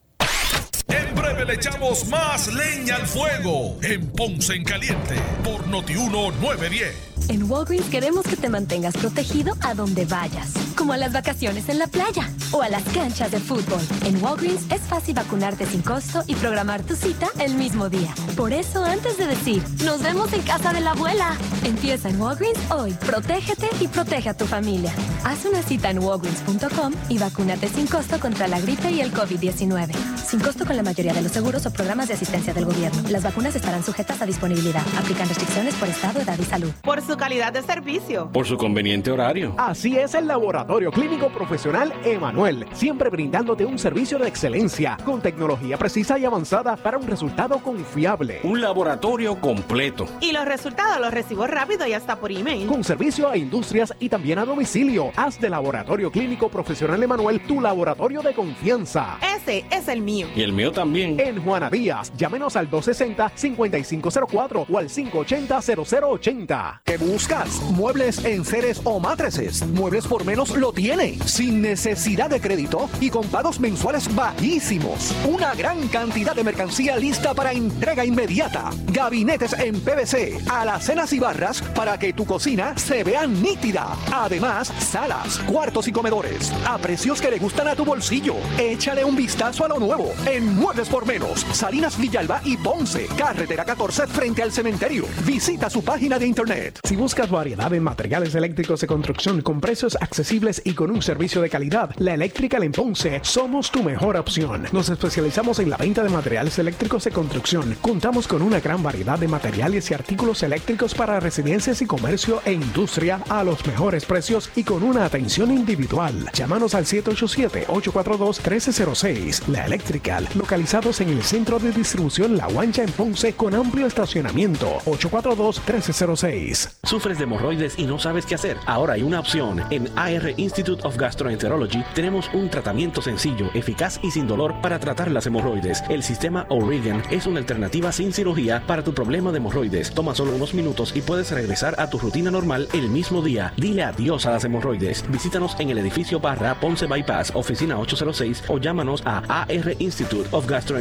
le 1.46 1.54
echamos 1.56 2.08
más 2.08 2.54
leña 2.54 2.98
al 2.98 3.08
fuego 3.08 3.78
en 3.82 4.06
Ponce 4.12 4.54
en 4.54 4.64
Caliente 4.64 5.16
por 5.44 5.66
Notiuno 5.68 6.32
910. 6.32 7.12
En 7.30 7.50
Walgreens 7.50 7.90
queremos 7.90 8.26
que 8.26 8.36
te 8.36 8.50
mantengas 8.50 8.96
protegido 8.98 9.56
a 9.62 9.74
donde 9.74 10.06
vayas, 10.06 10.52
como 10.76 10.94
a 10.94 10.98
las 10.98 11.14
vacaciones 11.14 11.70
en 11.70 11.80
la 11.80 11.88
playa 11.88 12.30
o 12.52 12.62
a 12.62 12.70
las 12.70 12.84
canchas 12.84 13.32
de 13.32 13.40
fútbol. 13.40 13.80
En 14.06 14.22
Walgreens 14.22 14.64
es 14.70 14.82
fácil 14.82 15.16
vacunarte 15.16 15.66
sin 15.66 15.82
costo 15.82 16.24
y 16.28 16.36
programar 16.36 16.84
tu 16.84 16.96
cita 16.96 17.30
el 17.40 17.56
mismo 17.56 17.90
día. 17.90 18.14
Por 18.36 18.52
eso, 18.52 18.84
antes 18.84 19.18
de 19.18 19.28
decir, 19.28 19.64
nos 19.86 20.02
vemos 20.02 20.34
en 20.34 20.42
casa 20.42 20.74
de 20.74 20.82
la 20.82 20.92
abuela, 20.92 21.38
empieza 21.64 22.10
en 22.10 22.20
Walgreens 22.20 22.60
hoy. 22.72 22.94
Protégete 22.94 23.70
y 23.80 23.88
protege 23.88 24.30
a 24.30 24.34
tu 24.34 24.46
familia. 24.46 24.92
Haz 25.24 25.46
una 25.46 25.62
cita 25.62 25.90
en 25.90 26.00
walgreens.com 26.00 26.94
y 27.10 27.18
vacúnate 27.18 27.70
sin 27.70 27.88
costo 27.88 28.20
contra 28.20 28.48
la 28.48 28.60
gripe 28.60 28.92
y 28.92 29.00
el 29.00 29.14
COVID-19. 29.14 29.92
Sin 30.28 30.40
costo 30.40 30.66
con 30.66 30.76
la 30.76 30.84
mayoría 30.84 31.14
de 31.14 31.22
los 31.22 31.31
seguros 31.32 31.66
o 31.66 31.72
programas 31.72 32.08
de 32.08 32.16
asistencia 32.16 32.54
del 32.54 32.66
gobierno. 32.66 33.02
Las 33.10 33.24
vacunas 33.24 33.56
estarán 33.56 33.84
sujetas 33.84 34.22
a 34.22 34.26
disponibilidad. 34.26 34.84
Aplican 34.98 35.28
restricciones 35.28 35.76
por 35.76 35.88
estado, 35.88 36.20
edad 36.20 36.38
y 36.40 36.44
salud. 36.44 36.72
Por 36.82 37.02
su 37.02 37.18
calidad 37.18 37.54
de 37.54 37.62
servicio. 37.62 38.30
Por 38.32 38.46
su 38.46 38.58
conveniente 38.58 39.12
horario. 39.12 39.54
Así 39.58 39.98
es 39.98 40.14
el 40.14 40.28
Laboratorio 40.28 40.92
Clínico 40.92 41.30
Profesional 41.30 41.94
Emanuel, 42.04 42.66
siempre 42.74 43.10
brindándote 43.10 43.66
un 43.66 43.80
servicio 43.80 44.20
de 44.20 44.28
excelencia, 44.28 44.98
con 45.06 45.22
tecnología 45.22 45.78
precisa 45.78 46.20
y 46.20 46.26
avanzada 46.26 46.76
para 46.76 46.98
un 46.98 47.08
resultado 47.08 47.60
confiable. 47.60 48.40
Un 48.44 48.62
laboratorio 48.62 49.40
completo. 49.40 50.08
Y 50.20 50.32
los 50.32 50.46
resultados 50.46 51.00
los 51.00 51.12
recibo 51.12 51.48
rápido 51.48 51.88
y 51.88 51.94
hasta 51.94 52.18
por 52.18 52.32
email. 52.32 52.68
Con 52.68 52.84
servicio 52.84 53.30
a 53.30 53.38
industrias 53.38 53.94
y 54.00 54.10
también 54.10 54.40
a 54.40 54.46
domicilio. 54.46 55.12
Haz 55.16 55.40
de 55.40 55.50
Laboratorio 55.50 56.12
Clínico 56.12 56.50
Profesional 56.50 57.02
Emanuel 57.02 57.42
tu 57.42 57.62
laboratorio 57.62 58.22
de 58.22 58.34
confianza. 58.34 59.18
Ese 59.36 59.66
es 59.72 59.88
el 59.88 60.02
mío. 60.02 60.28
Y 60.36 60.42
el 60.42 60.54
mío 60.54 60.72
también. 60.72 61.21
En 61.24 61.40
Juana 61.44 61.70
Díaz, 61.70 62.12
llámenos 62.18 62.56
al 62.56 62.68
260-5504 62.72 64.66
o 64.68 64.78
al 64.80 64.90
580-0080 64.90 66.82
buscas? 67.02 67.62
Muebles 67.72 68.24
en 68.26 68.46
seres 68.46 68.82
o 68.84 69.00
matrices. 69.00 69.66
Muebles 69.68 70.08
por 70.08 70.26
menos 70.26 70.56
lo 70.56 70.72
tiene. 70.72 71.18
Sin 71.26 71.62
necesidad 71.62 72.30
de 72.30 72.40
crédito 72.40 72.90
y 73.00 73.10
con 73.10 73.26
pagos 73.28 73.60
mensuales 73.60 74.14
bajísimos. 74.14 75.14
Una 75.28 75.54
gran 75.56 75.88
cantidad 75.88 76.36
de 76.36 76.44
mercancía 76.44 76.98
lista 76.98 77.34
para 77.34 77.52
entrega 77.52 78.06
inmediata. 78.06 78.70
Gabinetes 78.88 79.54
en 79.54 79.80
PVC, 79.82 80.40
alacenas 80.50 81.14
y 81.14 81.20
barras 81.20 81.62
para 81.76 81.98
que 81.98 82.14
tu 82.14 82.26
cocina 82.26 82.78
se 82.78 83.04
vea 83.04 83.28
nítida. 83.28 83.98
Además, 84.14 84.68
salas, 84.68 85.40
cuartos 85.40 85.88
y 85.88 85.92
comedores 85.92 86.52
a 86.66 86.78
precios 86.78 87.22
que 87.22 87.32
le 87.32 87.40
gustan 87.40 87.68
a 87.68 87.76
tu 87.76 87.86
bolsillo. 87.86 88.36
Échale 88.60 89.04
un 89.04 89.16
vistazo 89.16 89.66
a 89.66 89.70
lo 89.70 89.80
nuevo 89.80 90.12
en 90.26 90.56
Muebles 90.56 90.90
por 90.90 91.06
Salinas 91.52 92.00
Villalba 92.00 92.40
y 92.46 92.56
Ponce. 92.56 93.06
Carretera 93.18 93.66
14 93.66 94.08
frente 94.08 94.44
al 94.44 94.52
cementerio. 94.54 95.04
Visita 95.26 95.70
su 95.70 95.84
página 95.84 96.18
de 96.18 96.26
internet. 96.26 96.80
Si 96.86 96.96
buscas 96.96 97.30
variedad 97.30 97.74
en 97.74 97.84
materiales 97.84 98.34
eléctricos 98.34 98.80
de 98.80 98.88
construcción 98.88 99.42
con 99.42 99.60
precios 99.60 99.98
accesibles 100.00 100.62
y 100.64 100.74
con 100.74 100.90
un 100.90 101.02
servicio 101.02 101.42
de 101.42 101.50
calidad, 101.50 101.94
la 101.98 102.14
Electrical 102.14 102.64
en 102.64 102.72
Ponce 102.72 103.20
somos 103.24 103.72
tu 103.72 103.84
mejor 103.84 104.16
opción. 104.16 104.68
Nos 104.72 104.88
especializamos 104.88 105.60
en 105.60 105.70
la 105.70 105.76
venta 105.76 106.02
de 106.02 106.08
materiales 106.08 106.58
eléctricos 106.60 107.04
de 107.04 107.12
construcción. 107.12 107.76
Contamos 107.82 108.26
con 108.26 108.42
una 108.42 108.62
gran 108.62 108.82
variedad 108.82 109.20
de 109.20 109.28
materiales 109.28 109.92
y 109.92 109.94
artículos 109.94 110.44
eléctricos 110.44 110.96
para 110.96 111.20
residencias 111.20 111.82
y 111.82 111.88
comercio 111.88 112.42
e 112.46 112.54
industria 112.54 113.20
a 113.28 113.44
los 113.44 113.68
mejores 113.68 114.06
precios 114.06 114.50
y 114.56 114.64
con 114.64 114.82
una 114.82 115.04
atención 115.04 115.52
individual. 115.52 116.30
Llámanos 116.32 116.74
al 116.74 116.86
787-842-1306. 116.86 119.48
La 119.48 119.66
Electrical, 119.66 120.30
localizados 120.36 121.01
en 121.01 121.01
el 121.10 121.24
centro 121.24 121.58
de 121.58 121.72
distribución 121.72 122.38
La 122.38 122.48
Guancha 122.48 122.84
en 122.84 122.92
Ponce 122.92 123.34
con 123.34 123.56
amplio 123.56 123.88
estacionamiento. 123.88 124.80
842-1306. 124.86 126.78
¿Sufres 126.84 127.18
de 127.18 127.24
hemorroides 127.24 127.80
y 127.80 127.86
no 127.86 127.98
sabes 127.98 128.26
qué 128.26 128.36
hacer? 128.36 128.58
Ahora 128.66 128.94
hay 128.94 129.04
una 129.04 129.20
opción. 129.20 129.64
En 129.70 129.90
AR 129.98 130.34
Institute 130.38 130.86
of 130.86 130.98
Gastroenterology 130.98 131.84
tenemos 131.96 132.30
un 132.34 132.50
tratamiento 132.50 133.02
sencillo, 133.02 133.50
eficaz 133.54 134.00
y 134.04 134.12
sin 134.12 134.28
dolor 134.28 134.62
para 134.62 134.80
tratar 134.80 135.10
las 135.10 135.26
hemorroides. 135.26 135.84
El 135.90 136.04
sistema 136.04 136.46
O'Regan 136.50 137.02
es 137.10 137.26
una 137.26 137.40
alternativa 137.40 137.92
sin 137.92 138.14
cirugía 138.14 138.64
para 138.68 138.84
tu 138.84 138.94
problema 138.94 139.32
de 139.32 139.38
hemorroides. 139.38 139.94
Toma 139.94 140.14
solo 140.14 140.36
unos 140.36 140.54
minutos 140.54 140.94
y 140.96 141.02
puedes 141.02 141.32
regresar 141.32 141.76
a 141.80 141.90
tu 141.90 142.00
rutina 142.00 142.32
normal 142.32 142.68
el 142.74 142.90
mismo 142.90 143.22
día. 143.22 143.54
Dile 143.58 143.84
adiós 143.84 144.26
a 144.26 144.32
las 144.32 144.44
hemorroides. 144.44 145.06
Visítanos 145.10 145.56
en 145.60 145.70
el 145.70 145.78
edificio 145.78 146.20
Barra 146.20 146.60
Ponce 146.60 146.86
Bypass, 146.86 147.32
oficina 147.34 147.80
806 147.80 148.44
o 148.50 148.58
llámanos 148.58 149.02
a 149.06 149.20
AR 149.42 149.76
Institute 149.80 150.28
of 150.32 150.46
Gastroenterology 150.48 150.81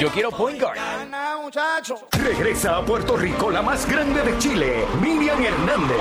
Yo 0.00 0.08
quiero 0.08 0.30
point 0.30 0.58
guard. 0.58 0.78
Regresa 2.12 2.78
a 2.78 2.82
Puerto 2.82 3.18
Rico 3.18 3.50
la 3.50 3.60
más 3.60 3.86
grande 3.86 4.22
de 4.22 4.38
Chile, 4.38 4.86
Miriam 4.98 5.42
Hernández. 5.42 5.98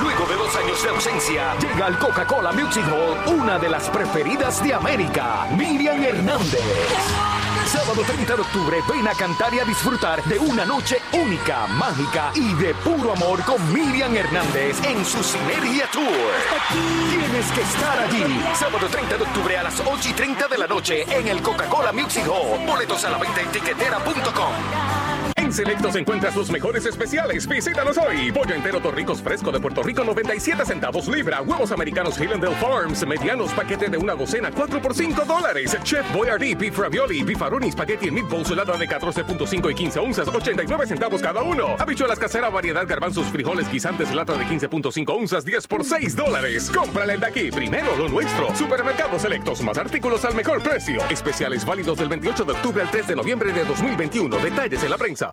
Luego 0.00 0.24
de 0.26 0.36
dos 0.36 0.56
años 0.56 0.82
de 0.82 0.88
ausencia, 0.88 1.54
llega 1.60 1.84
al 1.84 1.98
Coca-Cola 1.98 2.50
Music 2.52 2.82
Hall 2.86 3.34
una 3.34 3.58
de 3.58 3.68
las 3.68 3.90
preferidas 3.90 4.64
de 4.64 4.72
América, 4.72 5.46
Miriam 5.54 6.02
Hernández. 6.02 7.39
Sábado 7.72 8.02
30 8.04 8.34
de 8.34 8.42
octubre, 8.42 8.78
ven 8.88 9.06
a 9.06 9.14
cantar 9.14 9.54
y 9.54 9.60
a 9.60 9.64
disfrutar 9.64 10.24
de 10.24 10.40
una 10.40 10.64
noche 10.64 11.00
única, 11.12 11.68
mágica 11.68 12.32
y 12.34 12.52
de 12.54 12.74
puro 12.74 13.12
amor 13.12 13.44
con 13.44 13.72
Miriam 13.72 14.16
Hernández 14.16 14.76
en 14.84 15.04
su 15.04 15.22
Sinergia 15.22 15.88
Tour. 15.92 16.04
Tienes 17.10 17.46
que 17.52 17.60
estar 17.60 18.00
allí. 18.00 18.42
Sábado 18.54 18.88
30 18.90 19.16
de 19.18 19.22
octubre 19.22 19.56
a 19.56 19.62
las 19.62 19.78
8 19.78 20.08
y 20.08 20.12
30 20.14 20.48
de 20.48 20.58
la 20.58 20.66
noche 20.66 21.04
en 21.16 21.28
el 21.28 21.40
Coca-Cola 21.42 21.92
Music 21.92 22.26
Hall. 22.26 22.66
Boletos 22.66 23.04
a 23.04 23.10
la 23.10 23.18
venta 23.18 23.40
en 23.40 23.52
tiquetera.com. 23.52 24.89
Selectos 25.52 25.96
encuentra 25.96 26.30
sus 26.32 26.50
mejores 26.50 26.86
especiales. 26.86 27.46
Visítanos 27.46 27.98
hoy. 27.98 28.30
Pollo 28.30 28.54
entero 28.54 28.80
Torricos 28.80 29.20
fresco 29.20 29.50
de 29.50 29.58
Puerto 29.58 29.82
Rico, 29.82 30.04
97 30.04 30.64
centavos 30.64 31.08
libra. 31.08 31.42
Huevos 31.42 31.72
americanos 31.72 32.18
Hillendale 32.20 32.54
Farms, 32.56 33.06
medianos 33.06 33.52
paquete 33.52 33.88
de 33.88 33.98
una 33.98 34.14
docena, 34.14 34.50
4 34.50 34.80
por 34.80 34.94
5 34.94 35.24
dólares. 35.24 35.76
Chef 35.82 36.04
Boyardee, 36.12 36.54
beef 36.54 36.78
ravioli, 36.78 37.22
bifaroni, 37.22 37.72
spaghetti 37.72 38.08
en 38.08 38.14
meatballs, 38.14 38.50
lata 38.50 38.76
de 38.76 38.88
14.5 38.88 39.70
y 39.70 39.74
15 39.74 39.98
onzas, 39.98 40.28
89 40.28 40.86
centavos 40.86 41.20
cada 41.20 41.42
uno. 41.42 41.76
Habichuelas 41.78 42.18
casera, 42.18 42.48
variedad, 42.48 42.86
garbanzos, 42.86 43.26
frijoles, 43.26 43.70
guisantes, 43.70 44.14
lata 44.14 44.34
de 44.34 44.44
15.5 44.44 45.16
onzas, 45.16 45.44
10 45.44 45.66
por 45.66 45.84
6 45.84 46.16
dólares. 46.16 46.70
Cómprale 46.74 47.18
de 47.18 47.26
aquí, 47.26 47.50
primero 47.50 47.96
lo 47.96 48.08
nuestro. 48.08 48.54
Supermercados 48.54 49.22
Selectos, 49.22 49.62
más 49.62 49.78
artículos 49.78 50.24
al 50.24 50.34
mejor 50.34 50.62
precio. 50.62 51.02
Especiales 51.10 51.64
válidos 51.64 51.98
del 51.98 52.08
28 52.08 52.44
de 52.44 52.52
octubre 52.52 52.82
al 52.82 52.90
3 52.90 53.08
de 53.08 53.16
noviembre 53.16 53.52
de 53.52 53.64
2021. 53.64 54.36
Detalles 54.38 54.82
en 54.82 54.90
la 54.90 54.98
prensa. 54.98 55.32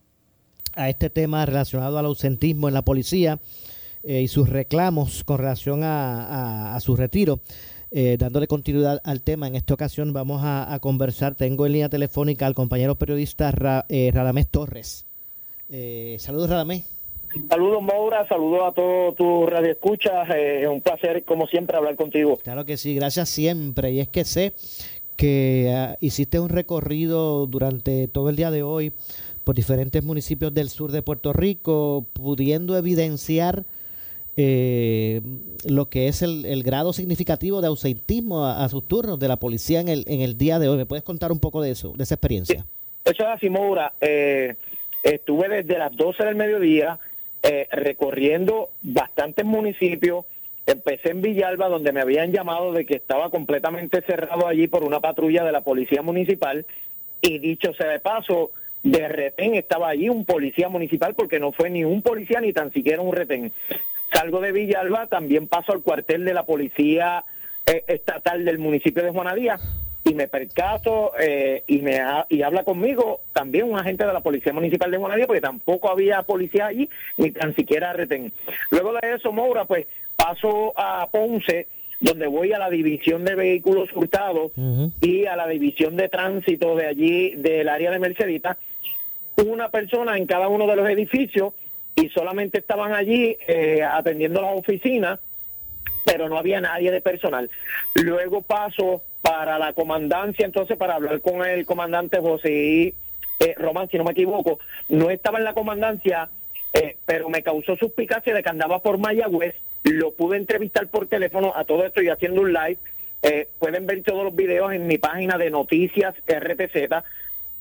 a 0.75 0.89
este 0.89 1.09
tema 1.09 1.45
relacionado 1.45 1.97
al 1.97 2.05
ausentismo 2.05 2.67
en 2.67 2.73
la 2.73 2.81
policía 2.83 3.39
eh, 4.03 4.21
y 4.21 4.27
sus 4.27 4.49
reclamos 4.49 5.23
con 5.23 5.37
relación 5.37 5.83
a, 5.83 6.25
a- 6.71 6.75
a 6.75 6.79
su 6.79 6.95
retiro. 6.95 7.39
eh, 7.93 8.15
dándole 8.17 8.47
continuidad 8.47 9.01
al 9.03 9.21
tema, 9.21 9.47
en 9.47 9.55
esta 9.55 9.73
ocasión 9.73 10.13
vamos 10.13 10.41
a, 10.45 10.77
conversar. 10.81 11.35
Tengo 11.35 11.65
en 11.65 11.73
línea 11.73 11.89
telefónica 11.89 12.45
al 12.47 12.53
compañero 12.55 12.95
periodista 12.95 13.53
eh, 13.89 14.11
Radamés 14.13 14.47
Torres. 14.47 15.05
Eh, 15.69 16.15
saludos, 16.19 16.49
Radamés. 16.49 16.85
Saludos, 17.49 17.81
Maura. 17.83 18.25
Saludos 18.29 18.61
a 18.65 18.71
todos 18.73 19.15
tus 19.15 19.49
radioescuchas. 19.49 20.29
Es 20.35 20.67
un 20.67 20.79
placer, 20.81 21.23
como 21.25 21.47
siempre, 21.47 21.75
hablar 21.77 21.95
contigo. 21.97 22.37
Claro 22.37 22.63
que 22.65 22.77
sí, 22.77 22.95
gracias 22.95 23.27
siempre. 23.29 23.91
Y 23.91 23.99
es 23.99 24.07
que 24.07 24.23
sé 24.25 24.53
que 25.17 25.73
ah, 25.75 25.97
hiciste 26.01 26.39
un 26.39 26.49
recorrido 26.49 27.45
durante 27.45 28.07
todo 28.07 28.29
el 28.29 28.35
día 28.37 28.51
de 28.51 28.63
hoy 28.63 28.93
por 29.43 29.55
diferentes 29.55 30.03
municipios 30.03 30.53
del 30.53 30.69
sur 30.69 30.91
de 30.91 31.01
Puerto 31.01 31.33
Rico, 31.33 32.05
pudiendo 32.13 32.77
evidenciar 32.77 33.65
eh, 34.37 35.21
lo 35.65 35.89
que 35.89 36.07
es 36.07 36.21
el, 36.21 36.63
grado 36.63 36.93
significativo 36.93 37.61
de 37.61 37.67
ausentismo 37.67 38.45
a, 38.45 38.67
sus 38.69 38.87
turnos 38.87 39.19
de 39.19 39.27
la 39.27 39.37
policía 39.37 39.81
en 39.81 39.89
el, 39.89 40.05
en 40.07 40.21
el 40.21 40.37
día 40.37 40.57
de 40.59 40.69
hoy. 40.69 40.77
¿Me 40.77 40.85
puedes 40.85 41.03
contar 41.03 41.31
un 41.31 41.39
poco 41.39 41.61
de 41.61 41.71
eso, 41.71 41.93
de 41.95 42.03
esa 42.03 42.15
experiencia? 42.15 42.65
eso 43.03 43.23
es 43.23 43.29
así. 43.29 43.47
Eh, 44.01 44.55
estuve 45.03 45.49
desde 45.49 45.77
las 45.77 45.95
12 45.95 46.23
del 46.23 46.35
mediodía 46.35 46.99
eh, 47.43 47.67
recorriendo 47.71 48.69
bastantes 48.81 49.45
municipios. 49.45 50.25
Empecé 50.65 51.09
en 51.09 51.21
Villalba, 51.21 51.69
donde 51.69 51.91
me 51.91 52.01
habían 52.01 52.31
llamado 52.31 52.71
de 52.71 52.85
que 52.85 52.95
estaba 52.95 53.29
completamente 53.29 54.01
cerrado 54.01 54.47
allí 54.47 54.67
por 54.67 54.83
una 54.83 54.99
patrulla 54.99 55.43
de 55.43 55.51
la 55.51 55.61
policía 55.61 56.01
municipal. 56.01 56.65
Y 57.21 57.39
dicho 57.39 57.73
sea 57.73 57.89
de 57.89 57.99
paso, 57.99 58.51
de 58.83 59.07
retén 59.07 59.55
estaba 59.55 59.89
allí 59.89 60.09
un 60.09 60.25
policía 60.25 60.69
municipal 60.69 61.13
porque 61.15 61.39
no 61.39 61.51
fue 61.51 61.69
ni 61.69 61.83
un 61.83 62.01
policía 62.01 62.41
ni 62.41 62.53
tan 62.53 62.71
siquiera 62.71 63.01
un 63.01 63.15
retén. 63.15 63.51
Salgo 64.11 64.41
de 64.41 64.51
Villalba, 64.51 65.07
también 65.07 65.47
paso 65.47 65.71
al 65.71 65.81
cuartel 65.81 66.25
de 66.25 66.33
la 66.33 66.45
policía 66.45 67.23
eh, 67.65 67.83
estatal 67.87 68.43
del 68.43 68.59
municipio 68.59 69.03
de 69.03 69.11
Juanadía 69.11 69.57
y 70.03 70.15
me 70.15 70.27
percato 70.27 71.11
eh, 71.19 71.63
y 71.67 71.79
me 71.79 72.01
y 72.27 72.41
habla 72.41 72.63
conmigo 72.63 73.21
también 73.33 73.69
un 73.69 73.77
agente 73.77 74.05
de 74.05 74.13
la 74.13 74.21
policía 74.21 74.51
municipal 74.51 74.89
de 74.89 74.97
Juanadía 74.97 75.27
porque 75.27 75.41
tampoco 75.41 75.89
había 75.89 76.23
policía 76.23 76.67
allí 76.67 76.89
ni 77.17 77.31
tan 77.31 77.55
siquiera 77.55 77.93
retén. 77.93 78.33
Luego 78.71 78.93
de 78.93 79.13
eso, 79.13 79.31
Moura, 79.31 79.65
pues 79.65 79.85
paso 80.15 80.73
a 80.75 81.07
Ponce 81.11 81.67
donde 82.01 82.27
voy 82.27 82.51
a 82.51 82.59
la 82.59 82.69
división 82.69 83.23
de 83.23 83.35
vehículos 83.35 83.89
hurtados 83.95 84.51
y 84.99 85.25
a 85.25 85.37
la 85.37 85.47
división 85.47 85.95
de 85.95 86.09
tránsito 86.09 86.75
de 86.75 86.87
allí 86.87 87.35
del 87.35 87.69
área 87.69 87.91
de 87.91 87.99
Mercedita 87.99 88.57
una 89.37 89.69
persona 89.69 90.17
en 90.17 90.25
cada 90.25 90.47
uno 90.47 90.67
de 90.67 90.75
los 90.75 90.89
edificios 90.89 91.53
y 91.95 92.09
solamente 92.09 92.59
estaban 92.59 92.93
allí 92.93 93.37
eh, 93.47 93.83
atendiendo 93.83 94.41
las 94.41 94.57
oficinas, 94.57 95.19
pero 96.05 96.29
no 96.29 96.37
había 96.37 96.61
nadie 96.61 96.91
de 96.91 97.01
personal. 97.01 97.49
Luego 97.95 98.41
paso 98.41 99.03
para 99.21 99.59
la 99.59 99.73
comandancia, 99.73 100.45
entonces 100.45 100.77
para 100.77 100.95
hablar 100.95 101.21
con 101.21 101.45
el 101.45 101.65
comandante 101.65 102.19
José 102.19 102.93
eh, 103.39 103.55
Román, 103.57 103.89
si 103.89 103.97
no 103.97 104.03
me 104.03 104.11
equivoco, 104.11 104.59
no 104.89 105.09
estaba 105.09 105.37
en 105.37 105.45
la 105.45 105.53
comandancia, 105.53 106.29
eh, 106.73 106.97
pero 107.05 107.29
me 107.29 107.43
causó 107.43 107.75
suspicacia 107.75 108.33
de 108.33 108.43
que 108.43 108.49
andaba 108.49 108.79
por 108.79 108.97
Mayagüez, 108.97 109.55
lo 109.83 110.11
pude 110.11 110.37
entrevistar 110.37 110.87
por 110.87 111.07
teléfono, 111.07 111.53
a 111.55 111.65
todo 111.65 111.85
esto 111.85 112.01
y 112.01 112.09
haciendo 112.09 112.41
un 112.41 112.53
live, 112.53 112.77
eh, 113.23 113.47
pueden 113.59 113.85
ver 113.85 114.03
todos 114.03 114.23
los 114.23 114.35
videos 114.35 114.73
en 114.73 114.87
mi 114.87 114.97
página 114.97 115.37
de 115.37 115.49
noticias 115.49 116.15
RTZ, 116.27 117.03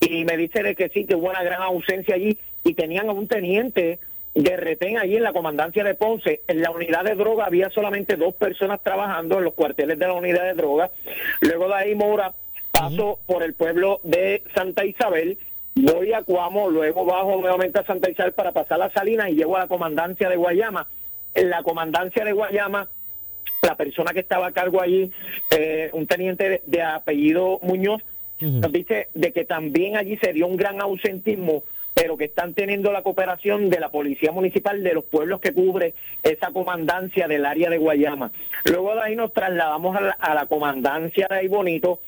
y 0.00 0.24
me 0.24 0.36
dice 0.36 0.62
de 0.62 0.74
que 0.74 0.88
sí, 0.88 1.04
que 1.04 1.14
hubo 1.14 1.28
una 1.28 1.42
gran 1.42 1.60
ausencia 1.60 2.14
allí 2.14 2.38
y 2.64 2.74
tenían 2.74 3.08
a 3.08 3.12
un 3.12 3.28
teniente 3.28 3.98
de 4.34 4.56
retén 4.56 4.96
allí 4.96 5.16
en 5.16 5.22
la 5.22 5.32
comandancia 5.32 5.84
de 5.84 5.94
Ponce. 5.94 6.40
En 6.48 6.62
la 6.62 6.70
unidad 6.70 7.04
de 7.04 7.14
droga 7.14 7.44
había 7.44 7.68
solamente 7.70 8.16
dos 8.16 8.34
personas 8.34 8.80
trabajando 8.82 9.38
en 9.38 9.44
los 9.44 9.54
cuarteles 9.54 9.98
de 9.98 10.06
la 10.06 10.14
unidad 10.14 10.44
de 10.44 10.54
droga. 10.54 10.90
Luego 11.40 11.68
de 11.68 11.74
ahí, 11.74 11.94
Mora, 11.94 12.32
paso 12.70 13.18
por 13.26 13.42
el 13.42 13.54
pueblo 13.54 14.00
de 14.04 14.42
Santa 14.54 14.84
Isabel, 14.86 15.38
voy 15.74 16.12
a 16.12 16.22
Cuamo, 16.22 16.70
luego 16.70 17.04
bajo 17.04 17.36
nuevamente 17.36 17.80
a 17.80 17.84
Santa 17.84 18.10
Isabel 18.10 18.32
para 18.32 18.52
pasar 18.52 18.78
la 18.78 18.90
Salina 18.90 19.28
y 19.28 19.34
llego 19.34 19.56
a 19.56 19.60
la 19.60 19.68
comandancia 19.68 20.28
de 20.28 20.36
Guayama. 20.36 20.86
En 21.34 21.50
la 21.50 21.62
comandancia 21.62 22.24
de 22.24 22.32
Guayama, 22.32 22.88
la 23.62 23.76
persona 23.76 24.12
que 24.12 24.20
estaba 24.20 24.48
a 24.48 24.52
cargo 24.52 24.80
allí, 24.80 25.12
eh, 25.50 25.90
un 25.92 26.06
teniente 26.06 26.62
de 26.66 26.82
apellido 26.82 27.58
Muñoz, 27.62 28.02
nos 28.40 28.72
dice 28.72 29.08
de 29.12 29.32
que 29.32 29.44
también 29.44 29.98
allí 29.98 30.16
se 30.16 30.32
dio 30.32 30.46
un 30.46 30.56
gran 30.56 30.80
ausentismo, 30.80 31.62
pero 31.92 32.16
que 32.16 32.24
están 32.24 32.54
teniendo 32.54 32.90
la 32.90 33.02
cooperación 33.02 33.68
de 33.68 33.78
la 33.80 33.90
Policía 33.90 34.32
Municipal 34.32 34.82
de 34.82 34.94
los 34.94 35.04
pueblos 35.04 35.40
que 35.40 35.52
cubre 35.52 35.92
esa 36.22 36.50
comandancia 36.50 37.28
del 37.28 37.44
área 37.44 37.68
de 37.68 37.76
Guayama. 37.76 38.32
Luego 38.64 38.94
de 38.94 39.02
ahí 39.02 39.16
nos 39.16 39.34
trasladamos 39.34 39.94
a 40.18 40.34
la, 40.34 40.46
comandancia 40.46 41.26
de 41.28 41.36
Ay 41.36 41.48
Bonito 41.48 42.00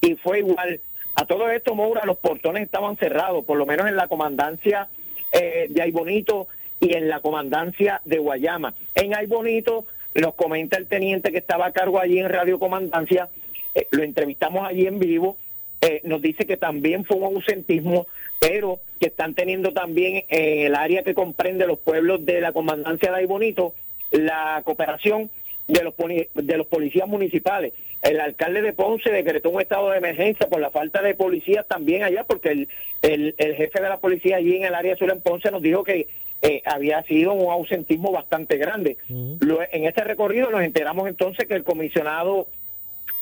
y 0.00 0.16
fue 0.16 0.40
igual. 0.40 0.80
A 1.14 1.24
todo 1.24 1.48
esto, 1.50 1.76
Moura, 1.76 2.04
los 2.04 2.18
portones 2.18 2.64
estaban 2.64 2.96
cerrados, 2.96 3.44
por 3.44 3.56
lo 3.56 3.64
menos 3.64 3.86
en 3.86 3.94
la 3.94 4.08
comandancia 4.08 4.88
eh, 5.32 5.66
de 5.70 5.90
Bonito 5.92 6.48
y 6.80 6.94
en 6.94 7.08
la 7.08 7.20
comandancia 7.20 8.00
de 8.04 8.18
Guayama. 8.18 8.74
En 8.94 9.14
Ay 9.14 9.26
Bonito 9.26 9.84
nos 10.14 10.34
comenta 10.34 10.78
el 10.78 10.86
teniente 10.86 11.32
que 11.32 11.38
estaba 11.38 11.66
a 11.66 11.72
cargo 11.72 12.00
allí 12.00 12.18
en 12.18 12.28
Radio 12.28 12.58
Comandancia, 12.58 13.28
eh, 13.74 13.86
lo 13.90 14.02
entrevistamos 14.02 14.66
allí 14.66 14.86
en 14.86 14.98
vivo, 14.98 15.36
eh, 15.80 16.00
nos 16.04 16.22
dice 16.22 16.46
que 16.46 16.56
también 16.56 17.04
fue 17.04 17.18
un 17.18 17.36
ausentismo, 17.36 18.06
pero 18.40 18.80
que 18.98 19.08
están 19.08 19.34
teniendo 19.34 19.72
también 19.72 20.24
en 20.28 20.66
el 20.66 20.74
área 20.74 21.02
que 21.02 21.14
comprende 21.14 21.66
los 21.66 21.78
pueblos 21.78 22.24
de 22.24 22.40
la 22.40 22.52
comandancia 22.52 23.12
de 23.12 23.26
Bonito 23.26 23.74
la 24.10 24.62
cooperación 24.64 25.30
de 25.68 25.82
los, 25.82 25.94
de 26.34 26.56
los 26.56 26.66
policías 26.66 27.08
municipales. 27.08 27.72
El 28.02 28.20
alcalde 28.20 28.62
de 28.62 28.72
Ponce 28.72 29.10
decretó 29.10 29.50
un 29.50 29.60
estado 29.60 29.90
de 29.90 29.98
emergencia 29.98 30.48
por 30.48 30.60
la 30.60 30.70
falta 30.70 31.02
de 31.02 31.14
policías 31.14 31.66
también 31.66 32.02
allá, 32.04 32.24
porque 32.24 32.50
el, 32.50 32.68
el, 33.02 33.54
jefe 33.56 33.80
de 33.80 33.88
la 33.88 33.98
policía 33.98 34.36
allí 34.36 34.56
en 34.56 34.64
el 34.64 34.74
área 34.74 34.96
sur 34.96 35.10
en 35.10 35.20
Ponce 35.20 35.50
nos 35.50 35.62
dijo 35.62 35.82
que 35.82 36.06
eh, 36.42 36.62
había 36.64 37.02
sido 37.04 37.32
un 37.32 37.50
ausentismo 37.50 38.12
bastante 38.12 38.56
grande. 38.56 38.98
en 39.08 39.84
este 39.84 40.04
recorrido 40.04 40.50
nos 40.50 40.62
enteramos 40.62 41.08
entonces 41.08 41.46
que 41.46 41.54
el 41.54 41.64
comisionado 41.64 42.48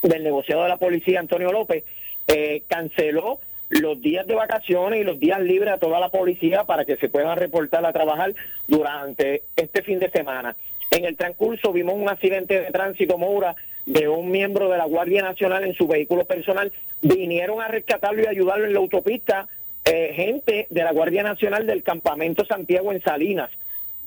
del 0.03 0.24
negociado 0.24 0.64
de 0.64 0.68
la 0.68 0.77
policía, 0.77 1.20
Antonio 1.20 1.53
López, 1.53 1.85
eh, 2.27 2.62
canceló 2.68 3.40
los 3.70 4.00
días 4.00 4.27
de 4.27 4.35
vacaciones 4.35 5.00
y 5.00 5.05
los 5.05 5.18
días 5.18 5.40
libres 5.40 5.72
a 5.72 5.79
toda 5.79 5.98
la 6.00 6.11
policía 6.11 6.64
para 6.64 6.85
que 6.85 6.96
se 6.96 7.09
puedan 7.09 7.37
reportar 7.38 7.85
a 7.85 7.92
trabajar 7.92 8.35
durante 8.68 9.42
este 9.57 9.83
fin 9.83 9.98
de 9.98 10.11
semana. 10.11 10.55
En 10.90 11.05
el 11.05 11.16
transcurso 11.16 11.72
vimos 11.72 11.94
un 11.94 12.09
accidente 12.09 12.61
de 12.61 12.70
tránsito, 12.70 13.18
Moura, 13.18 13.57
de 13.87 14.09
un 14.09 14.31
miembro 14.31 14.68
de 14.68 14.79
la 14.79 14.85
Guardia 14.85 15.22
Nacional 15.22 15.64
en 15.64 15.74
su 15.74 15.87
vehículo 15.87 16.24
personal. 16.24 16.72
Vinieron 17.00 17.61
a 17.61 17.68
rescatarlo 17.68 18.22
y 18.22 18.27
ayudarlo 18.27 18.66
en 18.66 18.74
la 18.74 18.81
autopista 18.81 19.48
eh, 19.84 20.12
gente 20.14 20.66
de 20.70 20.84
la 20.84 20.92
Guardia 20.92 21.22
Nacional 21.22 21.66
del 21.66 21.82
Campamento 21.82 22.44
Santiago 22.44 22.92
en 22.92 23.02
Salinas. 23.02 23.50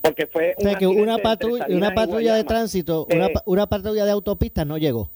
Porque 0.01 0.27
fue 0.27 0.55
una, 0.57 1.17
patrulla, 1.17 1.65
una 1.69 1.93
patrulla 1.93 2.35
de 2.35 2.43
tránsito, 2.43 3.07
una, 3.11 3.27
eh, 3.27 3.33
una 3.45 3.67
patrulla 3.67 4.05
de 4.05 4.11
autopista 4.11 4.63
no 4.63 4.77
llegó. 4.77 5.11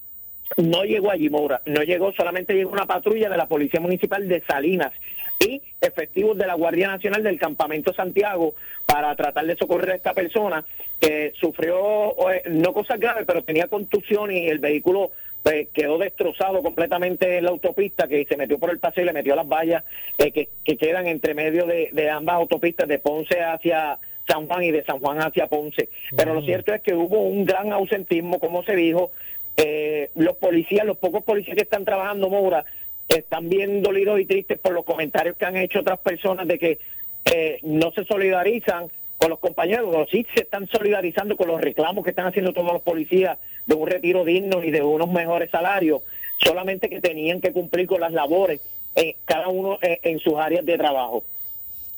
No 0.57 0.83
llegó 0.83 1.11
allí, 1.11 1.29
Moura. 1.29 1.61
No 1.65 1.81
llegó, 1.83 2.11
solamente 2.11 2.53
llegó 2.53 2.71
una 2.71 2.85
patrulla 2.85 3.29
de 3.29 3.37
la 3.37 3.47
Policía 3.47 3.79
Municipal 3.79 4.27
de 4.27 4.41
Salinas 4.41 4.91
y 5.39 5.61
efectivos 5.79 6.37
de 6.37 6.45
la 6.45 6.55
Guardia 6.55 6.87
Nacional 6.87 7.23
del 7.23 7.39
Campamento 7.39 7.93
Santiago 7.93 8.53
para 8.85 9.15
tratar 9.15 9.45
de 9.45 9.55
socorrer 9.55 9.91
a 9.91 9.95
esta 9.95 10.13
persona 10.13 10.63
que 10.99 11.33
sufrió 11.39 12.11
eh, 12.31 12.43
no 12.49 12.73
cosas 12.73 12.99
graves, 12.99 13.23
pero 13.25 13.43
tenía 13.43 13.67
contusión 13.67 14.31
y 14.31 14.47
el 14.47 14.59
vehículo 14.59 15.11
pues, 15.43 15.69
quedó 15.73 15.97
destrozado 15.97 16.61
completamente 16.61 17.37
en 17.37 17.45
la 17.45 17.49
autopista, 17.51 18.07
que 18.07 18.25
se 18.25 18.37
metió 18.37 18.59
por 18.59 18.69
el 18.69 18.79
paseo 18.79 19.03
y 19.03 19.07
le 19.07 19.13
metió 19.13 19.35
las 19.35 19.47
vallas 19.47 19.83
eh, 20.17 20.31
que, 20.31 20.77
quedan 20.77 21.07
entre 21.07 21.33
medio 21.33 21.65
de, 21.65 22.09
ambas 22.09 22.35
autopistas, 22.35 22.87
de 22.87 22.99
Ponce 22.99 23.41
hacia 23.41 23.97
San 24.27 24.47
Juan 24.47 24.63
y 24.63 24.71
de 24.71 24.83
San 24.83 24.99
Juan 24.99 25.19
hacia 25.19 25.47
Ponce. 25.47 25.89
Pero 26.15 26.33
lo 26.33 26.41
cierto 26.41 26.73
es 26.73 26.81
que 26.81 26.93
hubo 26.93 27.21
un 27.21 27.45
gran 27.45 27.71
ausentismo, 27.71 28.39
como 28.39 28.63
se 28.63 28.75
dijo, 28.75 29.11
eh, 29.57 30.09
los 30.15 30.37
policías, 30.37 30.85
los 30.85 30.97
pocos 30.97 31.23
policías 31.23 31.55
que 31.55 31.63
están 31.63 31.85
trabajando, 31.85 32.29
Moura, 32.29 32.63
están 33.07 33.49
bien 33.49 33.81
dolidos 33.81 34.19
y 34.19 34.25
tristes 34.25 34.59
por 34.59 34.73
los 34.73 34.85
comentarios 34.85 35.35
que 35.35 35.45
han 35.45 35.57
hecho 35.57 35.79
otras 35.79 35.99
personas 35.99 36.47
de 36.47 36.59
que 36.59 36.79
eh, 37.25 37.59
no 37.63 37.91
se 37.91 38.05
solidarizan 38.05 38.89
con 39.21 39.29
los 39.29 39.39
compañeros, 39.39 39.95
o 39.95 40.05
sí 40.09 40.25
se 40.33 40.41
están 40.41 40.67
solidarizando 40.67 41.37
con 41.37 41.47
los 41.47 41.61
reclamos 41.61 42.03
que 42.03 42.09
están 42.09 42.25
haciendo 42.25 42.53
todos 42.53 42.73
los 42.73 42.81
policías 42.81 43.37
de 43.67 43.75
un 43.75 43.87
retiro 43.87 44.25
digno 44.25 44.63
y 44.63 44.71
de 44.71 44.81
unos 44.81 45.11
mejores 45.11 45.51
salarios, 45.51 46.01
solamente 46.43 46.89
que 46.89 46.99
tenían 46.99 47.39
que 47.39 47.53
cumplir 47.53 47.85
con 47.85 48.01
las 48.01 48.11
labores, 48.11 48.61
eh, 48.95 49.17
cada 49.25 49.47
uno 49.47 49.77
en 49.81 50.19
sus 50.19 50.33
áreas 50.33 50.65
de 50.65 50.75
trabajo. 50.75 51.23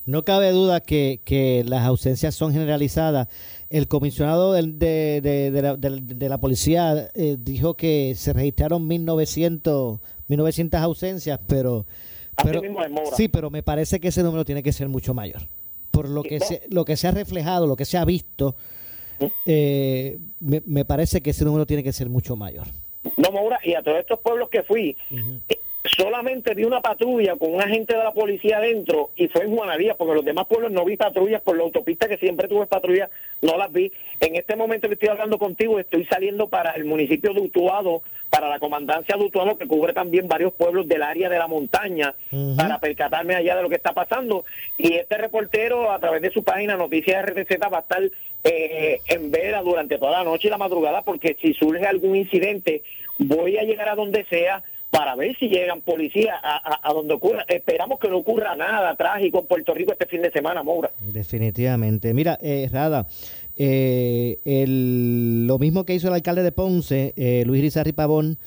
No 0.06 0.26
cabe 0.26 0.52
duda 0.52 0.82
que, 0.82 1.22
que 1.24 1.64
las 1.66 1.86
ausencias 1.86 2.36
son 2.36 2.52
generalizadas 2.52 3.30
el 3.74 3.88
comisionado 3.88 4.54
de, 4.54 5.22
de, 5.22 6.30
la, 6.30 6.38
policía 6.38 7.10
eh, 7.16 7.38
dijo 7.39 7.74
que 7.74 8.14
se 8.16 8.32
registraron 8.32 8.88
1900, 8.88 10.00
1900 10.28 10.80
ausencias, 10.80 11.39
pero, 11.47 11.88
pero 12.43 12.62
sí, 13.16 13.30
pero 13.30 13.50
me 13.50 13.64
parece 13.64 14.00
que 14.00 14.10
ese 14.10 14.22
número 14.22 14.45
tiene 14.45 14.62
que 14.62 14.72
ser 14.72 14.89
mucho 14.89 15.16
mayor. 15.16 15.47
Por 15.94 16.10
lo 16.10 16.24
que, 16.24 16.39
se, 16.39 16.64
lo 16.72 16.86
que 16.86 16.98
se 16.98 17.08
ha 17.08 17.12
reflejado, 17.12 17.68
lo 17.68 17.76
que 17.76 17.86
se 17.86 18.00
ha 18.00 18.04
visto, 18.04 18.56
eh, 19.46 20.18
me, 20.39 20.86
parece 20.86 21.22
que 21.22 21.30
ese 21.30 21.46
número 21.46 21.68
tiene 21.68 21.84
que 21.84 21.94
ser 21.94 22.10
mucho 22.10 22.36
mayor. 22.36 22.66
No, 23.16 23.32
Maura, 23.32 23.60
y 23.64 23.76
a 23.76 23.84
todos 23.84 24.00
estos 24.00 24.20
pueblos 24.20 24.50
que 24.50 24.64
fui, 24.64 24.98
solamente 25.84 26.54
vi 26.56 26.64
una 26.64 26.82
patrulla 26.82 27.36
con 27.36 27.54
un 27.54 27.62
agente 27.62 27.96
de 27.96 28.04
la 28.04 28.14
policía 28.14 28.58
adentro 28.58 29.12
y 29.16 29.28
fue 29.28 29.44
en 29.44 29.56
Juanadía, 29.56 29.96
porque 29.96 30.12
en 30.12 30.18
los 30.18 30.26
demás 30.26 30.46
pueblos 30.48 30.72
no 30.72 30.86
vi 30.86 30.96
patrullas 30.96 31.42
por 31.42 31.58
la 31.58 31.64
autopista 31.64 32.08
que 32.08 32.18
siempre 32.18 32.48
tuve 32.48 32.66
patrullas, 32.68 33.10
no 33.42 33.58
las 33.58 33.72
vi. 33.72 33.92
En 34.20 34.36
este 34.36 34.56
momento 34.56 34.88
que 34.88 34.94
estoy 34.94 35.10
hablando 35.10 35.38
contigo, 35.38 35.80
estoy 35.80 36.06
saliendo 36.06 36.48
para 36.48 36.72
el 36.72 36.86
municipio 36.86 37.34
de 37.34 37.42
Utuado, 37.42 38.02
para 38.30 38.48
la 38.48 38.60
comandancia 38.60 39.18
de 39.18 39.26
Utuado, 39.26 39.58
que 39.58 39.68
cubre 39.68 39.94
también 39.94 40.28
varios 40.28 40.54
pueblos 40.54 40.88
del 40.88 41.04
área 41.04 41.30
de 41.30 41.38
la 41.38 41.48
montaña, 41.48 42.16
para 42.56 42.80
percatarme 42.80 43.36
allá 43.36 43.56
de 43.56 43.64
lo 43.64 43.70
que 43.70 43.76
está 43.76 43.94
pasando. 43.94 44.46
Y 44.78 44.94
este 44.94 45.18
reportero, 45.18 45.92
a 45.92 46.00
través 46.00 46.22
de 46.22 46.32
su 46.32 46.44
página 46.44 46.78
Noticias 46.78 47.26
RTZ, 47.26 47.60
va 47.72 47.78
a 47.78 47.82
estar 47.82 48.02
eh, 48.46 49.02
en 49.08 49.32
vela 49.32 49.62
durante 49.62 49.98
toda 49.98 50.20
la 50.20 50.24
noche 50.24 50.48
y 50.48 50.52
la 50.52 50.58
madrugada, 50.58 51.02
porque 51.04 51.36
si 51.42 51.54
surge 51.54 51.86
algún 51.86 52.16
incidente, 52.16 52.84
voy 53.20 53.58
a 53.58 53.64
llegar 53.64 53.90
a 53.90 53.96
donde 53.96 54.26
sea 54.26 54.64
para 54.94 55.16
ver 55.16 55.36
si 55.39 55.50
llegan 55.50 55.82
policías 55.82 56.36
a, 56.44 56.80
a, 56.88 56.94
donde 56.94 57.16
ocurra. 57.16 57.44
Esperamos 57.48 58.00
que 58.00 58.10
no 58.10 58.18
ocurra 58.18 58.56
nada 58.56 58.96
trágico 58.96 59.39
en 59.39 59.48
Puerto 59.48 59.74
Rico 59.74 59.91
este 59.91 60.06
fin 60.06 60.22
de 60.22 60.30
semana, 60.30 60.62
Moura. 60.62 60.91
Definitivamente. 61.00 62.14
Mira, 62.14 62.38
eh, 62.39 62.70
Rada, 62.72 63.08
eh, 63.56 64.38
lo 64.68 65.58
mismo 65.58 65.84
que 65.84 65.96
hizo 65.96 66.10
el 66.10 66.14
alcalde 66.14 66.44
de 66.44 66.52
Ponce, 66.52 67.14
eh, 67.18 67.44
Luis 67.44 67.64
Rizarri 67.64 67.91
Pavón, 67.91 68.38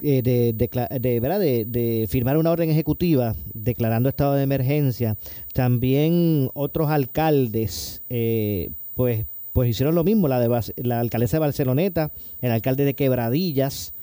eh, 0.00 0.22
de, 0.22 0.52
de, 0.52 1.18
¿verdad? 1.18 1.40
De, 1.40 1.64
de, 1.64 2.06
firmar 2.08 2.36
una 2.36 2.52
orden 2.52 2.70
ejecutiva 2.70 3.34
declarando 3.52 4.08
estado 4.08 4.34
de 4.34 4.44
emergencia. 4.44 5.16
También 5.52 6.48
otros 6.54 6.90
alcaldes, 6.90 8.02
eh, 8.08 8.70
pues, 8.94 9.26
pues 9.52 9.70
hicieron 9.70 9.96
lo 9.96 10.04
mismo, 10.04 10.28
la, 10.28 10.38
de, 10.38 10.48
la 10.76 11.00
alcaldesa 11.00 11.38
de 11.38 11.40
Barceloneta, 11.40 12.12
el 12.40 12.52
alcalde 12.52 12.84
de 12.84 12.94
Quebradillas, 12.94 13.94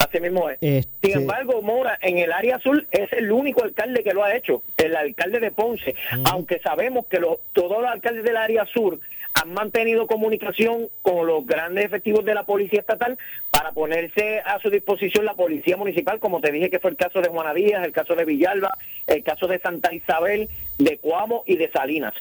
Así 0.00 0.18
mismo 0.18 0.48
es. 0.48 0.56
Este 0.62 1.08
Sin 1.08 1.20
embargo, 1.20 1.60
Mora, 1.60 1.98
en 2.00 2.16
el 2.16 2.32
área 2.32 2.56
azul 2.56 2.86
es 2.90 3.12
el 3.12 3.30
único 3.30 3.62
alcalde 3.62 4.02
que 4.02 4.14
lo 4.14 4.24
ha 4.24 4.34
hecho, 4.34 4.62
el 4.78 4.96
alcalde 4.96 5.40
de 5.40 5.50
Ponce, 5.50 5.94
aunque 6.24 6.58
sabemos 6.60 7.04
que 7.06 7.20
todos 7.52 7.82
los 7.82 7.90
alcaldes 7.90 8.24
del 8.24 8.38
área 8.38 8.64
sur 8.64 8.98
han 9.34 9.52
mantenido 9.52 10.06
comunicación 10.06 10.88
con 11.02 11.26
los 11.26 11.46
grandes 11.46 11.84
efectivos 11.84 12.24
de 12.24 12.34
la 12.34 12.44
policía 12.44 12.80
estatal 12.80 13.18
para 13.50 13.72
ponerse 13.72 14.40
a 14.40 14.58
su 14.60 14.70
disposición 14.70 15.26
la 15.26 15.34
policía 15.34 15.76
municipal, 15.76 16.18
como 16.18 16.40
te 16.40 16.50
dije 16.50 16.70
que 16.70 16.80
fue 16.80 16.90
el 16.90 16.96
caso 16.96 17.20
de 17.20 17.28
Juana 17.28 17.52
Díaz, 17.52 17.84
el 17.84 17.92
caso 17.92 18.14
de 18.14 18.24
Villalba, 18.24 18.76
el 19.06 19.22
caso 19.22 19.46
de 19.46 19.58
Santa 19.58 19.92
Isabel, 19.92 20.48
de 20.78 20.96
Cuamo 20.96 21.44
y 21.46 21.56
de 21.56 21.70
Salinas. 21.70 22.14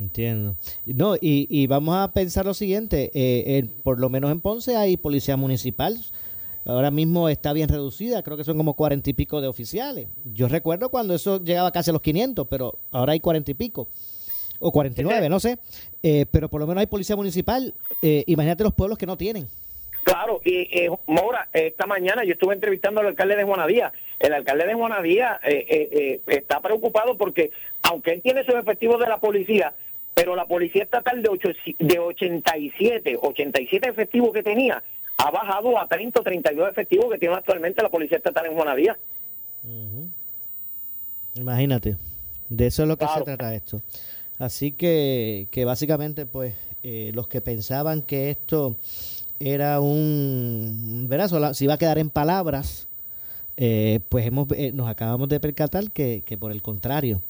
Entiendo. 0.00 0.56
No, 0.86 1.14
y, 1.14 1.46
y 1.48 1.68
vamos 1.68 1.94
a 1.96 2.12
pensar 2.12 2.46
lo 2.46 2.54
siguiente, 2.54 3.10
eh, 3.14 3.64
por 3.84 4.00
lo 4.00 4.08
menos 4.08 4.32
en 4.32 4.40
Ponce 4.40 4.76
hay 4.76 4.96
policía 4.96 5.36
municipal, 5.36 5.96
ahora 6.64 6.90
mismo 6.90 7.28
está 7.28 7.52
bien 7.52 7.68
reducida, 7.68 8.22
creo 8.22 8.36
que 8.36 8.44
son 8.44 8.56
como 8.56 8.74
cuarenta 8.74 9.10
y 9.10 9.12
pico 9.12 9.40
de 9.40 9.48
oficiales. 9.48 10.08
Yo 10.24 10.48
recuerdo 10.48 10.88
cuando 10.90 11.14
eso 11.14 11.42
llegaba 11.42 11.70
casi 11.72 11.90
a 11.90 11.92
los 11.92 12.02
500, 12.02 12.46
pero 12.48 12.78
ahora 12.90 13.12
hay 13.12 13.20
cuarenta 13.20 13.50
y 13.50 13.54
pico, 13.54 13.88
o 14.58 14.72
49, 14.72 15.28
no 15.28 15.40
sé, 15.40 15.58
eh, 16.02 16.26
pero 16.30 16.48
por 16.48 16.60
lo 16.60 16.66
menos 16.66 16.80
hay 16.80 16.86
policía 16.86 17.16
municipal. 17.16 17.74
Eh, 18.02 18.24
imagínate 18.26 18.64
los 18.64 18.74
pueblos 18.74 18.98
que 18.98 19.06
no 19.06 19.16
tienen. 19.16 19.48
Claro, 20.04 20.40
y 20.44 20.68
eh, 20.72 20.90
Mora, 21.06 21.48
esta 21.52 21.86
mañana 21.86 22.24
yo 22.24 22.32
estuve 22.32 22.54
entrevistando 22.54 23.00
al 23.00 23.08
alcalde 23.08 23.36
de 23.36 23.44
Juanadía. 23.44 23.92
El 24.18 24.32
alcalde 24.32 24.66
de 24.66 24.74
Juanadía 24.74 25.40
eh, 25.42 26.20
está 26.26 26.60
preocupado 26.60 27.16
porque, 27.16 27.50
aunque 27.82 28.12
él 28.12 28.22
tiene 28.22 28.44
sus 28.44 28.54
efectivos 28.54 28.98
de 29.00 29.08
la 29.08 29.18
policía, 29.18 29.72
pero 30.14 30.36
la 30.36 30.46
policía 30.46 30.82
estatal 30.82 31.22
de, 31.22 31.28
ocho, 31.28 31.48
de 31.78 31.98
87, 31.98 33.18
87 33.20 33.88
efectivos 33.88 34.32
que 34.32 34.42
tenía, 34.42 34.82
ha 35.20 35.30
bajado 35.30 35.78
a 35.78 35.86
30 35.86 36.20
o 36.20 36.22
32 36.22 36.70
efectivos 36.70 37.10
que 37.12 37.18
tiene 37.18 37.34
actualmente 37.34 37.82
la 37.82 37.88
Policía 37.88 38.18
Estatal 38.18 38.46
en 38.46 38.54
Juanadía. 38.54 38.98
Imagínate, 41.34 41.96
de 42.48 42.66
eso 42.66 42.82
es 42.82 42.88
lo 42.88 42.96
que 42.96 43.06
se 43.06 43.22
trata 43.22 43.54
esto. 43.54 43.82
Así 44.38 44.72
que, 44.72 45.48
que 45.50 45.64
básicamente, 45.64 46.24
pues, 46.26 46.54
eh, 46.82 47.12
los 47.14 47.28
que 47.28 47.42
pensaban 47.42 48.02
que 48.02 48.30
esto 48.30 48.76
era 49.38 49.80
un, 49.80 51.06
verás, 51.08 51.32
si 51.56 51.64
iba 51.64 51.74
a 51.74 51.78
quedar 51.78 51.98
en 51.98 52.08
palabras, 52.08 52.88
eh, 53.56 54.00
pues 54.08 54.26
hemos, 54.26 54.50
eh, 54.52 54.72
nos 54.72 54.88
acabamos 54.88 55.28
de 55.28 55.40
percatar 55.40 55.90
que, 55.92 56.22
que 56.24 56.38
por 56.38 56.52
el 56.52 56.62
contrario, 56.62 57.20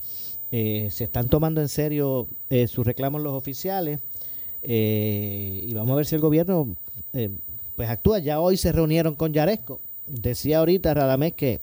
se 0.50 1.04
están 1.04 1.28
tomando 1.28 1.60
en 1.60 1.68
serio 1.68 2.26
sus 2.66 2.84
reclamos 2.84 3.22
los 3.22 3.34
oficiales 3.34 4.00
y 4.64 5.72
vamos 5.74 5.92
a 5.92 5.94
ver 5.94 6.06
si 6.06 6.16
el 6.16 6.20
gobierno 6.20 6.74
pues 7.80 7.88
actúa. 7.88 8.18
Ya 8.18 8.40
hoy 8.40 8.58
se 8.58 8.72
reunieron 8.72 9.14
con 9.14 9.32
Yaresco. 9.32 9.80
Decía 10.06 10.58
ahorita 10.58 10.92
Radamés 10.92 11.32
que, 11.32 11.60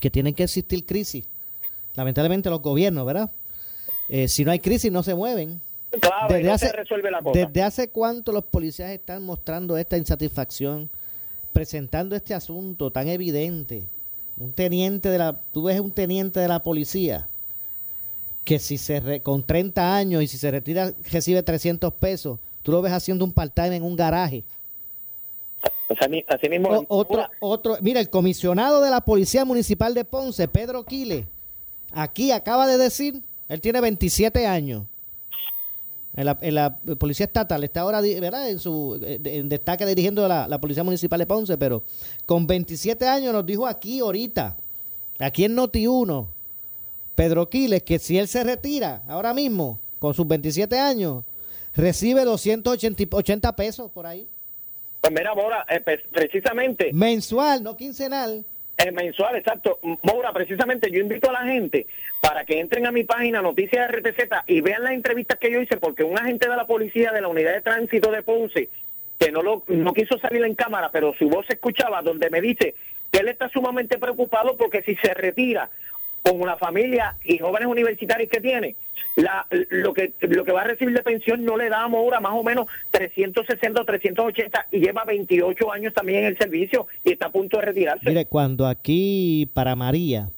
que 0.00 0.10
tienen 0.10 0.32
que 0.32 0.44
existir 0.44 0.86
crisis. 0.86 1.26
Lamentablemente 1.96 2.48
los 2.48 2.62
gobiernos, 2.62 3.04
¿verdad? 3.04 3.30
Eh, 4.08 4.26
si 4.26 4.42
no 4.42 4.52
hay 4.52 4.58
crisis 4.58 4.90
no 4.90 5.02
se 5.02 5.14
mueven. 5.14 5.60
Claro, 6.00 6.32
desde, 6.32 6.50
hace, 6.50 6.72
resuelve 6.72 7.10
la 7.10 7.20
cosa. 7.20 7.38
desde 7.38 7.62
hace 7.62 7.88
cuánto 7.90 8.32
los 8.32 8.44
policías 8.44 8.88
están 8.88 9.22
mostrando 9.22 9.76
esta 9.76 9.98
insatisfacción, 9.98 10.88
presentando 11.52 12.16
este 12.16 12.32
asunto 12.32 12.90
tan 12.90 13.08
evidente. 13.08 13.86
Un 14.38 14.54
teniente 14.54 15.10
de 15.10 15.18
la, 15.18 15.38
tú 15.52 15.64
ves 15.64 15.78
un 15.78 15.92
teniente 15.92 16.40
de 16.40 16.48
la 16.48 16.62
policía 16.62 17.28
que 18.44 18.58
si 18.58 18.78
se 18.78 19.20
con 19.20 19.44
30 19.44 19.94
años 19.94 20.22
y 20.22 20.26
si 20.26 20.38
se 20.38 20.50
retira 20.50 20.94
recibe 21.12 21.42
300 21.42 21.92
pesos, 21.92 22.40
tú 22.62 22.72
lo 22.72 22.80
ves 22.80 22.92
haciendo 22.92 23.26
un 23.26 23.32
part-time 23.34 23.76
en 23.76 23.82
un 23.82 23.94
garaje 23.94 24.44
así 26.28 26.48
mismo. 26.48 26.84
otro, 26.88 27.28
otro, 27.40 27.76
mira, 27.80 28.00
el 28.00 28.10
comisionado 28.10 28.80
de 28.80 28.90
la 28.90 29.00
Policía 29.00 29.44
Municipal 29.44 29.94
de 29.94 30.04
Ponce, 30.04 30.48
Pedro 30.48 30.84
Quile, 30.84 31.26
aquí 31.92 32.30
acaba 32.30 32.66
de 32.66 32.78
decir, 32.78 33.22
él 33.48 33.60
tiene 33.60 33.80
27 33.80 34.46
años. 34.46 34.84
En 36.16 36.54
la, 36.54 36.78
Policía 36.98 37.26
Estatal, 37.26 37.64
está 37.64 37.80
ahora 37.80 38.00
¿verdad? 38.00 38.48
en 38.48 38.60
su 38.60 39.00
en 39.02 39.48
destaque 39.48 39.84
dirigiendo 39.84 40.28
la, 40.28 40.46
la 40.46 40.60
Policía 40.60 40.84
Municipal 40.84 41.18
de 41.18 41.26
Ponce, 41.26 41.58
pero 41.58 41.82
con 42.24 42.46
27 42.46 43.04
años 43.08 43.32
nos 43.32 43.44
dijo 43.44 43.66
aquí 43.66 43.98
ahorita, 43.98 44.56
aquí 45.18 45.44
en 45.44 45.56
Noti1, 45.56 46.28
Pedro 47.16 47.48
Quiles, 47.48 47.82
que 47.82 47.98
si 47.98 48.16
él 48.18 48.28
se 48.28 48.44
retira 48.44 49.02
ahora 49.08 49.34
mismo, 49.34 49.80
con 49.98 50.14
sus 50.14 50.26
27 50.28 50.78
años, 50.78 51.24
recibe 51.74 52.24
280 52.24 53.56
pesos 53.56 53.90
por 53.90 54.06
ahí. 54.06 54.28
Pues 55.04 55.12
mira, 55.12 55.34
Mora, 55.34 55.66
eh, 55.68 55.82
precisamente... 56.10 56.90
Mensual, 56.94 57.62
no 57.62 57.76
quincenal. 57.76 58.42
Eh, 58.78 58.90
mensual, 58.90 59.36
exacto. 59.36 59.78
Mora, 60.02 60.32
precisamente 60.32 60.90
yo 60.90 60.98
invito 60.98 61.28
a 61.28 61.34
la 61.34 61.42
gente 61.42 61.86
para 62.22 62.46
que 62.46 62.58
entren 62.58 62.86
a 62.86 62.90
mi 62.90 63.04
página 63.04 63.42
Noticias 63.42 63.86
RTZ 63.90 64.30
y 64.46 64.62
vean 64.62 64.82
las 64.82 64.94
entrevistas 64.94 65.38
que 65.38 65.50
yo 65.50 65.60
hice, 65.60 65.76
porque 65.76 66.04
un 66.04 66.18
agente 66.18 66.48
de 66.48 66.56
la 66.56 66.66
policía 66.66 67.12
de 67.12 67.20
la 67.20 67.28
unidad 67.28 67.52
de 67.52 67.60
tránsito 67.60 68.10
de 68.10 68.22
Ponce, 68.22 68.70
que 69.18 69.30
no, 69.30 69.42
lo, 69.42 69.62
no 69.68 69.92
quiso 69.92 70.16
salir 70.16 70.42
en 70.42 70.54
cámara, 70.54 70.88
pero 70.90 71.12
su 71.18 71.28
voz 71.28 71.44
se 71.48 71.52
escuchaba, 71.52 72.00
donde 72.00 72.30
me 72.30 72.40
dice 72.40 72.74
que 73.12 73.18
él 73.18 73.28
está 73.28 73.50
sumamente 73.50 73.98
preocupado 73.98 74.56
porque 74.56 74.80
si 74.80 74.96
se 74.96 75.12
retira 75.12 75.68
con 76.24 76.40
una 76.40 76.56
familia 76.56 77.16
y 77.22 77.36
jóvenes 77.36 77.68
universitarios 77.68 78.30
que 78.30 78.40
tiene, 78.40 78.76
la, 79.14 79.46
lo 79.68 79.92
que 79.92 80.14
lo 80.22 80.42
que 80.44 80.52
va 80.52 80.62
a 80.62 80.64
recibir 80.64 80.94
de 80.94 81.02
pensión 81.02 81.44
no 81.44 81.58
le 81.58 81.68
da 81.68 81.82
ahora 81.82 82.18
más 82.18 82.32
o 82.32 82.42
menos 82.42 82.66
360 82.92 83.82
o 83.82 83.84
380 83.84 84.66
y 84.72 84.80
lleva 84.80 85.04
28 85.04 85.70
años 85.70 85.92
también 85.92 86.20
en 86.20 86.24
el 86.26 86.38
servicio 86.38 86.86
y 87.04 87.12
está 87.12 87.26
a 87.26 87.32
punto 87.32 87.58
de 87.58 87.66
retirarse. 87.66 88.08
Mire, 88.08 88.24
cuando 88.24 88.66
aquí 88.66 89.50
para 89.52 89.76
María 89.76 90.30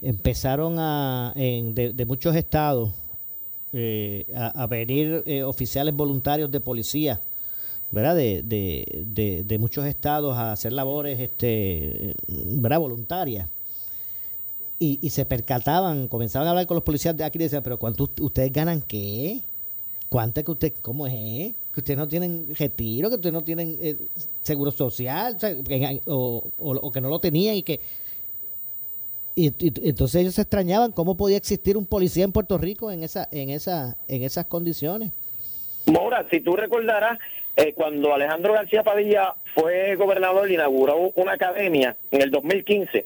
empezaron 0.00 0.76
a 0.78 1.32
en, 1.34 1.74
de, 1.74 2.04
muchos 2.06 2.36
estados 2.36 2.90
eh, 3.72 4.26
a, 4.36 4.66
venir 4.68 5.24
eh, 5.26 5.42
oficiales 5.42 5.94
voluntarios 5.94 6.48
de 6.52 6.60
policía, 6.60 7.20
¿verdad? 7.90 8.14
De, 8.14 8.42
de, 8.44 9.42
de, 9.44 9.58
muchos 9.58 9.84
estados 9.84 10.36
a 10.36 10.52
hacer 10.52 10.72
labores 10.72 11.18
este, 11.18 12.14
¿verdad? 12.28 12.78
voluntarias 12.78 13.48
y, 14.78 15.10
se 15.10 15.24
percataban, 15.24 16.08
comenzaban 16.08 16.46
a 16.48 16.50
hablar 16.50 16.66
con 16.66 16.74
los 16.74 16.84
policías 16.84 17.16
de 17.16 17.24
aquí 17.24 17.38
y 17.38 17.42
decían, 17.42 17.62
pero 17.62 17.78
¿cuánto 17.78 18.08
ustedes 18.20 18.52
ganan 18.52 18.82
qué? 18.82 19.40
¿Cuánto 20.08 20.40
es 20.40 20.46
que 20.46 20.52
usted, 20.52 20.72
cómo 20.82 21.06
es? 21.06 21.54
Que 21.72 21.80
ustedes 21.80 21.98
no 21.98 22.08
tienen 22.08 22.54
retiro, 22.54 23.08
que 23.08 23.16
ustedes 23.16 23.32
no 23.32 23.42
tienen 23.42 23.78
eh, 23.80 23.96
seguro 24.42 24.70
social, 24.70 25.36
o, 26.06 26.50
o, 26.58 26.92
que 26.92 27.00
no 27.00 27.08
lo 27.08 27.18
tenían 27.18 27.56
y 27.56 27.62
que... 27.62 27.80
Y, 29.36 29.52
entonces 29.88 30.20
ellos 30.20 30.34
se 30.34 30.42
extrañaban 30.42 30.92
cómo 30.92 31.16
podía 31.16 31.36
existir 31.36 31.76
un 31.76 31.86
policía 31.86 32.22
en 32.22 32.30
Puerto 32.30 32.56
Rico 32.56 32.92
en 32.92 33.02
esa 33.02 33.28
en 33.32 33.50
esa 33.50 33.96
en 34.06 34.22
esas 34.22 34.46
condiciones. 34.46 35.10
Mora, 35.86 36.24
si 36.30 36.40
tú 36.40 36.54
recordarás, 36.54 37.18
eh, 37.56 37.72
cuando 37.74 38.14
Alejandro 38.14 38.52
García 38.52 38.84
Padilla 38.84 39.34
fue 39.56 39.96
gobernador, 39.96 40.48
inauguró 40.48 41.10
una 41.16 41.32
academia 41.32 41.96
en 42.12 42.22
el 42.22 42.30
2015 42.30 43.04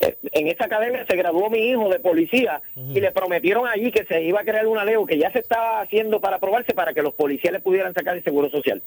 en 0.00 0.46
esa 0.48 0.64
academia 0.64 1.04
se 1.06 1.16
graduó 1.16 1.50
mi 1.50 1.58
hijo 1.58 1.88
de 1.90 2.00
policía 2.00 2.62
y 2.74 3.00
le 3.00 3.10
prometieron 3.12 3.66
allí 3.68 3.92
que 3.92 4.04
se 4.04 4.22
iba 4.22 4.40
a 4.40 4.44
crear 4.44 4.66
una 4.66 4.84
ley 4.84 4.96
que 5.06 5.18
ya 5.18 5.30
se 5.30 5.40
estaba 5.40 5.80
haciendo 5.82 6.20
para 6.20 6.36
aprobarse 6.36 6.72
para 6.72 6.94
que 6.94 7.02
los 7.02 7.12
policías 7.14 7.52
le 7.52 7.60
pudieran 7.60 7.92
sacar 7.94 8.16
el 8.16 8.24
seguro 8.24 8.48
social. 8.50 8.82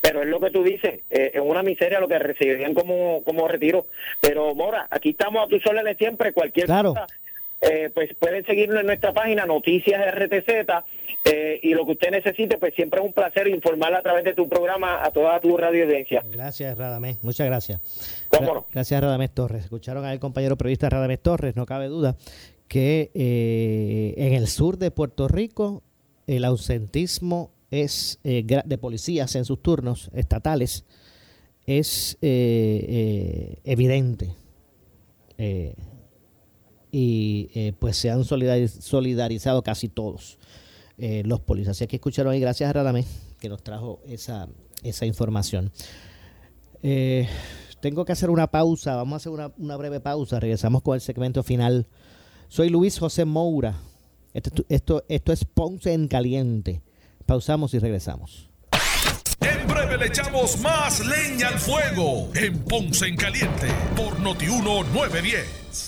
pero 0.00 0.22
es 0.22 0.28
lo 0.28 0.40
que 0.40 0.50
tú 0.50 0.62
dices, 0.62 1.00
eh, 1.10 1.32
es 1.34 1.40
una 1.40 1.62
miseria 1.62 2.00
lo 2.00 2.08
que 2.08 2.18
recibirían 2.18 2.72
como, 2.72 3.22
como 3.24 3.46
retiro. 3.48 3.86
Pero 4.20 4.54
Mora, 4.54 4.86
aquí 4.90 5.10
estamos 5.10 5.44
a 5.44 5.48
tus 5.48 5.64
órdenes 5.66 5.96
siempre, 5.98 6.32
cualquier 6.32 6.66
Claro. 6.66 6.90
cosa, 6.94 7.06
eh, 7.60 7.90
pues 7.92 8.14
pueden 8.14 8.44
seguirnos 8.44 8.80
en 8.80 8.86
nuestra 8.86 9.12
página 9.12 9.46
Noticias 9.46 10.00
RTZ 10.14 10.84
eh, 11.24 11.60
y 11.62 11.74
lo 11.74 11.84
que 11.86 11.92
usted 11.92 12.10
necesite, 12.10 12.58
pues 12.58 12.74
siempre 12.74 13.00
es 13.00 13.06
un 13.06 13.12
placer 13.12 13.48
informarle 13.48 13.98
a 13.98 14.02
través 14.02 14.24
de 14.24 14.34
tu 14.34 14.48
programa 14.48 15.04
a 15.04 15.10
toda 15.10 15.40
tu 15.40 15.56
radio 15.56 15.84
audiencia. 15.84 16.22
Gracias, 16.30 16.76
Radamés. 16.76 17.22
Muchas 17.22 17.46
gracias. 17.46 18.26
¿Cómo 18.28 18.54
no? 18.54 18.66
Gracias, 18.72 19.00
Radamés 19.00 19.34
Torres. 19.34 19.64
Escucharon 19.64 20.04
al 20.04 20.20
compañero 20.20 20.56
periodista 20.56 20.88
Radamés 20.88 21.20
Torres. 21.20 21.56
No 21.56 21.66
cabe 21.66 21.86
duda 21.86 22.16
que 22.68 23.10
eh, 23.14 24.14
en 24.16 24.34
el 24.34 24.46
sur 24.46 24.78
de 24.78 24.90
Puerto 24.90 25.28
Rico 25.28 25.82
el 26.26 26.44
ausentismo 26.44 27.50
es 27.70 28.20
eh, 28.24 28.44
de 28.64 28.78
policías 28.78 29.34
en 29.36 29.44
sus 29.44 29.62
turnos 29.62 30.10
estatales 30.14 30.84
es 31.68 32.16
eh, 32.22 32.86
eh, 32.88 33.60
evidente. 33.64 34.34
Eh, 35.36 35.74
y 36.90 37.50
eh, 37.54 37.72
pues 37.78 37.96
se 37.96 38.10
han 38.10 38.20
solidariz- 38.24 38.80
solidarizado 38.80 39.62
casi 39.62 39.88
todos 39.88 40.38
eh, 40.98 41.22
los 41.24 41.40
policías. 41.40 41.76
Así 41.76 41.86
que 41.86 41.96
escucharon 41.96 42.32
ahí, 42.32 42.40
gracias 42.40 42.70
a 42.70 42.72
Radamés, 42.72 43.06
que 43.40 43.48
nos 43.48 43.62
trajo 43.62 44.00
esa, 44.06 44.48
esa 44.82 45.06
información. 45.06 45.70
Eh, 46.82 47.28
tengo 47.80 48.04
que 48.04 48.12
hacer 48.12 48.30
una 48.30 48.48
pausa, 48.50 48.96
vamos 48.96 49.14
a 49.14 49.16
hacer 49.16 49.32
una, 49.32 49.52
una 49.58 49.76
breve 49.76 50.00
pausa, 50.00 50.40
regresamos 50.40 50.82
con 50.82 50.94
el 50.94 51.00
segmento 51.00 51.42
final. 51.42 51.86
Soy 52.48 52.68
Luis 52.70 52.98
José 52.98 53.24
Moura, 53.24 53.76
esto, 54.34 54.64
esto, 54.68 55.04
esto 55.08 55.32
es 55.32 55.44
Ponce 55.44 55.92
en 55.92 56.08
Caliente. 56.08 56.82
Pausamos 57.26 57.74
y 57.74 57.78
regresamos. 57.78 58.48
En 59.40 59.68
breve 59.68 59.98
le 59.98 60.06
echamos 60.06 60.58
más 60.60 61.00
leña 61.06 61.48
al 61.48 61.58
fuego 61.58 62.30
en 62.34 62.58
Ponce 62.64 63.06
en 63.06 63.16
Caliente 63.16 63.68
por 63.96 64.18
Notiuno 64.18 64.82
910. 64.84 65.87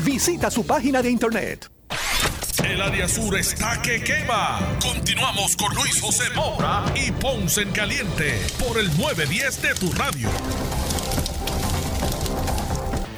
Visita 0.00 0.50
su 0.50 0.66
página 0.66 1.00
de 1.02 1.10
internet. 1.10 1.70
El 2.64 2.80
área 2.80 3.06
sur 3.06 3.36
está 3.36 3.80
que 3.82 4.02
quema. 4.02 4.58
Continuamos 4.80 5.56
con 5.56 5.74
Luis 5.74 6.00
José 6.00 6.24
Moura 6.34 6.84
y 6.96 7.12
Ponce 7.12 7.62
en 7.62 7.70
Caliente 7.70 8.32
por 8.58 8.78
el 8.78 8.86
910 8.96 9.62
de 9.62 9.74
tu 9.74 9.92
radio. 9.92 10.28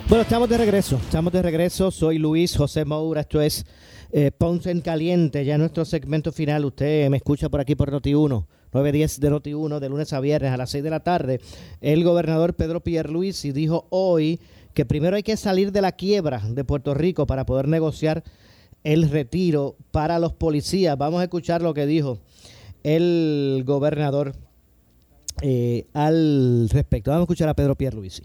Bueno, 0.09 0.22
estamos 0.22 0.49
de 0.49 0.59
regreso, 0.59 0.97
estamos 0.97 1.33
de 1.33 1.43
regreso. 1.43 1.91
Soy 1.91 2.18
Luis 2.18 2.57
José 2.57 2.85
Moura, 2.85 3.22
esto 3.22 3.41
es 3.41 3.64
eh, 4.12 4.31
Ponce 4.31 4.70
en 4.70 4.81
Caliente, 4.81 5.45
ya 5.45 5.57
nuestro 5.57 5.85
segmento 5.85 6.33
final. 6.33 6.64
Usted 6.64 7.09
me 7.09 7.16
escucha 7.16 7.49
por 7.49 7.61
aquí 7.61 7.75
por 7.75 7.91
Noti1, 7.91 8.47
910 8.72 9.20
de 9.20 9.31
Noti1, 9.31 9.79
de 9.79 9.89
lunes 9.89 10.12
a 10.12 10.20
viernes 10.20 10.53
a 10.53 10.57
las 10.57 10.70
6 10.70 10.85
de 10.85 10.91
la 10.91 11.01
tarde. 11.01 11.41
El 11.81 12.05
gobernador 12.05 12.55
Pedro 12.55 12.83
Pierluisi 12.83 13.53
dijo 13.53 13.87
hoy 13.91 14.41
que 14.75 14.85
primero 14.85 15.16
hay 15.16 15.22
que 15.22 15.37
salir 15.37 15.72
de 15.72 15.81
la 15.81 15.93
quiebra 15.93 16.41
de 16.41 16.64
Puerto 16.64 16.95
Rico 16.95 17.27
para 17.27 17.47
poder 17.47 17.68
negociar 17.68 18.25
el 18.83 19.09
retiro 19.09 19.77
para 19.93 20.18
los 20.18 20.33
policías. 20.33 20.99
Vamos 20.99 21.20
a 21.20 21.25
escuchar 21.25 21.62
lo 21.62 21.72
que 21.72 21.87
dijo 21.87 22.18
el 22.83 23.62
gobernador 23.64 24.35
eh, 25.41 25.87
al 25.95 26.68
respecto. 26.70 27.11
Vamos 27.11 27.22
a 27.22 27.25
escuchar 27.25 27.49
a 27.49 27.55
Pedro 27.55 27.77
Pierluisi. 27.77 28.25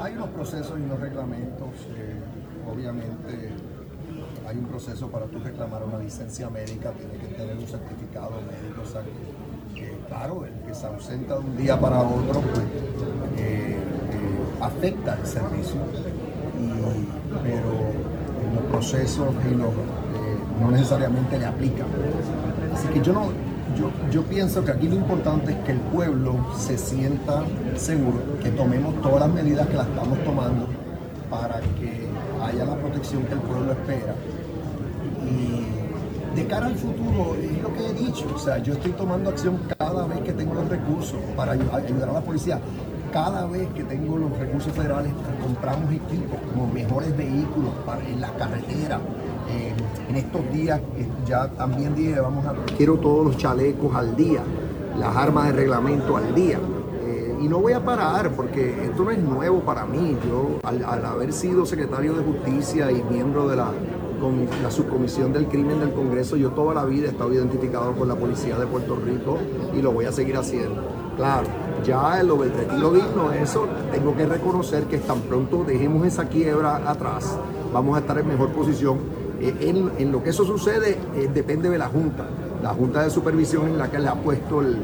Hay 0.00 0.14
unos 0.14 0.30
procesos 0.30 0.78
y 0.78 0.82
unos 0.82 0.98
reglamentos. 0.98 1.68
eh, 1.96 2.16
obviamente 2.72 3.50
hay 4.46 4.56
un 4.56 4.66
proceso 4.66 5.08
para 5.08 5.26
tú 5.26 5.38
reclamar 5.38 5.84
una 5.84 5.98
licencia 5.98 6.50
médica, 6.50 6.92
tiene 6.92 7.14
que 7.14 7.34
tener 7.34 7.56
un 7.56 7.66
certificado 7.66 8.32
médico. 8.40 8.82
O 8.82 8.90
sea, 8.90 9.02
que, 9.02 9.80
que, 9.80 9.96
claro, 10.08 10.44
el 10.44 10.52
que 10.66 10.74
se 10.74 10.86
ausenta 10.86 11.38
de 11.38 11.40
un 11.40 11.56
día 11.56 11.78
para 11.78 12.00
otro, 12.02 12.40
pues, 12.40 12.64
eh, 13.38 13.78
afecta 14.66 15.18
el 15.20 15.26
servicio. 15.26 15.80
Pero 17.42 17.70
los 18.54 18.64
procesos 18.70 19.28
y 19.50 19.54
los, 19.54 19.68
eh, 19.68 20.36
no 20.60 20.70
necesariamente 20.70 21.38
le 21.38 21.46
aplican. 21.46 21.86
Así 22.74 22.86
que 22.88 23.00
yo 23.00 23.12
no, 23.12 23.22
yo, 23.78 23.90
yo 24.10 24.22
pienso 24.24 24.64
que 24.64 24.70
aquí 24.72 24.88
lo 24.88 24.96
importante 24.96 25.52
es 25.52 25.58
que 25.60 25.72
el 25.72 25.80
pueblo 25.80 26.36
se 26.58 26.76
sienta 26.78 27.42
seguro, 27.76 28.18
que 28.42 28.50
tomemos 28.50 29.00
todas 29.02 29.20
las 29.20 29.30
medidas 29.32 29.66
que 29.68 29.76
las 29.76 29.86
estamos 29.88 30.18
tomando 30.24 30.66
para 31.30 31.60
que 31.80 32.06
haya 32.44 32.64
la 32.64 32.76
protección 32.76 33.24
que 33.24 33.32
el 33.34 33.40
pueblo 33.40 33.72
espera. 33.72 34.14
Y 35.28 36.36
de 36.36 36.46
cara 36.46 36.66
al 36.66 36.74
futuro, 36.76 37.34
es 37.42 37.62
lo 37.62 37.72
que 37.74 37.86
he 37.88 37.92
dicho, 37.94 38.26
o 38.34 38.38
sea, 38.38 38.58
yo 38.58 38.74
estoy 38.74 38.92
tomando 38.92 39.30
acción 39.30 39.58
cada 39.78 40.06
vez 40.06 40.20
que 40.20 40.32
tengo 40.32 40.54
los 40.54 40.68
recursos 40.68 41.18
para 41.36 41.54
ayu- 41.54 41.72
ayudar 41.74 42.10
a 42.10 42.12
la 42.12 42.20
policía. 42.20 42.58
Cada 43.12 43.44
vez 43.46 43.68
que 43.74 43.84
tengo 43.84 44.16
los 44.16 44.38
recursos 44.38 44.72
federales, 44.72 45.12
compramos 45.42 45.92
equipos 45.92 46.38
como 46.50 46.72
mejores 46.72 47.14
vehículos 47.14 47.74
en 48.08 48.20
la 48.22 48.30
carretera. 48.36 49.00
Eh, 49.50 49.74
en 50.08 50.16
estos 50.16 50.50
días 50.50 50.80
eh, 50.96 51.06
ya 51.26 51.46
también 51.48 51.94
dije, 51.94 52.18
vamos 52.18 52.46
a, 52.46 52.54
quiero 52.74 52.96
todos 52.96 53.26
los 53.26 53.36
chalecos 53.36 53.94
al 53.94 54.16
día, 54.16 54.40
las 54.98 55.14
armas 55.14 55.48
de 55.48 55.52
reglamento 55.52 56.16
al 56.16 56.34
día. 56.34 56.58
Eh, 57.04 57.36
y 57.38 57.48
no 57.48 57.58
voy 57.58 57.74
a 57.74 57.84
parar 57.84 58.30
porque 58.30 58.86
esto 58.86 59.04
no 59.04 59.10
es 59.10 59.18
nuevo 59.18 59.60
para 59.60 59.84
mí. 59.84 60.16
Yo, 60.26 60.60
al, 60.62 61.04
haber 61.04 61.34
sido 61.34 61.66
secretario 61.66 62.14
de 62.14 62.24
Justicia 62.24 62.90
y 62.90 63.02
miembro 63.02 63.46
de 63.46 63.56
la 63.56 64.70
subcomisión 64.70 65.34
del 65.34 65.48
crimen 65.48 65.80
del 65.80 65.92
Congreso, 65.92 66.38
yo 66.38 66.52
toda 66.52 66.72
la 66.72 66.86
vida 66.86 67.08
he 67.08 67.10
estado 67.10 67.34
identificado 67.34 67.92
con 67.92 68.08
la 68.08 68.14
policía 68.14 68.56
de 68.56 68.66
Puerto 68.66 68.96
Rico 68.96 69.36
y 69.76 69.82
lo 69.82 69.92
voy 69.92 70.06
a 70.06 70.12
seguir 70.12 70.38
haciendo. 70.38 70.82
Claro, 71.18 71.46
ya 71.84 72.22
lo 72.22 72.36
del 72.36 72.52
retiro 72.52 72.92
digno, 72.92 73.32
eso 73.32 73.66
tengo 73.90 74.16
que 74.16 74.26
reconocer 74.26 74.84
que 74.84 74.98
tan 74.98 75.20
pronto 75.22 75.64
dejemos 75.64 76.06
esa 76.06 76.26
quiebra 76.28 76.88
atrás, 76.88 77.36
vamos 77.72 77.96
a 77.96 78.00
estar 78.00 78.18
en 78.18 78.28
mejor 78.28 78.50
posición. 78.50 78.98
Eh, 79.40 79.54
en, 79.60 79.90
en 79.98 80.12
lo 80.12 80.22
que 80.22 80.30
eso 80.30 80.44
sucede 80.44 80.98
eh, 81.16 81.28
depende 81.32 81.68
de 81.68 81.78
la 81.78 81.88
Junta, 81.88 82.24
la 82.62 82.70
Junta 82.70 83.02
de 83.02 83.10
Supervisión 83.10 83.66
en 83.68 83.78
la 83.78 83.90
que 83.90 83.98
le 83.98 84.08
ha 84.08 84.14
puesto 84.14 84.60
el, 84.60 84.78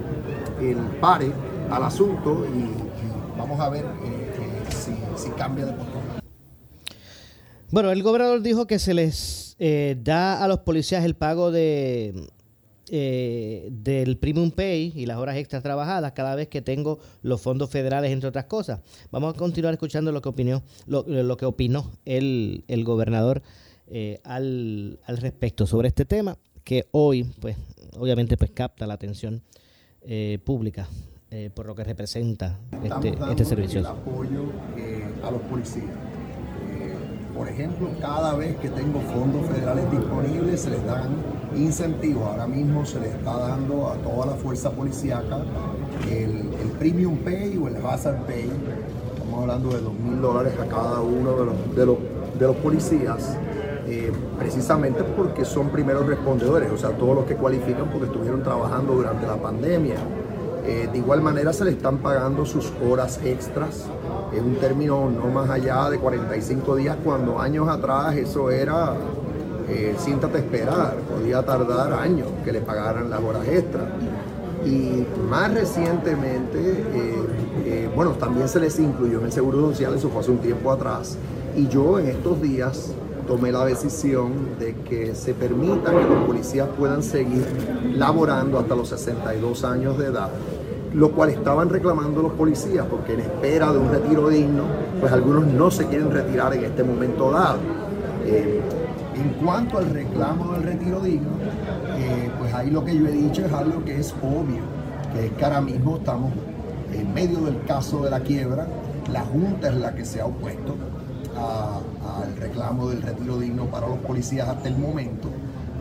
el 0.60 0.76
pare 1.00 1.32
al 1.70 1.82
asunto 1.84 2.44
y, 2.46 3.38
vamos 3.38 3.60
a 3.60 3.68
ver 3.68 3.84
eh, 4.04 4.32
si, 5.16 5.30
cambia 5.30 5.66
de 5.66 5.72
postura. 5.72 6.02
Bueno, 7.70 7.92
el 7.92 8.02
gobernador 8.02 8.42
dijo 8.42 8.66
que 8.66 8.78
se 8.78 8.94
les 8.94 9.56
da 9.58 10.42
a 10.42 10.48
los 10.48 10.60
policías 10.60 11.04
el 11.04 11.14
pago 11.14 11.50
de 11.50 12.28
eh, 12.90 13.68
del 13.70 14.16
premium 14.16 14.50
pay 14.50 14.92
y 14.94 15.06
las 15.06 15.18
horas 15.18 15.36
extras 15.36 15.62
trabajadas 15.62 16.12
cada 16.12 16.34
vez 16.34 16.48
que 16.48 16.62
tengo 16.62 16.98
los 17.22 17.40
fondos 17.40 17.70
federales, 17.70 18.10
entre 18.10 18.28
otras 18.28 18.44
cosas. 18.46 18.80
Vamos 19.10 19.34
a 19.34 19.38
continuar 19.38 19.74
escuchando 19.74 20.12
lo 20.12 20.22
que 20.22 20.28
opinó, 20.28 20.62
lo, 20.86 21.04
lo 21.06 21.36
que 21.36 21.46
opinó 21.46 21.90
el, 22.04 22.64
el 22.68 22.84
gobernador 22.84 23.42
eh, 23.88 24.20
al, 24.24 24.98
al 25.04 25.16
respecto 25.18 25.66
sobre 25.66 25.88
este 25.88 26.04
tema, 26.04 26.36
que 26.64 26.86
hoy, 26.90 27.24
pues, 27.40 27.56
obviamente, 27.96 28.36
pues 28.36 28.50
capta 28.50 28.86
la 28.86 28.94
atención 28.94 29.42
eh, 30.02 30.38
pública 30.44 30.88
por 31.54 31.66
lo 31.66 31.74
que 31.74 31.84
representa 31.84 32.58
este, 32.82 33.14
este 33.30 33.44
servicio. 33.44 33.80
el 33.80 33.86
apoyo 33.86 34.44
a 35.22 35.30
los 35.30 35.42
policías. 35.42 36.07
Por 37.38 37.48
ejemplo, 37.48 37.88
cada 38.00 38.34
vez 38.34 38.56
que 38.56 38.68
tengo 38.68 39.00
fondos 39.14 39.46
federales 39.46 39.88
disponibles 39.92 40.60
se 40.60 40.70
les 40.70 40.84
dan 40.84 41.10
incentivos. 41.54 42.24
Ahora 42.26 42.48
mismo 42.48 42.84
se 42.84 42.98
les 42.98 43.14
está 43.14 43.36
dando 43.36 43.86
a 43.86 43.94
toda 43.94 44.26
la 44.26 44.32
fuerza 44.32 44.72
policíaca 44.72 45.44
el, 46.10 46.48
Premium 46.80 47.16
Pay 47.18 47.56
o 47.56 47.68
el 47.68 47.76
Hazard 47.76 48.26
Pay. 48.26 48.50
Estamos 49.14 49.42
hablando 49.42 49.68
de 49.68 49.80
dos 49.80 49.94
mil 49.94 50.20
dólares 50.20 50.52
a 50.60 50.66
cada 50.66 51.00
uno 51.00 51.32
de 51.36 51.44
los, 51.46 51.76
de 51.76 51.86
los, 51.86 51.96
de 52.40 52.46
los 52.48 52.56
policías. 52.56 53.36
eh, 53.86 54.12
precisamente 54.36 55.04
porque 55.04 55.44
son 55.44 55.70
primeros 55.70 56.06
respondedores, 56.06 56.70
o 56.72 56.76
sea, 56.76 56.90
todos 56.90 57.14
los 57.14 57.24
que 57.24 57.36
cualifican 57.36 57.88
porque 57.90 58.06
estuvieron 58.06 58.42
trabajando 58.42 58.94
durante 58.94 59.26
la 59.26 59.36
pandemia. 59.36 59.96
Eh, 60.66 60.88
de 60.92 60.98
igual 60.98 61.22
manera 61.22 61.52
se 61.52 61.64
le 61.64 61.70
están 61.70 61.98
pagando 61.98 62.44
sus 62.44 62.70
horas 62.86 63.20
extras, 63.24 63.86
en 64.32 64.44
un 64.44 64.54
término 64.56 65.10
no 65.10 65.30
más 65.30 65.48
allá 65.50 65.88
de 65.90 65.98
45 65.98 66.76
días, 66.76 66.96
cuando 67.02 67.38
años 67.38 67.68
atrás 67.68 68.14
eso 68.16 68.50
era, 68.50 68.94
eh, 69.68 69.94
siéntate 69.98 70.38
esperar, 70.38 70.96
podía 71.08 71.44
tardar 71.44 71.92
años 71.92 72.28
que 72.44 72.52
le 72.52 72.60
pagaran 72.60 73.10
las 73.10 73.20
horas 73.20 73.46
extras. 73.48 73.86
Y 74.64 75.06
más 75.28 75.54
recientemente, 75.54 76.58
eh, 76.58 77.14
eh, 77.64 77.90
bueno, 77.94 78.12
también 78.12 78.48
se 78.48 78.60
les 78.60 78.78
incluyó 78.78 79.20
en 79.20 79.26
el 79.26 79.32
Seguro 79.32 79.60
Social, 79.70 79.94
eso 79.94 80.08
fue 80.08 80.20
hace 80.20 80.30
un 80.30 80.38
tiempo 80.38 80.72
atrás, 80.72 81.16
y 81.56 81.68
yo 81.68 81.98
en 81.98 82.08
estos 82.08 82.40
días 82.42 82.92
tomé 83.26 83.52
la 83.52 83.64
decisión 83.64 84.58
de 84.58 84.74
que 84.74 85.14
se 85.14 85.34
permita 85.34 85.90
que 85.90 86.02
los 86.02 86.24
policías 86.24 86.66
puedan 86.78 87.02
seguir 87.02 87.46
laborando 87.94 88.58
hasta 88.58 88.74
los 88.74 88.88
62 88.88 89.64
años 89.64 89.98
de 89.98 90.06
edad, 90.06 90.30
lo 90.94 91.12
cual 91.12 91.30
estaban 91.30 91.68
reclamando 91.68 92.22
los 92.22 92.32
policías, 92.32 92.86
porque 92.86 93.14
en 93.14 93.20
espera 93.20 93.72
de 93.72 93.78
un 93.78 93.90
retiro 93.90 94.28
digno, 94.28 94.64
pues 95.00 95.12
algunos 95.12 95.46
no 95.46 95.70
se 95.70 95.86
quieren 95.86 96.10
retirar 96.10 96.54
en 96.54 96.64
este 96.64 96.82
momento 96.82 97.30
dado. 97.30 97.58
Eh, 98.24 98.60
en 99.14 99.30
cuanto 99.44 99.78
al 99.78 99.90
reclamo 99.90 100.52
del 100.52 100.62
retiro 100.62 101.00
digno, 101.00 101.30
eh, 101.96 102.30
pues 102.38 102.54
ahí 102.54 102.70
lo 102.70 102.84
que 102.84 102.96
yo 102.96 103.06
he 103.06 103.12
dicho 103.12 103.44
es 103.44 103.52
algo 103.52 103.84
que 103.84 103.98
es 103.98 104.14
obvio, 104.22 104.62
que 105.12 105.26
es 105.26 105.32
que 105.32 105.44
ahora 105.44 105.60
mismo 105.60 105.96
estamos 105.96 106.32
en 106.92 107.12
medio 107.12 107.40
del 107.40 107.62
caso 107.64 108.02
de 108.02 108.10
la 108.10 108.20
quiebra, 108.20 108.66
la 109.12 109.22
Junta 109.22 109.68
es 109.68 109.76
la 109.76 109.94
que 109.94 110.04
se 110.04 110.20
ha 110.20 110.26
opuesto 110.26 110.76
al 111.36 112.36
reclamo 112.36 112.88
del 112.88 113.02
retiro 113.02 113.38
digno 113.38 113.66
para 113.66 113.86
los 113.88 113.98
policías 113.98 114.48
hasta 114.48 114.68
el 114.68 114.76
momento, 114.76 115.28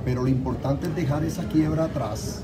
pero 0.06 0.24
lo 0.24 0.28
importante 0.28 0.88
es 0.88 0.96
dejar 0.96 1.24
esa 1.24 1.44
quiebra 1.46 1.86
atrás, 1.86 2.44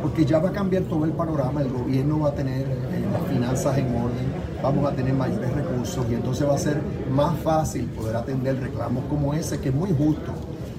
porque 0.00 0.24
ya 0.24 0.38
va 0.38 0.50
a 0.50 0.52
cambiar 0.52 0.82
todo 0.84 1.04
el 1.04 1.12
panorama, 1.12 1.62
el 1.62 1.68
gobierno 1.68 2.20
va 2.20 2.30
a 2.30 2.34
tener 2.34 2.62
eh, 2.62 3.04
las 3.12 3.26
finanzas 3.28 3.78
en 3.78 3.86
orden, 3.94 4.26
vamos 4.62 4.90
a 4.90 4.94
tener 4.94 5.14
mayores 5.14 5.52
recursos 5.52 6.04
y 6.10 6.14
entonces 6.14 6.48
va 6.48 6.54
a 6.54 6.58
ser 6.58 6.80
más 7.10 7.38
fácil 7.40 7.86
poder 7.86 8.16
atender 8.16 8.58
reclamos 8.60 9.04
como 9.04 9.32
ese, 9.34 9.60
que 9.60 9.68
es 9.68 9.74
muy 9.74 9.90
justo. 9.92 10.32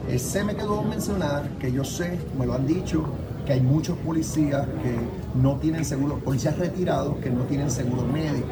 Eh, 0.09 0.19
se 0.19 0.43
me 0.43 0.55
quedó 0.55 0.83
mencionar 0.83 1.49
que 1.59 1.71
yo 1.71 1.83
sé, 1.83 2.19
me 2.37 2.45
lo 2.45 2.53
han 2.53 2.67
dicho, 2.67 3.05
que 3.45 3.53
hay 3.53 3.61
muchos 3.61 3.97
policías 3.99 4.67
que 4.67 5.39
no 5.39 5.57
tienen 5.57 5.85
seguro, 5.85 6.19
policías 6.19 6.57
retirados 6.57 7.17
que 7.17 7.29
no 7.29 7.43
tienen 7.43 7.71
seguro 7.71 8.03
médico. 8.03 8.47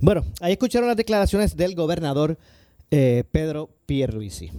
Bueno, 0.00 0.24
ahí 0.40 0.52
escucharon 0.52 0.88
las 0.88 0.96
declaraciones 0.96 1.56
del 1.56 1.74
gobernador 1.74 2.38
eh, 2.90 3.24
Pedro 3.30 3.70
Pierluisi. 3.86 4.50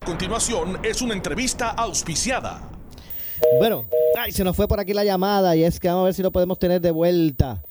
A 0.00 0.04
continuación 0.06 0.78
es 0.82 1.00
una 1.00 1.14
entrevista 1.14 1.70
auspiciada. 1.70 2.81
Bueno, 3.58 3.86
ay, 4.18 4.32
se 4.32 4.44
nos 4.44 4.56
fue 4.56 4.66
por 4.66 4.80
aquí 4.80 4.92
la 4.92 5.04
llamada 5.04 5.54
y 5.56 5.62
es 5.62 5.78
que 5.78 5.88
vamos 5.88 6.02
a 6.02 6.04
ver 6.06 6.14
si 6.14 6.22
lo 6.22 6.32
podemos 6.32 6.58
tener 6.58 6.80
de 6.80 6.90
vuelta. 6.90 7.62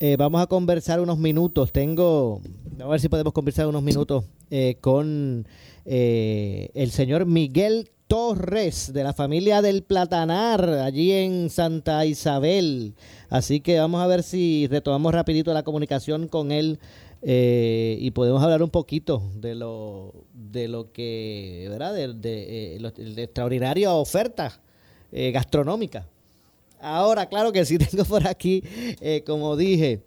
Eh, 0.00 0.16
vamos 0.18 0.42
a 0.42 0.46
conversar 0.46 1.00
unos 1.00 1.18
minutos. 1.18 1.72
Tengo, 1.72 2.40
a 2.80 2.86
ver 2.86 3.00
si 3.00 3.08
podemos 3.08 3.32
conversar 3.32 3.66
unos 3.66 3.82
minutos 3.82 4.24
eh, 4.50 4.76
con 4.80 5.46
eh, 5.84 6.70
el 6.74 6.90
señor 6.90 7.26
Miguel 7.26 7.90
Torres 8.06 8.92
de 8.92 9.04
la 9.04 9.12
familia 9.12 9.62
del 9.62 9.82
Platanar, 9.82 10.68
allí 10.68 11.12
en 11.12 11.48
Santa 11.48 12.04
Isabel. 12.04 12.94
Así 13.28 13.60
que 13.60 13.78
vamos 13.78 14.02
a 14.02 14.06
ver 14.08 14.22
si 14.22 14.66
retomamos 14.68 15.14
rapidito 15.14 15.54
la 15.54 15.62
comunicación 15.62 16.26
con 16.26 16.50
él 16.50 16.80
eh, 17.22 17.96
y 18.00 18.10
podemos 18.10 18.42
hablar 18.42 18.62
un 18.62 18.70
poquito 18.70 19.22
de 19.36 19.54
lo 19.54 20.12
de 20.34 20.66
lo 20.68 20.90
que, 20.90 21.66
¿verdad? 21.70 21.94
De, 21.94 22.14
de, 22.14 22.76
eh, 22.76 22.92
de 22.96 23.22
extraordinaria 23.22 23.92
oferta 23.92 24.60
eh, 25.12 25.30
gastronómica. 25.32 26.06
Ahora, 26.80 27.26
claro 27.26 27.52
que 27.52 27.64
sí, 27.64 27.78
tengo 27.78 28.04
por 28.04 28.26
aquí, 28.26 28.62
eh, 29.00 29.22
como 29.26 29.56
dije, 29.56 30.00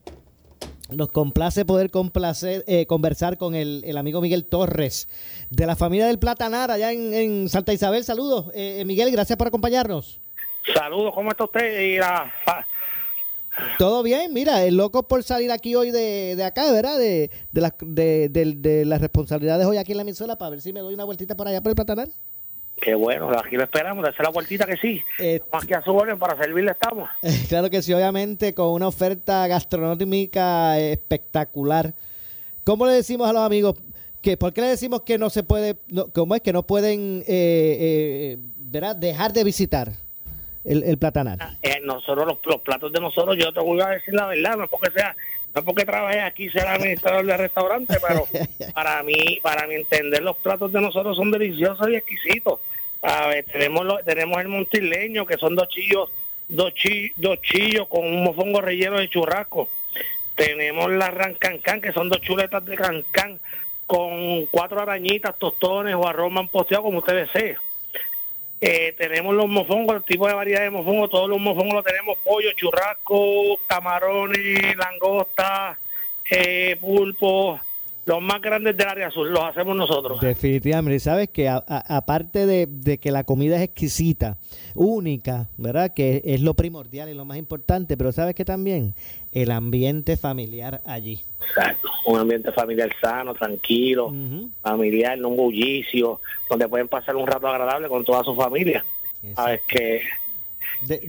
nos 0.89 1.11
complace 1.11 1.65
poder 1.65 1.89
complacer, 1.91 2.63
eh, 2.67 2.85
conversar 2.85 3.37
con 3.37 3.55
el, 3.55 3.83
el 3.85 3.97
amigo 3.97 4.21
Miguel 4.21 4.45
Torres 4.45 5.07
de 5.49 5.65
la 5.65 5.75
familia 5.75 6.07
del 6.07 6.19
Platanar 6.19 6.71
allá 6.71 6.91
en, 6.91 7.13
en 7.13 7.49
Santa 7.49 7.73
Isabel. 7.73 8.03
Saludos, 8.03 8.47
eh, 8.53 8.77
eh, 8.79 8.85
Miguel, 8.85 9.11
gracias 9.11 9.37
por 9.37 9.47
acompañarnos. 9.47 10.19
Saludos, 10.73 11.13
¿cómo 11.13 11.31
está 11.31 11.43
usted? 11.45 11.79
Y 11.81 11.97
la 11.97 12.31
Todo 13.77 14.01
bien, 14.01 14.33
mira, 14.33 14.63
el 14.65 14.75
loco 14.77 15.07
por 15.07 15.23
salir 15.23 15.51
aquí 15.51 15.75
hoy 15.75 15.91
de, 15.91 16.35
de 16.35 16.43
acá, 16.43 16.71
¿verdad? 16.71 16.97
De, 16.97 17.29
de, 17.51 17.61
las- 17.61 17.73
de, 17.81 18.29
de- 18.29 18.53
de 18.55 18.85
las 18.85 18.99
responsabilidades 19.01 19.65
hoy 19.67 19.77
aquí 19.77 19.91
en 19.91 19.97
la 19.97 20.03
emisora 20.03 20.37
para 20.37 20.51
ver 20.51 20.61
si 20.61 20.73
me 20.73 20.79
doy 20.79 20.93
una 20.93 21.03
vueltita 21.03 21.35
por 21.35 21.47
allá 21.47 21.61
por 21.61 21.69
el 21.69 21.75
Platanar. 21.75 22.07
Qué 22.83 22.95
bueno, 22.95 23.29
aquí 23.37 23.55
lo 23.55 23.63
esperamos, 23.63 24.05
hacer 24.05 24.23
la 24.25 24.29
vueltita 24.29 24.65
que 24.65 24.75
sí. 24.75 25.01
Eh, 25.17 25.35
Estamos 25.35 25.63
aquí 25.63 25.73
a 25.73 25.81
su 25.81 25.95
orden 25.95 26.19
para 26.19 26.35
servirle 26.37 26.71
estamos. 26.71 27.09
Claro 27.47 27.69
que 27.69 27.81
sí, 27.81 27.93
obviamente 27.93 28.53
con 28.53 28.69
una 28.69 28.87
oferta 28.87 29.47
gastronómica 29.47 30.77
espectacular. 30.79 31.93
¿Cómo 32.65 32.85
le 32.85 32.93
decimos 32.93 33.29
a 33.29 33.33
los 33.33 33.41
amigos 33.43 33.75
que 34.21 34.37
por 34.37 34.53
qué 34.53 34.61
le 34.61 34.67
decimos 34.67 35.01
que 35.03 35.17
no 35.17 35.29
se 35.29 35.43
puede, 35.43 35.77
no, 35.89 36.07
cómo 36.11 36.35
es 36.35 36.41
que 36.41 36.51
no 36.53 36.63
pueden, 36.63 37.23
eh, 37.27 37.27
eh, 37.27 38.37
¿verdad? 38.57 38.95
Dejar 38.95 39.33
de 39.33 39.43
visitar 39.43 39.91
el, 40.63 40.83
el 40.83 40.97
platanar. 40.97 41.39
Eh, 41.61 41.79
nosotros, 41.83 42.25
los, 42.25 42.37
los 42.45 42.61
platos 42.61 42.91
de 42.91 42.99
nosotros, 42.99 43.37
yo 43.37 43.53
te 43.53 43.59
voy 43.59 43.79
a 43.81 43.87
decir 43.89 44.13
la 44.13 44.27
verdad, 44.27 44.57
no 44.57 44.63
es 44.63 44.69
porque 44.69 44.91
sea, 44.91 45.15
no 45.53 45.59
es 45.59 45.65
porque 45.65 45.85
trabajé 45.85 46.21
aquí 46.21 46.49
ser 46.49 46.67
administrador 46.67 47.25
de 47.25 47.37
restaurante, 47.37 47.97
pero 48.05 48.25
para 48.73 49.03
mí, 49.03 49.39
para 49.41 49.67
mi 49.67 49.75
entender, 49.75 50.21
los 50.21 50.37
platos 50.37 50.71
de 50.71 50.81
nosotros 50.81 51.15
son 51.15 51.31
deliciosos 51.31 51.87
y 51.89 51.95
exquisitos. 51.95 52.59
A 53.03 53.27
ver, 53.27 53.45
tenemos 53.45 53.85
lo- 53.85 54.03
tenemos 54.03 54.39
el 54.41 54.47
montileño, 54.47 55.25
que 55.25 55.37
son 55.37 55.55
dos 55.55 55.67
chillos, 55.67 56.09
dos, 56.47 56.73
chi- 56.73 57.11
dos 57.17 57.39
chillos 57.41 57.87
con 57.87 58.05
un 58.05 58.23
mofongo 58.23 58.61
relleno 58.61 58.97
de 58.97 59.09
churrasco. 59.09 59.69
Tenemos 60.35 60.89
la 60.91 61.11
rancancán, 61.11 61.81
que 61.81 61.91
son 61.91 62.09
dos 62.09 62.21
chuletas 62.21 62.65
de 62.65 62.75
cancán 62.75 63.39
con 63.85 64.45
cuatro 64.47 64.81
arañitas, 64.81 65.37
tostones 65.37 65.93
o 65.95 66.07
arroz 66.07 66.31
manposteado, 66.31 66.83
como 66.83 66.99
usted 66.99 67.25
desee. 67.27 67.57
Eh, 68.61 68.93
tenemos 68.97 69.35
los 69.35 69.47
mofongos, 69.49 69.97
el 69.97 70.03
tipo 70.03 70.25
de 70.25 70.33
variedad 70.33 70.61
de 70.61 70.69
mofongos, 70.69 71.09
todos 71.09 71.29
los 71.29 71.39
mofongos 71.39 71.73
los 71.75 71.83
tenemos, 71.83 72.17
pollo, 72.23 72.49
churrasco, 72.53 73.59
camarones, 73.67 74.77
langosta, 74.77 75.77
eh, 76.31 76.77
pulpo, 76.79 77.59
los 78.05 78.21
más 78.21 78.41
grandes 78.41 78.75
del 78.75 78.87
área 78.87 79.09
sur, 79.11 79.27
los 79.27 79.43
hacemos 79.43 79.75
nosotros. 79.75 80.19
Definitivamente, 80.19 80.99
sabes 80.99 81.29
que 81.29 81.47
aparte 81.49 82.45
de, 82.45 82.67
de 82.67 82.97
que 82.97 83.11
la 83.11 83.23
comida 83.23 83.55
es 83.55 83.61
exquisita, 83.61 84.37
única, 84.75 85.47
¿verdad? 85.57 85.93
Que 85.93 86.21
es 86.25 86.41
lo 86.41 86.53
primordial 86.53 87.09
y 87.09 87.13
lo 87.13 87.25
más 87.25 87.37
importante, 87.37 87.95
pero 87.97 88.11
sabes 88.11 88.35
que 88.35 88.45
también 88.45 88.93
el 89.31 89.51
ambiente 89.51 90.17
familiar 90.17 90.81
allí. 90.85 91.23
Exacto, 91.41 91.89
un 92.05 92.19
ambiente 92.19 92.51
familiar 92.51 92.89
sano, 93.01 93.33
tranquilo, 93.33 94.13
familiar, 94.61 95.17
no 95.17 95.29
un 95.29 95.37
bullicio, 95.37 96.19
donde 96.49 96.67
pueden 96.67 96.87
pasar 96.87 97.15
un 97.15 97.27
rato 97.27 97.47
agradable 97.47 97.87
con 97.87 98.03
toda 98.03 98.23
su 98.23 98.35
familia. 98.35 98.83
Sabes 99.35 99.61
que 99.67 100.01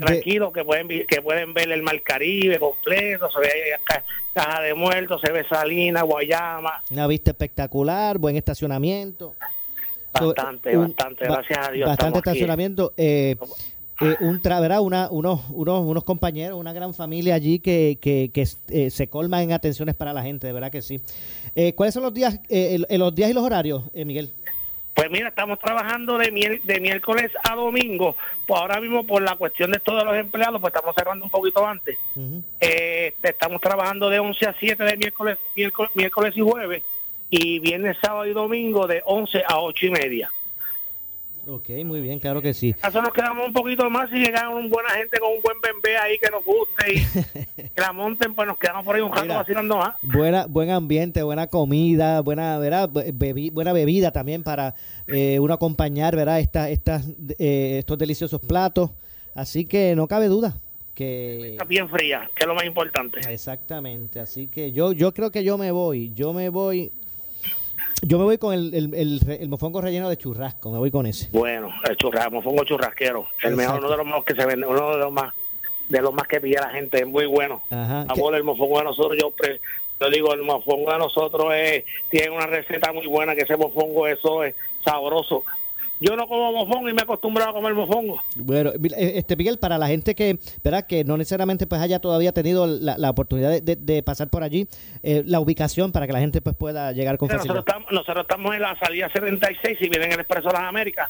tranquilo, 0.01 0.53
que 0.53 0.65
pueden 0.65 0.89
que 0.89 1.23
pueden 1.23 1.55
ver 1.55 1.71
el 1.73 1.83
Mar 1.83 2.01
Caribe 2.03 2.59
completo, 2.59 3.29
se 3.31 3.41
ve 3.41 3.47
ahí 3.47 3.81
ca- 3.85 4.05
caja 4.33 4.63
de 4.63 4.75
muertos, 4.75 5.21
se 5.25 5.33
ve 5.33 5.45
Salina, 5.49 6.03
Guayama, 6.03 6.83
Una 6.91 7.07
vista 7.07 7.31
espectacular, 7.33 8.19
buen 8.19 8.37
estacionamiento. 8.37 9.35
bastante, 10.13 10.77
Un- 10.77 10.89
bastante, 10.89 11.29
ba- 11.29 11.37
gracias 11.43 11.69
a 11.69 11.73
Dios. 11.73 11.89
Bastante 11.89 12.19
estacionamiento. 12.19 12.93
eh, 12.97 13.37
eh, 14.01 14.17
un 14.21 14.41
tra- 14.43 14.61
¿verdad? 14.61 14.81
Una, 14.81 15.09
unos, 15.11 15.41
unos, 15.51 15.85
unos 15.85 16.03
compañeros, 16.05 16.59
una 16.59 16.73
gran 16.73 16.95
familia 16.95 17.37
allí 17.37 17.61
que, 17.61 17.97
que, 18.01 18.31
que, 18.35 18.47
eh, 18.71 18.91
se 18.91 19.07
colma 19.09 19.41
en 19.43 19.53
atenciones 19.53 19.95
para 19.95 20.13
la 20.13 20.23
gente, 20.23 20.47
de 20.49 20.53
verdad 20.53 20.71
que 20.73 20.83
sí. 20.83 21.01
Eh, 21.55 21.75
¿Cuáles 21.75 21.95
son 21.95 22.03
los 22.03 22.13
días, 22.13 22.41
eh, 22.49 22.85
los 22.91 23.15
días 23.15 23.31
y 23.31 23.33
los 23.33 23.45
horarios, 23.45 23.85
eh, 23.95 24.05
Miguel? 24.05 24.31
Pues 24.95 25.11
mira, 25.11 25.29
estamos 25.29 25.59
trabajando 25.59 26.17
de, 26.19 26.31
miel- 26.31 26.63
de 26.63 26.79
miércoles 26.81 27.33
a 27.43 27.55
domingo. 27.57 28.17
Pues 28.47 28.61
ahora 28.61 28.81
mismo 28.81 29.05
por 29.05 29.23
la 29.23 29.35
cuestión 29.35 29.73
de 29.73 29.81
todos 29.81 30.05
los 30.05 30.15
empleados, 30.17 30.61
pues 30.61 30.73
estamos 30.73 30.95
cerrando 30.95 31.25
un 31.25 31.31
poquito 31.33 31.67
antes. 31.67 31.99
Eh, 32.61 33.15
estamos 33.23 33.61
trabajando 33.61 34.09
de 34.09 34.21
11 34.21 34.47
a 34.47 34.55
7 34.59 34.85
de 34.85 34.97
miércoles, 34.97 35.39
miércoles, 35.57 35.91
miércoles 35.95 36.37
y 36.37 36.41
jueves. 36.41 36.83
Y 37.29 37.59
viernes, 37.59 37.97
sábado 38.01 38.27
y 38.27 38.33
domingo 38.33 38.87
de 38.87 39.03
11 39.05 39.43
a 39.49 39.59
8 39.59 39.87
y 39.87 39.91
media. 39.91 40.31
Ok, 41.47 41.69
muy 41.85 42.01
bien, 42.01 42.19
claro 42.21 42.41
que 42.41 42.55
sí. 42.55 42.75
Eso 42.87 43.03
nos 43.03 43.13
quedamos 43.13 43.47
un 43.47 43.53
poquito 43.53 43.89
más 43.91 44.11
y 44.13 44.17
llegan 44.17 44.49
una 44.49 44.67
buena 44.69 44.91
gente 44.91 45.19
con 45.19 45.31
un 45.33 45.43
buen 45.43 45.57
bebé 45.83 45.97
ahí 45.99 46.19
que 46.19 46.31
nos 46.31 46.43
guste 46.45 46.95
y 46.95 47.69
que 47.75 47.81
la 47.81 47.93
monten, 47.93 48.35
pues 48.35 48.49
nos 48.49 48.57
quedamos 48.57 48.85
por 48.85 48.97
ahí 48.97 49.03
un 49.03 49.11
rato 49.11 49.23
Mira. 49.25 49.37
vacilando 49.37 49.77
más. 49.77 49.95
Buena, 50.03 50.47
buen 50.47 50.71
ambiente, 50.71 51.23
buena 51.23 51.47
comida, 51.47 52.21
buena, 52.21 52.59
¿verdad? 52.59 52.89
Bebi- 52.91 53.53
buena 53.53 53.73
bebida 53.75 54.11
también 54.11 54.43
para 54.43 54.75
eh, 55.07 55.39
uno 55.39 55.53
acompañar, 55.53 56.17
¿verdad? 56.17 56.41
Estas, 56.41 56.71
estas, 56.71 57.09
eh, 57.39 57.77
estos 57.79 57.99
deliciosos 57.99 58.41
platos. 58.41 58.91
Así 59.35 59.67
que 59.67 59.95
no 59.97 60.07
cabe 60.09 60.29
duda 60.29 60.57
que 60.95 61.51
Está 61.53 61.65
bien 61.65 61.89
fría, 61.91 62.31
que 62.37 62.45
es 62.45 62.47
lo 62.47 62.55
más 62.55 62.65
importante. 62.65 63.21
exactamente. 63.29 64.21
Así 64.21 64.47
que 64.49 64.73
yo, 64.73 64.93
yo 64.93 65.13
creo 65.13 65.31
que 65.31 65.43
yo 65.45 65.59
me 65.59 65.73
voy, 65.73 66.13
yo 66.15 66.33
me 66.33 66.49
voy, 66.49 66.93
yo 68.03 68.19
me 68.19 68.25
voy 68.25 68.39
con 68.39 68.53
el, 68.55 68.75
el, 68.75 68.95
el, 68.95 69.21
el 69.41 69.49
mofongo 69.49 69.81
relleno 69.81 70.09
de 70.09 70.17
churrasco, 70.17 70.71
me 70.71 70.79
voy 70.79 70.91
con 70.91 71.07
ese. 71.07 71.29
Bueno, 71.33 71.71
el 71.89 71.97
churrasco, 71.97 72.31
mofongo 72.33 72.65
churrasquero, 72.65 73.27
el 73.43 73.53
Exacto. 73.53 73.57
mejor, 73.57 73.79
uno 73.81 73.91
de 73.91 73.97
los 73.97 74.07
mejores 74.07 74.25
que 74.27 74.35
se 74.41 74.47
vende, 74.47 74.67
uno 74.67 74.91
de 74.93 74.99
los 74.99 75.13
más, 75.13 75.35
de 75.89 76.03
los 76.03 76.13
más 76.13 76.27
que 76.29 76.41
pilla 76.41 76.61
la 76.63 76.71
gente, 76.71 76.99
es 77.01 77.07
muy 77.07 77.27
bueno. 77.27 77.63
Ajá. 77.71 78.07
Amor, 78.09 78.35
el 78.35 78.45
mofongo 78.45 78.79
de 78.79 78.85
nosotros, 78.85 79.17
yo, 79.21 79.31
pre- 79.31 79.61
yo 80.01 80.11
digo, 80.11 80.35
el 80.35 80.43
mofongo 80.43 80.93
de 80.93 80.99
nosotros 80.99 81.47
es, 81.55 81.85
tiene 82.11 82.31
una 82.31 82.47
receta 82.47 82.93
muy 82.93 83.07
buena, 83.07 83.35
que 83.35 83.43
ese 83.43 83.57
mofongo, 83.57 84.07
eso 84.07 84.45
es 84.45 84.55
sabroso. 84.85 85.45
Yo 86.01 86.17
no 86.17 86.27
como 86.27 86.53
mofongo 86.53 86.89
y 86.89 86.93
me 86.93 87.01
he 87.01 87.05
acostumbrado 87.05 87.51
a 87.51 87.55
comer 87.55 87.73
mofongo. 87.73 88.21
Bueno, 88.37 88.71
eh, 88.73 89.13
este 89.17 89.37
Miguel, 89.37 89.59
para 89.59 89.79
la 89.79 89.87
gente 89.87 90.15
que, 90.15 90.39
¿verdad? 90.63 90.87
que 90.87 91.05
no 91.05 91.17
necesariamente 91.17 91.67
pues 91.67 91.81
haya 91.81 91.99
todavía 92.01 92.33
tenido 92.33 92.67
la, 92.67 92.99
la 92.99 93.11
oportunidad 93.11 93.51
de, 93.51 93.61
de- 93.61 93.77
de 93.77 94.03
pasar 94.03 94.29
por 94.29 94.43
allí, 94.43 94.67
eh, 95.03 95.23
la 95.25 95.41
ubicación 95.41 95.93
para 95.93 96.07
que 96.07 96.13
la 96.13 96.19
gente 96.21 96.41
pues 96.43 96.57
pueda 96.57 96.91
llegar 96.93 97.17
con 97.17 97.29
Nosotros 97.29 97.47
facilidad. 97.47 97.65
estamos, 97.67 97.93
nosotros 97.93 98.23
estamos 98.29 98.55
en 98.55 98.61
la 98.63 98.79
salida 98.79 99.09
76, 99.13 99.79
si 99.79 99.89
vienen 99.89 100.13
el 100.13 100.21
Expreso 100.21 100.51
las 100.51 100.63
Américas, 100.63 101.09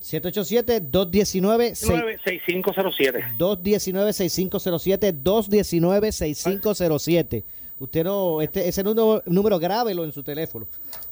787-219... 0.00 1.74
6507. 1.74 3.24
219-6507, 3.38 5.22
219-6507. 5.22 7.44
Usted 7.78 8.04
no, 8.04 8.40
este, 8.40 8.68
ese 8.68 8.82
número, 8.84 9.22
número 9.26 9.58
grábelo 9.58 10.04
en 10.04 10.12
su 10.12 10.22
teléfono. 10.22 10.66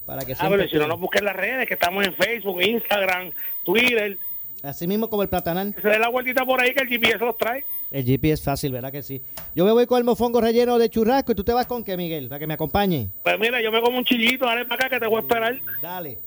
Para 0.06 0.24
que 0.24 0.32
Ah, 0.38 0.46
pero 0.48 0.66
si 0.68 0.76
no 0.76 0.86
nos 0.86 1.00
busquen 1.00 1.20
en 1.20 1.24
las 1.26 1.36
redes, 1.36 1.66
que 1.66 1.74
estamos 1.74 2.04
en 2.06 2.14
Facebook, 2.14 2.62
Instagram, 2.62 3.30
Twitter. 3.64 4.16
Así 4.62 4.86
mismo 4.86 5.10
como 5.10 5.22
el 5.22 5.28
platanal. 5.28 5.74
Se 5.82 5.88
dé 5.88 5.98
la 5.98 6.08
vueltita 6.08 6.44
por 6.44 6.60
ahí 6.60 6.72
que 6.72 6.82
el 6.82 6.88
GPS 6.88 7.18
los 7.18 7.36
trae. 7.36 7.64
El 7.90 8.04
GP 8.04 8.24
es 8.32 8.42
fácil, 8.42 8.72
¿verdad 8.72 8.90
que 8.92 9.02
sí? 9.02 9.20
Yo 9.54 9.64
me 9.64 9.72
voy 9.72 9.86
con 9.86 9.98
el 9.98 10.04
mofongo 10.04 10.40
relleno 10.40 10.78
de 10.78 10.88
churrasco 10.88 11.32
y 11.32 11.34
tú 11.34 11.44
te 11.44 11.52
vas 11.52 11.66
con 11.66 11.84
qué, 11.84 11.96
Miguel, 11.96 12.28
para 12.28 12.38
que 12.38 12.46
me 12.46 12.54
acompañe. 12.54 13.08
Pues 13.22 13.38
mira, 13.38 13.60
yo 13.60 13.70
me 13.72 13.82
como 13.82 13.98
un 13.98 14.04
chillito, 14.04 14.46
dale 14.46 14.64
para 14.64 14.86
acá 14.86 14.88
que 14.94 15.00
te 15.00 15.06
voy 15.06 15.18
a 15.18 15.20
esperar. 15.20 15.58
Dale. 15.82 16.18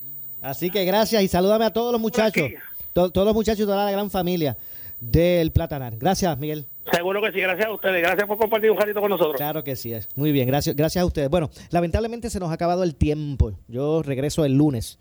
Así 0.42 0.70
que 0.70 0.86
gracias 0.86 1.24
y 1.24 1.28
salúdame 1.28 1.66
a 1.66 1.72
todos 1.74 1.92
los 1.92 2.00
muchachos, 2.00 2.50
to- 2.94 3.10
todos 3.10 3.26
los 3.26 3.34
muchachos 3.34 3.60
de 3.60 3.66
toda 3.66 3.86
la 3.86 3.92
gran 3.92 4.12
familia 4.12 4.56
del 5.00 5.52
Platanar. 5.52 5.96
Gracias, 5.98 6.38
Miguel. 6.38 6.66
Seguro 6.92 7.20
que 7.22 7.32
sí, 7.32 7.40
gracias 7.40 7.66
a 7.68 7.72
ustedes. 7.74 8.02
Gracias 8.02 8.28
por 8.28 8.38
compartir 8.38 8.70
un 8.70 8.78
ratito 8.78 9.02
con 9.02 9.10
nosotros. 9.10 9.38
Claro 9.38 9.64
que 9.64 9.76
sí, 9.76 9.92
es. 9.92 10.08
muy 10.16 10.32
bien, 10.32 10.46
gracias, 10.48 10.76
gracias 10.76 11.02
a 11.02 11.06
ustedes. 11.06 11.30
Bueno, 11.30 11.50
lamentablemente 11.72 12.30
se 12.30 12.40
nos 12.40 12.52
ha 12.52 12.54
acabado 12.54 12.84
el 12.84 12.94
tiempo. 12.96 13.54
Yo 13.68 14.04
regreso 14.04 14.46
el 14.46 14.54
lunes 14.54 15.00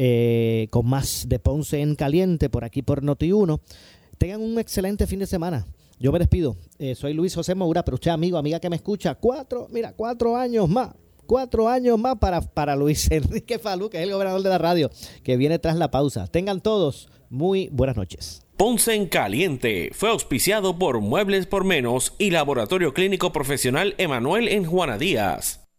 eh, 0.00 0.68
con 0.70 0.86
más 0.86 1.24
de 1.28 1.40
Ponce 1.40 1.80
en 1.80 1.96
Caliente 1.96 2.48
por 2.48 2.62
aquí 2.62 2.82
por 2.82 3.02
Noti1. 3.02 3.60
Tengan 4.16 4.40
un 4.40 4.56
excelente 4.60 5.08
fin 5.08 5.18
de 5.18 5.26
semana. 5.26 5.66
Yo 5.98 6.12
me 6.12 6.20
despido. 6.20 6.56
Eh, 6.78 6.94
soy 6.94 7.14
Luis 7.14 7.34
José 7.34 7.56
Moura, 7.56 7.84
pero 7.84 7.96
usted, 7.96 8.12
amigo, 8.12 8.38
amiga 8.38 8.60
que 8.60 8.70
me 8.70 8.76
escucha, 8.76 9.16
cuatro, 9.16 9.66
mira, 9.72 9.92
cuatro 9.92 10.36
años 10.36 10.68
más. 10.68 10.90
Cuatro 11.26 11.68
años 11.68 11.98
más 11.98 12.16
para, 12.16 12.40
para 12.40 12.76
Luis 12.76 13.10
Enrique 13.10 13.58
Falú, 13.58 13.90
que 13.90 13.98
es 13.98 14.04
el 14.04 14.12
gobernador 14.12 14.42
de 14.42 14.48
la 14.48 14.58
radio, 14.58 14.88
que 15.24 15.36
viene 15.36 15.58
tras 15.58 15.76
la 15.76 15.90
pausa. 15.90 16.28
Tengan 16.28 16.60
todos 16.60 17.08
muy 17.28 17.68
buenas 17.72 17.96
noches. 17.96 18.46
Ponce 18.56 18.94
en 18.94 19.06
Caliente 19.06 19.90
fue 19.92 20.10
auspiciado 20.10 20.78
por 20.78 21.00
Muebles 21.00 21.46
por 21.46 21.64
Menos 21.64 22.14
y 22.18 22.30
Laboratorio 22.30 22.94
Clínico 22.94 23.32
Profesional 23.32 23.96
Emanuel 23.98 24.46
en 24.46 24.64
Juana 24.64 24.96
Díaz. 24.96 25.67